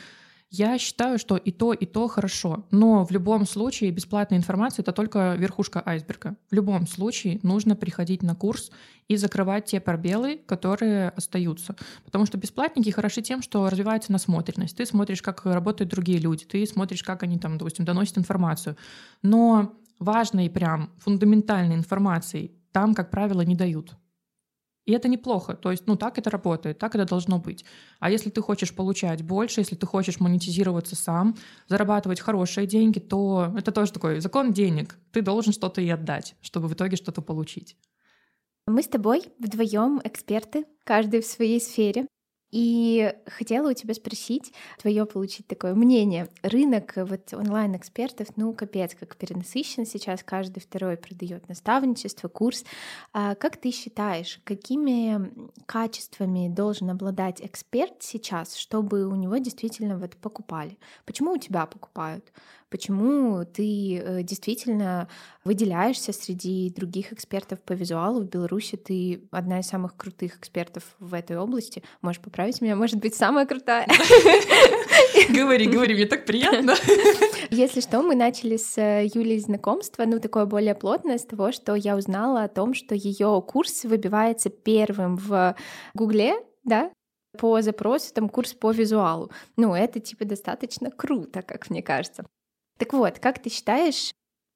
Я 0.50 0.78
считаю, 0.78 1.18
что 1.18 1.36
и 1.36 1.50
то, 1.50 1.72
и 1.72 1.84
то 1.84 2.06
хорошо. 2.06 2.66
Но 2.70 3.04
в 3.04 3.10
любом 3.10 3.44
случае 3.44 3.90
бесплатная 3.90 4.38
информация— 4.38 4.82
это 4.84 4.92
только 4.92 5.34
верхушка 5.34 5.82
айсберга. 5.84 6.36
В 6.48 6.54
любом 6.54 6.86
случае 6.86 7.40
нужно 7.42 7.74
приходить 7.74 8.22
на 8.22 8.36
курс 8.36 8.70
и 9.08 9.16
закрывать 9.16 9.64
те 9.64 9.80
пробелы, 9.80 10.40
которые 10.46 11.08
остаются. 11.08 11.74
Потому 12.04 12.24
что 12.26 12.38
бесплатники 12.38 12.90
хороши 12.90 13.20
тем, 13.20 13.42
что 13.42 13.68
развивается 13.68 14.12
насмотренность. 14.12 14.76
Ты 14.76 14.86
смотришь, 14.86 15.22
как 15.22 15.44
работают 15.44 15.90
другие 15.90 16.18
люди, 16.18 16.44
ты 16.44 16.64
смотришь, 16.66 17.02
как 17.02 17.24
они 17.24 17.38
там, 17.38 17.58
допустим, 17.58 17.84
доносят 17.84 18.18
информацию. 18.18 18.76
Но 19.22 19.74
важной 19.98 20.48
прям 20.50 20.90
фундаментальной 20.98 21.74
информации 21.74 22.52
там, 22.70 22.94
как 22.94 23.10
правило, 23.10 23.40
не 23.40 23.56
дают. 23.56 23.96
И 24.86 24.92
это 24.92 25.08
неплохо. 25.08 25.54
То 25.54 25.70
есть, 25.70 25.86
ну, 25.86 25.96
так 25.96 26.18
это 26.18 26.30
работает, 26.30 26.78
так 26.78 26.94
это 26.94 27.06
должно 27.06 27.38
быть. 27.38 27.64
А 28.00 28.10
если 28.10 28.30
ты 28.30 28.42
хочешь 28.42 28.74
получать 28.74 29.22
больше, 29.22 29.60
если 29.60 29.76
ты 29.76 29.86
хочешь 29.86 30.20
монетизироваться 30.20 30.94
сам, 30.94 31.36
зарабатывать 31.68 32.20
хорошие 32.20 32.66
деньги, 32.66 32.98
то 32.98 33.52
это 33.56 33.72
тоже 33.72 33.92
такой 33.92 34.20
закон 34.20 34.52
денег. 34.52 34.98
Ты 35.12 35.22
должен 35.22 35.52
что-то 35.52 35.80
и 35.80 35.88
отдать, 35.88 36.36
чтобы 36.42 36.68
в 36.68 36.74
итоге 36.74 36.96
что-то 36.96 37.22
получить. 37.22 37.76
Мы 38.66 38.82
с 38.82 38.88
тобой 38.88 39.22
вдвоем 39.38 40.00
эксперты, 40.04 40.66
каждый 40.84 41.20
в 41.20 41.26
своей 41.26 41.60
сфере. 41.60 42.06
И 42.54 43.12
хотела 43.26 43.70
у 43.70 43.72
тебя 43.72 43.94
спросить, 43.94 44.52
твое 44.78 45.06
получить 45.06 45.48
такое 45.48 45.74
мнение. 45.74 46.28
Рынок 46.44 46.92
вот 46.94 47.34
онлайн-экспертов, 47.34 48.28
ну, 48.36 48.52
капец, 48.52 48.94
как 48.94 49.16
перенасыщен 49.16 49.84
сейчас, 49.84 50.22
каждый 50.22 50.60
второй 50.60 50.96
продает 50.96 51.48
наставничество, 51.48 52.28
курс. 52.28 52.64
А 53.12 53.34
как 53.34 53.56
ты 53.56 53.72
считаешь, 53.72 54.40
какими 54.44 55.32
качествами 55.66 56.48
должен 56.48 56.90
обладать 56.90 57.40
эксперт 57.40 57.96
сейчас, 57.98 58.54
чтобы 58.54 59.08
у 59.08 59.16
него 59.16 59.38
действительно 59.38 59.98
вот 59.98 60.14
покупали? 60.14 60.78
Почему 61.06 61.32
у 61.32 61.38
тебя 61.38 61.66
покупают? 61.66 62.32
Почему 62.74 63.44
ты 63.44 63.98
э, 63.98 64.22
действительно 64.24 65.06
выделяешься 65.44 66.12
среди 66.12 66.70
других 66.70 67.12
экспертов 67.12 67.60
по 67.60 67.72
визуалу 67.72 68.22
в 68.22 68.28
Беларуси? 68.28 68.74
Ты 68.74 69.28
одна 69.30 69.60
из 69.60 69.68
самых 69.68 69.96
крутых 69.96 70.38
экспертов 70.38 70.82
в 70.98 71.14
этой 71.14 71.38
области. 71.38 71.84
Можешь 72.02 72.20
поправить 72.20 72.60
меня, 72.60 72.74
может 72.74 72.96
быть, 72.96 73.14
самая 73.14 73.46
крутая. 73.46 73.86
Говори, 75.28 75.66
говори, 75.66 75.94
мне 75.94 76.06
так 76.06 76.26
приятно. 76.26 76.74
Если 77.50 77.80
что, 77.80 78.02
мы 78.02 78.16
начали 78.16 78.56
с 78.56 78.76
э, 78.76 79.08
Юлей 79.14 79.38
знакомство, 79.38 80.04
ну, 80.04 80.18
такое 80.18 80.44
более 80.44 80.74
плотное, 80.74 81.18
с 81.18 81.24
того, 81.24 81.52
что 81.52 81.76
я 81.76 81.96
узнала 81.96 82.42
о 82.42 82.48
том, 82.48 82.74
что 82.74 82.96
ее 82.96 83.40
курс 83.46 83.84
выбивается 83.84 84.50
первым 84.50 85.16
в 85.16 85.54
Гугле, 85.94 86.34
да, 86.64 86.90
по 87.38 87.62
запросу 87.62 88.12
там 88.12 88.28
курс 88.28 88.52
по 88.52 88.72
визуалу. 88.72 89.30
Ну, 89.56 89.76
это 89.76 90.00
типа 90.00 90.24
достаточно 90.24 90.90
круто, 90.90 91.42
как 91.42 91.70
мне 91.70 91.80
кажется. 91.80 92.24
Так 92.78 92.92
вот, 92.92 93.18
как 93.18 93.40
ты 93.40 93.50
считаешь, 93.50 94.12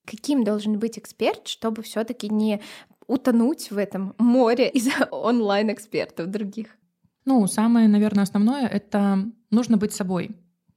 каким 0.07 0.45
должен 0.45 0.79
быть 0.79 0.99
эксперт, 0.99 1.47
чтобы 1.47 1.83
все-таки 1.83 2.29
не 2.29 2.61
утонуть 3.07 3.71
в 3.71 3.79
этом 3.79 4.15
море 4.19 4.69
из 4.69 4.89
онлайн-экспертов 5.11 6.29
других? 6.29 6.77
Ну, 7.25 7.47
самое, 7.47 7.89
наверное, 7.89 8.25
основное— 8.25 8.67
это 8.69 9.25
нужно 9.51 9.77
быть 9.77 9.93
собой. 9.93 10.31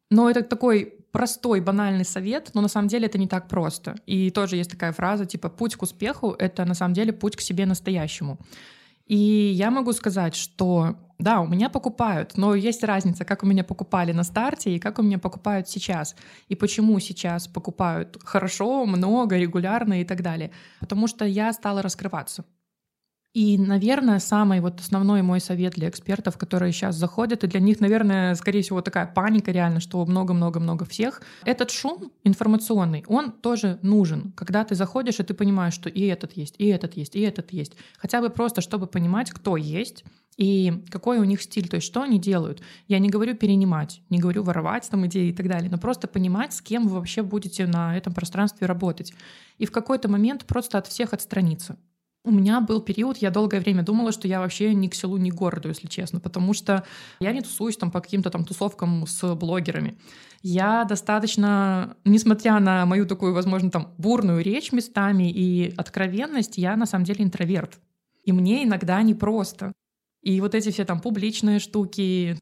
Но 0.09 0.29
это 0.29 0.41
такой 0.43 0.93
простой, 1.11 1.61
банальный 1.61 2.05
совет, 2.05 2.51
но 2.53 2.61
на 2.61 2.67
самом 2.67 2.87
деле 2.87 3.05
это 3.05 3.17
не 3.17 3.27
так 3.27 3.47
просто. 3.47 3.95
И 4.05 4.29
тоже 4.31 4.57
есть 4.57 4.71
такая 4.71 4.91
фраза, 4.91 5.25
типа, 5.25 5.49
путь 5.49 5.75
к 5.75 5.83
успеху— 5.83 6.35
это 6.39 6.65
на 6.65 6.73
самом 6.73 6.93
деле 6.93 7.13
путь 7.13 7.35
к 7.35 7.41
себе 7.41 7.65
настоящему. 7.65 8.37
И 9.05 9.15
я 9.15 9.71
могу 9.71 9.93
сказать, 9.93 10.35
что 10.35 10.95
да, 11.21 11.41
у 11.41 11.47
меня 11.47 11.69
покупают, 11.69 12.35
но 12.35 12.55
есть 12.55 12.83
разница, 12.83 13.25
как 13.25 13.43
у 13.43 13.45
меня 13.45 13.63
покупали 13.63 14.11
на 14.11 14.23
старте 14.23 14.75
и 14.75 14.79
как 14.79 14.97
у 14.97 15.03
меня 15.03 15.19
покупают 15.19 15.69
сейчас. 15.69 16.15
И 16.49 16.55
почему 16.55 16.99
сейчас 16.99 17.47
покупают 17.47 18.17
хорошо, 18.23 18.85
много, 18.85 19.37
регулярно 19.37 20.01
и 20.01 20.03
так 20.03 20.23
далее. 20.23 20.51
Потому 20.79 21.07
что 21.07 21.25
я 21.25 21.53
стала 21.53 21.81
раскрываться. 21.83 22.43
И, 23.33 23.57
наверное, 23.57 24.19
самый 24.19 24.59
вот 24.59 24.81
основной 24.81 25.21
мой 25.21 25.39
совет 25.39 25.75
для 25.75 25.87
экспертов, 25.87 26.37
которые 26.37 26.73
сейчас 26.73 26.97
заходят, 26.97 27.45
и 27.45 27.47
для 27.47 27.61
них, 27.61 27.79
наверное, 27.79 28.35
скорее 28.35 28.61
всего, 28.61 28.81
такая 28.81 29.05
паника 29.05 29.51
реально, 29.51 29.79
что 29.79 30.05
много-много-много 30.05 30.83
всех. 30.83 31.21
Этот 31.45 31.71
шум 31.71 32.11
информационный, 32.25 33.05
он 33.07 33.31
тоже 33.31 33.79
нужен. 33.83 34.33
Когда 34.35 34.65
ты 34.65 34.75
заходишь, 34.75 35.21
и 35.21 35.23
ты 35.23 35.33
понимаешь, 35.33 35.73
что 35.73 35.87
и 35.87 36.01
этот 36.07 36.33
есть, 36.33 36.55
и 36.57 36.65
этот 36.67 36.97
есть, 36.97 37.15
и 37.15 37.21
этот 37.21 37.53
есть. 37.53 37.77
Хотя 37.97 38.19
бы 38.19 38.29
просто, 38.29 38.59
чтобы 38.59 38.85
понимать, 38.87 39.31
кто 39.31 39.55
есть, 39.55 40.03
и 40.35 40.83
какой 40.89 41.19
у 41.19 41.23
них 41.23 41.41
стиль, 41.41 41.69
то 41.69 41.75
есть 41.75 41.87
что 41.87 42.01
они 42.01 42.19
делают. 42.19 42.61
Я 42.89 42.99
не 42.99 43.09
говорю 43.09 43.35
перенимать, 43.35 44.01
не 44.09 44.19
говорю 44.19 44.43
воровать 44.43 44.89
там 44.89 45.05
идеи 45.07 45.29
и 45.29 45.33
так 45.33 45.47
далее, 45.47 45.69
но 45.71 45.77
просто 45.77 46.09
понимать, 46.09 46.51
с 46.51 46.61
кем 46.61 46.87
вы 46.87 46.95
вообще 46.95 47.21
будете 47.21 47.65
на 47.65 47.95
этом 47.95 48.13
пространстве 48.13 48.67
работать. 48.67 49.13
И 49.57 49.65
в 49.65 49.71
какой-то 49.71 50.09
момент 50.09 50.43
просто 50.45 50.79
от 50.79 50.87
всех 50.87 51.13
отстраниться. 51.13 51.77
У 52.23 52.29
меня 52.29 52.61
был 52.61 52.81
период, 52.81 53.17
я 53.17 53.31
долгое 53.31 53.59
время 53.59 53.81
думала, 53.81 54.11
что 54.11 54.27
я 54.27 54.41
вообще 54.41 54.75
ни 54.75 54.87
к 54.87 54.93
селу, 54.93 55.17
ни 55.17 55.31
к 55.31 55.35
городу, 55.35 55.69
если 55.69 55.87
честно, 55.87 56.19
потому 56.19 56.53
что 56.53 56.85
я 57.19 57.31
не 57.31 57.41
тусуюсь 57.41 57.77
там 57.77 57.89
по 57.89 57.99
каким-то 57.99 58.29
там 58.29 58.45
тусовкам 58.45 59.07
с 59.07 59.35
блогерами. 59.35 59.97
Я 60.43 60.83
достаточно, 60.83 61.97
несмотря 62.05 62.59
на 62.59 62.85
мою 62.85 63.07
такую, 63.07 63.33
возможно, 63.33 63.71
там 63.71 63.95
бурную 63.97 64.43
речь 64.43 64.71
местами 64.71 65.31
и 65.31 65.73
откровенность, 65.77 66.59
я 66.59 66.75
на 66.75 66.85
самом 66.85 67.05
деле 67.05 67.25
интроверт. 67.25 67.79
И 68.23 68.31
мне 68.31 68.65
иногда 68.65 69.01
непросто. 69.01 69.71
И 70.21 70.39
вот 70.41 70.53
эти 70.53 70.69
все 70.69 70.85
там 70.85 70.99
публичные 70.99 71.57
штуки, 71.57 72.37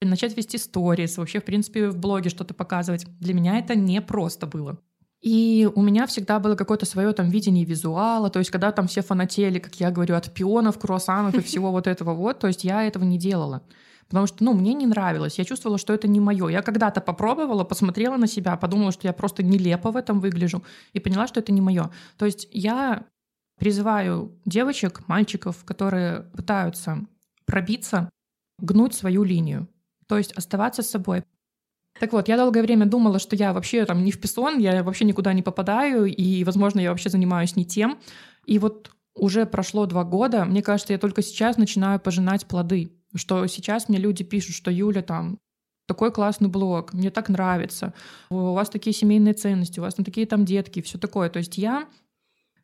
начать 0.00 0.36
вести 0.36 0.58
сторис, 0.58 1.18
вообще, 1.18 1.40
в 1.40 1.44
принципе, 1.44 1.88
в 1.88 1.98
блоге 1.98 2.30
что-то 2.30 2.54
показывать, 2.54 3.06
для 3.18 3.34
меня 3.34 3.58
это 3.58 3.74
не 3.74 4.00
просто 4.00 4.46
было. 4.46 4.78
И 5.24 5.66
у 5.74 5.80
меня 5.80 6.06
всегда 6.06 6.38
было 6.38 6.54
какое-то 6.54 6.84
свое 6.84 7.14
там 7.14 7.30
видение 7.30 7.64
визуала, 7.64 8.28
то 8.28 8.40
есть 8.40 8.50
когда 8.50 8.72
там 8.72 8.86
все 8.86 9.00
фанатели, 9.00 9.58
как 9.58 9.74
я 9.80 9.90
говорю, 9.90 10.16
от 10.16 10.34
пионов, 10.34 10.78
круассанов 10.78 11.34
и 11.34 11.40
всего 11.40 11.70
вот 11.70 11.86
этого 11.86 12.12
вот, 12.12 12.40
то 12.40 12.46
есть 12.46 12.62
я 12.62 12.84
этого 12.84 13.04
не 13.04 13.16
делала. 13.16 13.62
Потому 14.06 14.26
что, 14.26 14.44
ну, 14.44 14.52
мне 14.52 14.74
не 14.74 14.86
нравилось. 14.86 15.38
Я 15.38 15.46
чувствовала, 15.46 15.78
что 15.78 15.94
это 15.94 16.08
не 16.08 16.20
мое. 16.20 16.48
Я 16.48 16.60
когда-то 16.60 17.00
попробовала, 17.00 17.64
посмотрела 17.64 18.18
на 18.18 18.26
себя, 18.26 18.54
подумала, 18.58 18.92
что 18.92 19.08
я 19.08 19.14
просто 19.14 19.42
нелепо 19.42 19.90
в 19.92 19.96
этом 19.96 20.20
выгляжу, 20.20 20.62
и 20.92 21.00
поняла, 21.00 21.26
что 21.26 21.40
это 21.40 21.52
не 21.52 21.62
мое. 21.62 21.90
То 22.18 22.26
есть 22.26 22.46
я 22.52 23.06
призываю 23.58 24.38
девочек, 24.44 25.08
мальчиков, 25.08 25.64
которые 25.64 26.24
пытаются 26.36 26.98
пробиться, 27.46 28.10
гнуть 28.58 28.92
свою 28.92 29.24
линию. 29.24 29.68
То 30.06 30.18
есть 30.18 30.32
оставаться 30.32 30.82
с 30.82 30.90
собой, 30.90 31.24
так 31.98 32.12
вот, 32.12 32.28
я 32.28 32.36
долгое 32.36 32.62
время 32.62 32.86
думала, 32.86 33.18
что 33.18 33.36
я 33.36 33.52
вообще 33.52 33.84
там 33.84 34.04
не 34.04 34.10
в 34.10 34.20
писон, 34.20 34.58
я 34.58 34.82
вообще 34.82 35.04
никуда 35.04 35.32
не 35.32 35.42
попадаю, 35.42 36.06
и, 36.06 36.42
возможно, 36.44 36.80
я 36.80 36.90
вообще 36.90 37.08
занимаюсь 37.08 37.56
не 37.56 37.64
тем. 37.64 37.98
И 38.46 38.58
вот 38.58 38.90
уже 39.14 39.46
прошло 39.46 39.86
два 39.86 40.04
года, 40.04 40.44
мне 40.44 40.62
кажется, 40.62 40.92
я 40.92 40.98
только 40.98 41.22
сейчас 41.22 41.56
начинаю 41.56 42.00
пожинать 42.00 42.46
плоды. 42.46 42.92
Что 43.14 43.46
сейчас 43.46 43.88
мне 43.88 43.98
люди 43.98 44.24
пишут, 44.24 44.56
что 44.56 44.72
Юля 44.72 45.02
там 45.02 45.38
такой 45.86 46.10
классный 46.10 46.48
блог, 46.48 46.92
мне 46.94 47.10
так 47.10 47.28
нравится, 47.28 47.94
у 48.28 48.54
вас 48.54 48.70
такие 48.70 48.94
семейные 48.94 49.34
ценности, 49.34 49.78
у 49.78 49.82
вас 49.82 49.94
там 49.94 50.04
такие 50.04 50.26
там 50.26 50.44
детки, 50.44 50.82
все 50.82 50.98
такое. 50.98 51.28
То 51.28 51.38
есть 51.38 51.58
я 51.58 51.86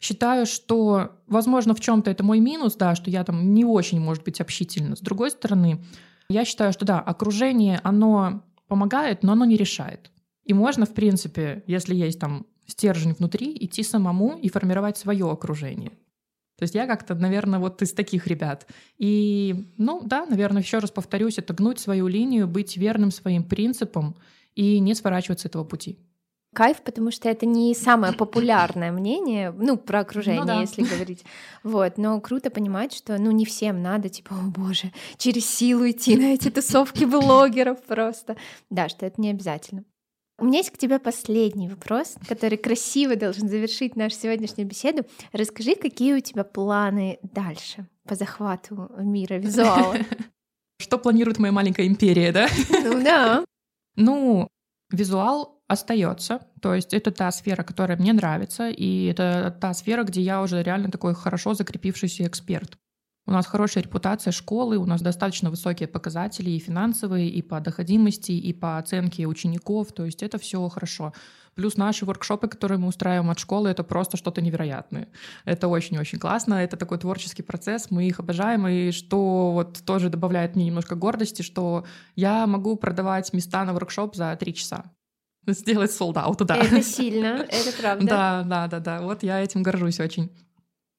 считаю, 0.00 0.46
что, 0.46 1.12
возможно, 1.26 1.74
в 1.74 1.80
чем-то 1.80 2.10
это 2.10 2.24
мой 2.24 2.40
минус, 2.40 2.74
да, 2.74 2.94
что 2.96 3.10
я 3.10 3.22
там 3.22 3.54
не 3.54 3.64
очень, 3.64 4.00
может 4.00 4.24
быть, 4.24 4.40
общительна. 4.40 4.96
С 4.96 5.00
другой 5.00 5.30
стороны, 5.30 5.84
я 6.28 6.44
считаю, 6.44 6.72
что 6.72 6.84
да, 6.84 6.98
окружение, 6.98 7.80
оно 7.84 8.42
помогает, 8.70 9.22
но 9.22 9.32
оно 9.32 9.44
не 9.44 9.56
решает. 9.56 10.10
И 10.44 10.54
можно, 10.54 10.86
в 10.86 10.94
принципе, 10.94 11.62
если 11.66 11.94
есть 11.94 12.18
там 12.18 12.46
стержень 12.66 13.12
внутри, 13.12 13.56
идти 13.60 13.82
самому 13.82 14.38
и 14.38 14.48
формировать 14.48 14.96
свое 14.96 15.30
окружение. 15.30 15.90
То 16.56 16.64
есть 16.64 16.74
я 16.74 16.86
как-то, 16.86 17.14
наверное, 17.14 17.58
вот 17.58 17.82
из 17.82 17.92
таких 17.92 18.26
ребят. 18.26 18.66
И, 18.98 19.66
ну 19.76 20.02
да, 20.04 20.26
наверное, 20.26 20.62
еще 20.62 20.78
раз 20.78 20.90
повторюсь, 20.90 21.38
это 21.38 21.52
гнуть 21.52 21.80
свою 21.80 22.06
линию, 22.06 22.46
быть 22.46 22.76
верным 22.76 23.10
своим 23.10 23.42
принципам 23.44 24.14
и 24.54 24.78
не 24.78 24.94
сворачивать 24.94 25.40
с 25.40 25.46
этого 25.46 25.64
пути. 25.64 25.98
Кайф, 26.52 26.82
потому 26.82 27.12
что 27.12 27.28
это 27.28 27.46
не 27.46 27.74
самое 27.74 28.12
популярное 28.12 28.90
мнение, 28.90 29.52
ну, 29.56 29.76
про 29.76 30.00
окружение, 30.00 30.40
ну, 30.40 30.46
да. 30.46 30.60
если 30.60 30.82
говорить. 30.82 31.24
Вот, 31.62 31.96
но 31.96 32.20
круто 32.20 32.50
понимать, 32.50 32.92
что, 32.92 33.18
ну, 33.18 33.30
не 33.30 33.44
всем 33.44 33.82
надо, 33.82 34.08
типа, 34.08 34.34
о 34.34 34.50
боже, 34.50 34.92
через 35.16 35.48
силу 35.48 35.88
идти 35.88 36.16
на 36.16 36.34
эти 36.34 36.50
тусовки 36.50 37.04
блогеров 37.04 37.80
просто. 37.84 38.36
Да, 38.68 38.88
что 38.88 39.06
это 39.06 39.20
не 39.20 39.30
обязательно. 39.30 39.84
У 40.40 40.46
меня 40.46 40.58
есть 40.58 40.70
к 40.70 40.78
тебе 40.78 40.98
последний 40.98 41.68
вопрос, 41.68 42.16
который 42.26 42.56
красиво 42.56 43.14
должен 43.14 43.48
завершить 43.48 43.94
нашу 43.94 44.16
сегодняшнюю 44.16 44.66
беседу. 44.66 45.04
Расскажи, 45.32 45.74
какие 45.76 46.14
у 46.14 46.20
тебя 46.20 46.44
планы 46.44 47.18
дальше 47.22 47.86
по 48.08 48.14
захвату 48.14 48.90
мира 48.98 49.34
визуала? 49.34 49.96
Что 50.80 50.98
планирует 50.98 51.38
моя 51.38 51.52
маленькая 51.52 51.86
империя, 51.86 52.32
да? 52.32 52.48
Ну 52.70 53.04
да. 53.04 53.44
Ну, 53.96 54.48
визуал 54.90 55.59
остается. 55.70 56.40
То 56.60 56.74
есть 56.74 56.92
это 56.92 57.12
та 57.12 57.30
сфера, 57.30 57.62
которая 57.62 57.96
мне 57.96 58.12
нравится, 58.12 58.68
и 58.68 59.04
это 59.04 59.56
та 59.60 59.72
сфера, 59.72 60.02
где 60.02 60.20
я 60.20 60.42
уже 60.42 60.62
реально 60.62 60.90
такой 60.90 61.14
хорошо 61.14 61.54
закрепившийся 61.54 62.26
эксперт. 62.26 62.76
У 63.26 63.32
нас 63.32 63.46
хорошая 63.46 63.84
репутация 63.84 64.32
школы, 64.32 64.78
у 64.78 64.86
нас 64.86 65.00
достаточно 65.00 65.50
высокие 65.50 65.86
показатели 65.86 66.50
и 66.50 66.58
финансовые, 66.58 67.28
и 67.28 67.42
по 67.42 67.60
доходимости, 67.60 68.32
и 68.32 68.52
по 68.52 68.78
оценке 68.78 69.26
учеников, 69.26 69.92
то 69.92 70.04
есть 70.04 70.24
это 70.24 70.38
все 70.38 70.68
хорошо. 70.68 71.12
Плюс 71.54 71.76
наши 71.76 72.04
воркшопы, 72.04 72.48
которые 72.48 72.78
мы 72.78 72.88
устраиваем 72.88 73.30
от 73.30 73.38
школы, 73.38 73.68
это 73.68 73.84
просто 73.84 74.16
что-то 74.16 74.40
невероятное. 74.40 75.06
Это 75.44 75.68
очень-очень 75.68 76.18
классно, 76.18 76.54
это 76.54 76.76
такой 76.76 76.98
творческий 76.98 77.42
процесс, 77.42 77.90
мы 77.90 78.08
их 78.08 78.18
обожаем, 78.18 78.66
и 78.66 78.90
что 78.90 79.52
вот 79.52 79.84
тоже 79.84 80.08
добавляет 80.08 80.56
мне 80.56 80.64
немножко 80.64 80.96
гордости, 80.96 81.42
что 81.42 81.84
я 82.16 82.48
могу 82.48 82.74
продавать 82.74 83.32
места 83.32 83.64
на 83.64 83.72
воркшоп 83.72 84.16
за 84.16 84.34
три 84.34 84.52
часа 84.54 84.90
сделать 85.52 85.92
солдат, 85.92 86.36
да. 86.38 86.56
Это 86.56 86.82
сильно, 86.82 87.46
это 87.48 87.80
правда. 87.80 88.06
Да, 88.06 88.42
да, 88.44 88.66
да, 88.68 88.80
да. 88.80 89.02
Вот 89.02 89.22
я 89.22 89.40
этим 89.40 89.62
горжусь 89.62 90.00
очень. 90.00 90.30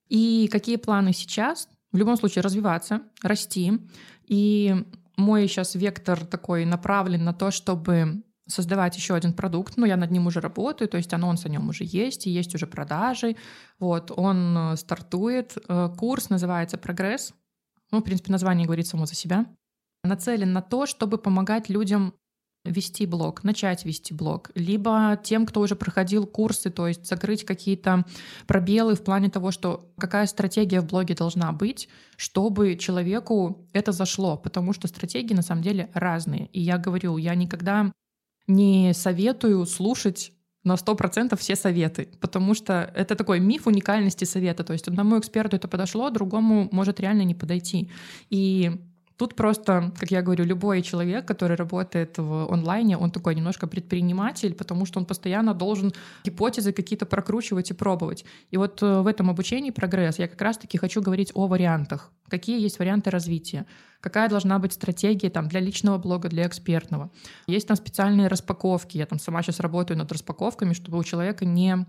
И 0.07 0.49
какие 0.51 0.75
планы 0.75 1.13
сейчас? 1.13 1.67
В 1.91 1.97
любом 1.97 2.17
случае 2.17 2.41
развиваться, 2.43 3.01
расти. 3.21 3.79
И 4.27 4.75
мой 5.17 5.47
сейчас 5.47 5.75
вектор 5.75 6.25
такой 6.25 6.65
направлен 6.65 7.23
на 7.23 7.33
то, 7.33 7.51
чтобы 7.51 8.23
создавать 8.47 8.97
еще 8.97 9.15
один 9.15 9.33
продукт, 9.33 9.77
но 9.77 9.85
я 9.85 9.97
над 9.97 10.11
ним 10.11 10.27
уже 10.27 10.41
работаю, 10.41 10.87
то 10.89 10.97
есть 10.97 11.13
анонс 11.13 11.45
о 11.45 11.49
нем 11.49 11.69
уже 11.69 11.83
есть, 11.85 12.27
и 12.27 12.29
есть 12.29 12.53
уже 12.53 12.67
продажи. 12.67 13.35
Вот, 13.79 14.11
он 14.15 14.57
э, 14.57 14.75
стартует. 14.77 15.57
Э, 15.67 15.89
курс 15.97 16.29
называется 16.29 16.77
«Прогресс». 16.77 17.33
Ну, 17.91 17.99
в 17.99 18.03
принципе, 18.03 18.31
название 18.31 18.65
говорит 18.65 18.87
само 18.87 19.05
за 19.05 19.15
себя. 19.15 19.45
Нацелен 20.03 20.51
на 20.53 20.61
то, 20.61 20.85
чтобы 20.85 21.17
помогать 21.17 21.69
людям 21.69 22.13
вести 22.63 23.05
блог, 23.05 23.43
начать 23.43 23.85
вести 23.85 24.13
блог, 24.13 24.51
либо 24.55 25.19
тем, 25.23 25.45
кто 25.45 25.61
уже 25.61 25.75
проходил 25.75 26.27
курсы, 26.27 26.69
то 26.69 26.87
есть 26.87 27.05
закрыть 27.07 27.43
какие-то 27.43 28.05
пробелы 28.47 28.95
в 28.95 29.03
плане 29.03 29.29
того, 29.29 29.51
что 29.51 29.91
какая 29.97 30.27
стратегия 30.27 30.81
в 30.81 30.87
блоге 30.87 31.15
должна 31.15 31.51
быть, 31.51 31.89
чтобы 32.17 32.75
человеку 32.75 33.67
это 33.73 33.91
зашло, 33.91 34.37
потому 34.37 34.73
что 34.73 34.87
стратегии 34.87 35.33
на 35.33 35.41
самом 35.41 35.63
деле 35.63 35.89
разные. 35.93 36.47
И 36.47 36.61
я 36.61 36.77
говорю, 36.77 37.17
я 37.17 37.33
никогда 37.35 37.91
не 38.47 38.93
советую 38.93 39.65
слушать 39.65 40.31
на 40.63 40.75
100% 40.75 41.35
все 41.37 41.55
советы, 41.55 42.09
потому 42.19 42.53
что 42.53 42.91
это 42.95 43.15
такой 43.15 43.39
миф 43.39 43.65
уникальности 43.65 44.25
совета. 44.25 44.63
То 44.63 44.73
есть 44.73 44.87
одному 44.87 45.17
эксперту 45.19 45.55
это 45.55 45.67
подошло, 45.67 46.11
другому 46.11 46.69
может 46.71 46.99
реально 46.99 47.23
не 47.23 47.33
подойти. 47.33 47.89
И 48.29 48.71
Тут 49.21 49.35
просто, 49.35 49.91
как 49.99 50.09
я 50.09 50.23
говорю, 50.23 50.45
любой 50.45 50.81
человек, 50.81 51.27
который 51.27 51.55
работает 51.55 52.17
в 52.17 52.51
онлайне, 52.51 52.97
он 52.97 53.11
такой 53.11 53.35
немножко 53.35 53.67
предприниматель, 53.67 54.55
потому 54.55 54.87
что 54.87 54.99
он 54.99 55.05
постоянно 55.05 55.53
должен 55.53 55.93
гипотезы 56.23 56.73
какие-то 56.73 57.05
прокручивать 57.05 57.69
и 57.69 57.75
пробовать. 57.75 58.25
И 58.49 58.57
вот 58.57 58.81
э, 58.81 59.01
в 59.01 59.05
этом 59.05 59.29
обучении 59.29 59.69
прогресс 59.69 60.17
я 60.17 60.27
как 60.27 60.41
раз-таки 60.41 60.79
хочу 60.79 61.03
говорить 61.03 61.31
о 61.35 61.45
вариантах. 61.45 62.11
Какие 62.29 62.59
есть 62.59 62.79
варианты 62.79 63.11
развития? 63.11 63.67
Какая 63.99 64.27
должна 64.27 64.57
быть 64.57 64.73
стратегия 64.73 65.29
там, 65.29 65.47
для 65.47 65.59
личного 65.59 65.99
блога, 65.99 66.27
для 66.27 66.47
экспертного? 66.47 67.11
Есть 67.45 67.67
там 67.67 67.77
специальные 67.77 68.27
распаковки. 68.27 68.97
Я 68.97 69.05
там 69.05 69.19
сама 69.19 69.43
сейчас 69.43 69.59
работаю 69.59 69.99
над 69.99 70.11
распаковками, 70.11 70.73
чтобы 70.73 70.97
у 70.97 71.03
человека 71.03 71.45
не 71.45 71.85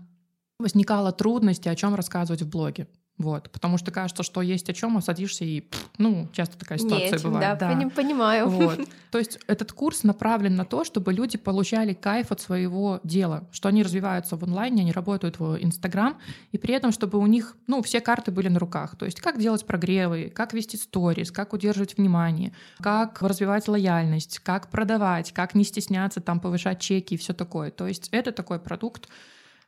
возникала 0.59 1.11
трудности, 1.11 1.67
о 1.67 1.75
чем 1.75 1.95
рассказывать 1.95 2.43
в 2.43 2.49
блоге. 2.49 2.87
Вот, 3.19 3.51
потому 3.51 3.77
что 3.77 3.91
кажется, 3.91 4.23
что 4.23 4.41
есть 4.41 4.69
о 4.71 4.73
чем, 4.73 4.97
а 4.97 5.01
садишься 5.01 5.45
и, 5.45 5.69
ну, 5.99 6.27
часто 6.33 6.57
такая 6.57 6.79
ситуация 6.79 7.11
Нечем, 7.11 7.31
бывает. 7.31 7.59
Да, 7.59 7.75
да, 7.75 7.89
понимаю. 7.89 8.49
Вот. 8.49 8.79
То 9.11 9.19
есть 9.19 9.37
этот 9.45 9.71
курс 9.71 10.03
направлен 10.03 10.55
на 10.55 10.65
то, 10.65 10.83
чтобы 10.83 11.13
люди 11.13 11.37
получали 11.37 11.93
кайф 11.93 12.31
от 12.31 12.41
своего 12.41 12.99
дела, 13.03 13.47
что 13.51 13.69
они 13.69 13.83
развиваются 13.83 14.35
в 14.35 14.43
онлайне, 14.43 14.81
они 14.81 14.91
работают 14.91 15.37
в 15.37 15.63
Инстаграм, 15.63 16.17
и 16.51 16.57
при 16.57 16.73
этом, 16.73 16.91
чтобы 16.91 17.19
у 17.19 17.27
них, 17.27 17.55
ну, 17.67 17.83
все 17.83 18.01
карты 18.01 18.31
были 18.31 18.47
на 18.47 18.57
руках. 18.57 18.95
То 18.97 19.05
есть 19.05 19.21
как 19.21 19.39
делать 19.39 19.63
прогревы, 19.67 20.31
как 20.33 20.53
вести 20.53 20.75
сторис, 20.75 21.31
как 21.31 21.53
удерживать 21.53 21.97
внимание, 21.97 22.51
как 22.79 23.21
развивать 23.21 23.67
лояльность, 23.67 24.39
как 24.39 24.71
продавать, 24.71 25.31
как 25.33 25.53
не 25.53 25.63
стесняться 25.63 26.19
там 26.19 26.39
повышать 26.39 26.79
чеки 26.79 27.13
и 27.13 27.17
все 27.17 27.33
такое. 27.33 27.69
То 27.69 27.87
есть 27.87 28.09
это 28.11 28.31
такой 28.31 28.59
продукт, 28.59 29.07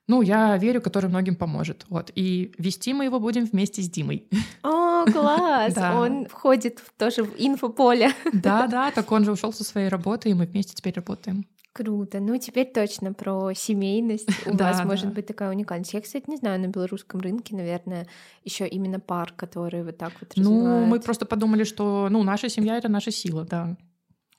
ну, 0.08 0.22
я 0.22 0.56
верю, 0.58 0.82
который 0.82 1.10
многим 1.10 1.36
поможет. 1.36 1.86
Вот. 1.90 2.12
И 2.16 2.54
вести 2.58 2.94
мы 2.94 3.06
его 3.06 3.20
будем 3.20 3.46
вместе 3.46 3.82
с 3.82 3.90
Димой. 3.90 4.28
О, 4.64 5.06
класс! 5.06 5.74
да. 5.76 6.00
Он 6.00 6.28
входит 6.28 6.84
тоже 6.98 7.24
в 7.24 7.34
инфополе. 7.38 8.12
Да, 8.34 8.68
да, 8.68 8.92
так 8.92 9.12
он 9.12 9.26
же 9.26 9.32
ушел 9.32 9.54
со 9.54 9.64
своей 9.64 9.88
работы, 9.88 10.30
и 10.30 10.34
мы 10.34 10.46
вместе 10.46 10.76
теперь 10.76 10.94
работаем. 10.94 11.46
Круто. 11.74 12.20
Ну, 12.20 12.38
теперь 12.38 12.72
точно 12.72 13.14
про 13.14 13.54
семейность. 13.54 14.30
У 14.46 14.56
да, 14.56 14.68
вас 14.68 14.78
да. 14.78 14.86
может 14.86 15.14
быть 15.14 15.26
такая 15.26 15.50
уникальность. 15.50 15.94
Я, 15.94 16.02
кстати, 16.02 16.30
не 16.30 16.38
знаю, 16.38 16.60
на 16.60 16.68
белорусском 16.68 17.20
рынке, 17.20 17.56
наверное, 17.56 18.08
еще 18.44 18.68
именно 18.68 19.00
пар, 19.00 19.34
которые 19.36 19.84
вот 19.84 19.98
так 19.98 20.14
вот 20.22 20.34
развивают. 20.38 20.64
Ну, 20.64 20.86
мы 20.86 21.00
просто 21.00 21.26
подумали, 21.26 21.64
что 21.64 22.08
ну, 22.10 22.24
наша 22.24 22.50
семья— 22.50 22.78
это 22.78 22.88
наша 22.88 23.12
сила, 23.12 23.44
да. 23.44 23.76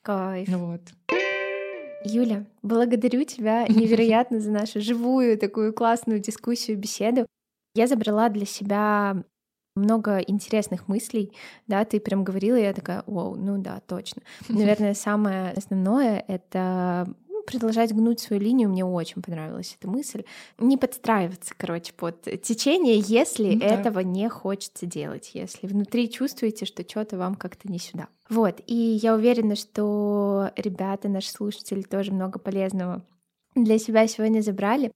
Кайф. 0.01 0.47
Вот. 0.49 0.81
Юля, 2.07 2.45
благодарю 2.61 3.23
тебя 3.23 3.65
невероятно 3.69 4.39
за 4.39 4.51
нашу 4.51 4.81
живую 4.81 5.37
такую 5.37 5.73
классную 5.73 6.19
дискуссию, 6.19 6.77
беседу. 6.77 7.25
Я 7.75 7.87
забрала 7.87 8.29
для 8.29 8.45
себя 8.45 9.23
много 9.75 10.17
интересных 10.19 10.87
мыслей, 10.87 11.31
да, 11.67 11.85
ты 11.85 11.99
прям 11.99 12.23
говорила, 12.23 12.55
я 12.55 12.73
такая, 12.73 13.03
вау, 13.05 13.35
ну 13.35 13.61
да, 13.61 13.81
точно. 13.85 14.23
Наверное, 14.49 14.95
самое 14.95 15.51
основное— 15.51 16.23
это 16.27 17.07
продолжать 17.47 17.93
гнуть 17.93 18.19
свою 18.19 18.41
линию, 18.41 18.69
мне 18.69 18.85
очень 18.85 19.21
понравилась 19.21 19.75
эта 19.79 19.89
мысль. 19.89 20.23
Не 20.59 20.77
подстраиваться, 20.77 21.55
короче, 21.57 21.93
под 21.93 22.21
течение, 22.43 22.99
если 22.99 23.55
ну, 23.55 23.65
этого 23.65 24.03
да. 24.03 24.03
не 24.03 24.29
хочется 24.29 24.85
делать, 24.85 25.31
если 25.33 25.65
внутри 25.65 26.11
чувствуете, 26.11 26.65
что 26.65 26.87
что-то 26.87 27.17
вам 27.17 27.35
как-то 27.35 27.71
не 27.71 27.79
сюда. 27.79 28.09
Вот, 28.29 28.61
и 28.67 28.75
я 28.75 29.15
уверена, 29.15 29.55
что 29.55 30.51
ребята, 30.57 31.07
наши 31.07 31.31
слушатели 31.31 31.81
тоже 31.81 32.11
много 32.11 32.37
полезного 32.37 33.03
для 33.55 33.79
себя 33.79 34.07
сегодня 34.07 34.41
забрали. 34.41 34.91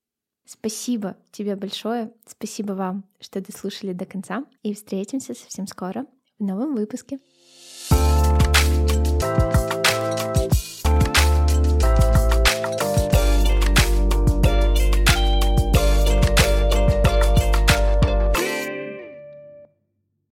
Спасибо 0.46 1.16
тебе 1.32 1.56
большое. 1.56 2.12
Спасибо 2.28 2.74
вам, 2.74 3.06
что 3.22 3.40
дослушали 3.40 3.94
до 3.94 4.06
конца. 4.06 4.46
И 4.64 4.74
встретимся 4.74 5.34
совсем 5.34 5.66
скоро 5.68 6.06
в 6.40 6.44
новом 6.44 6.76
выпуске. 6.76 7.20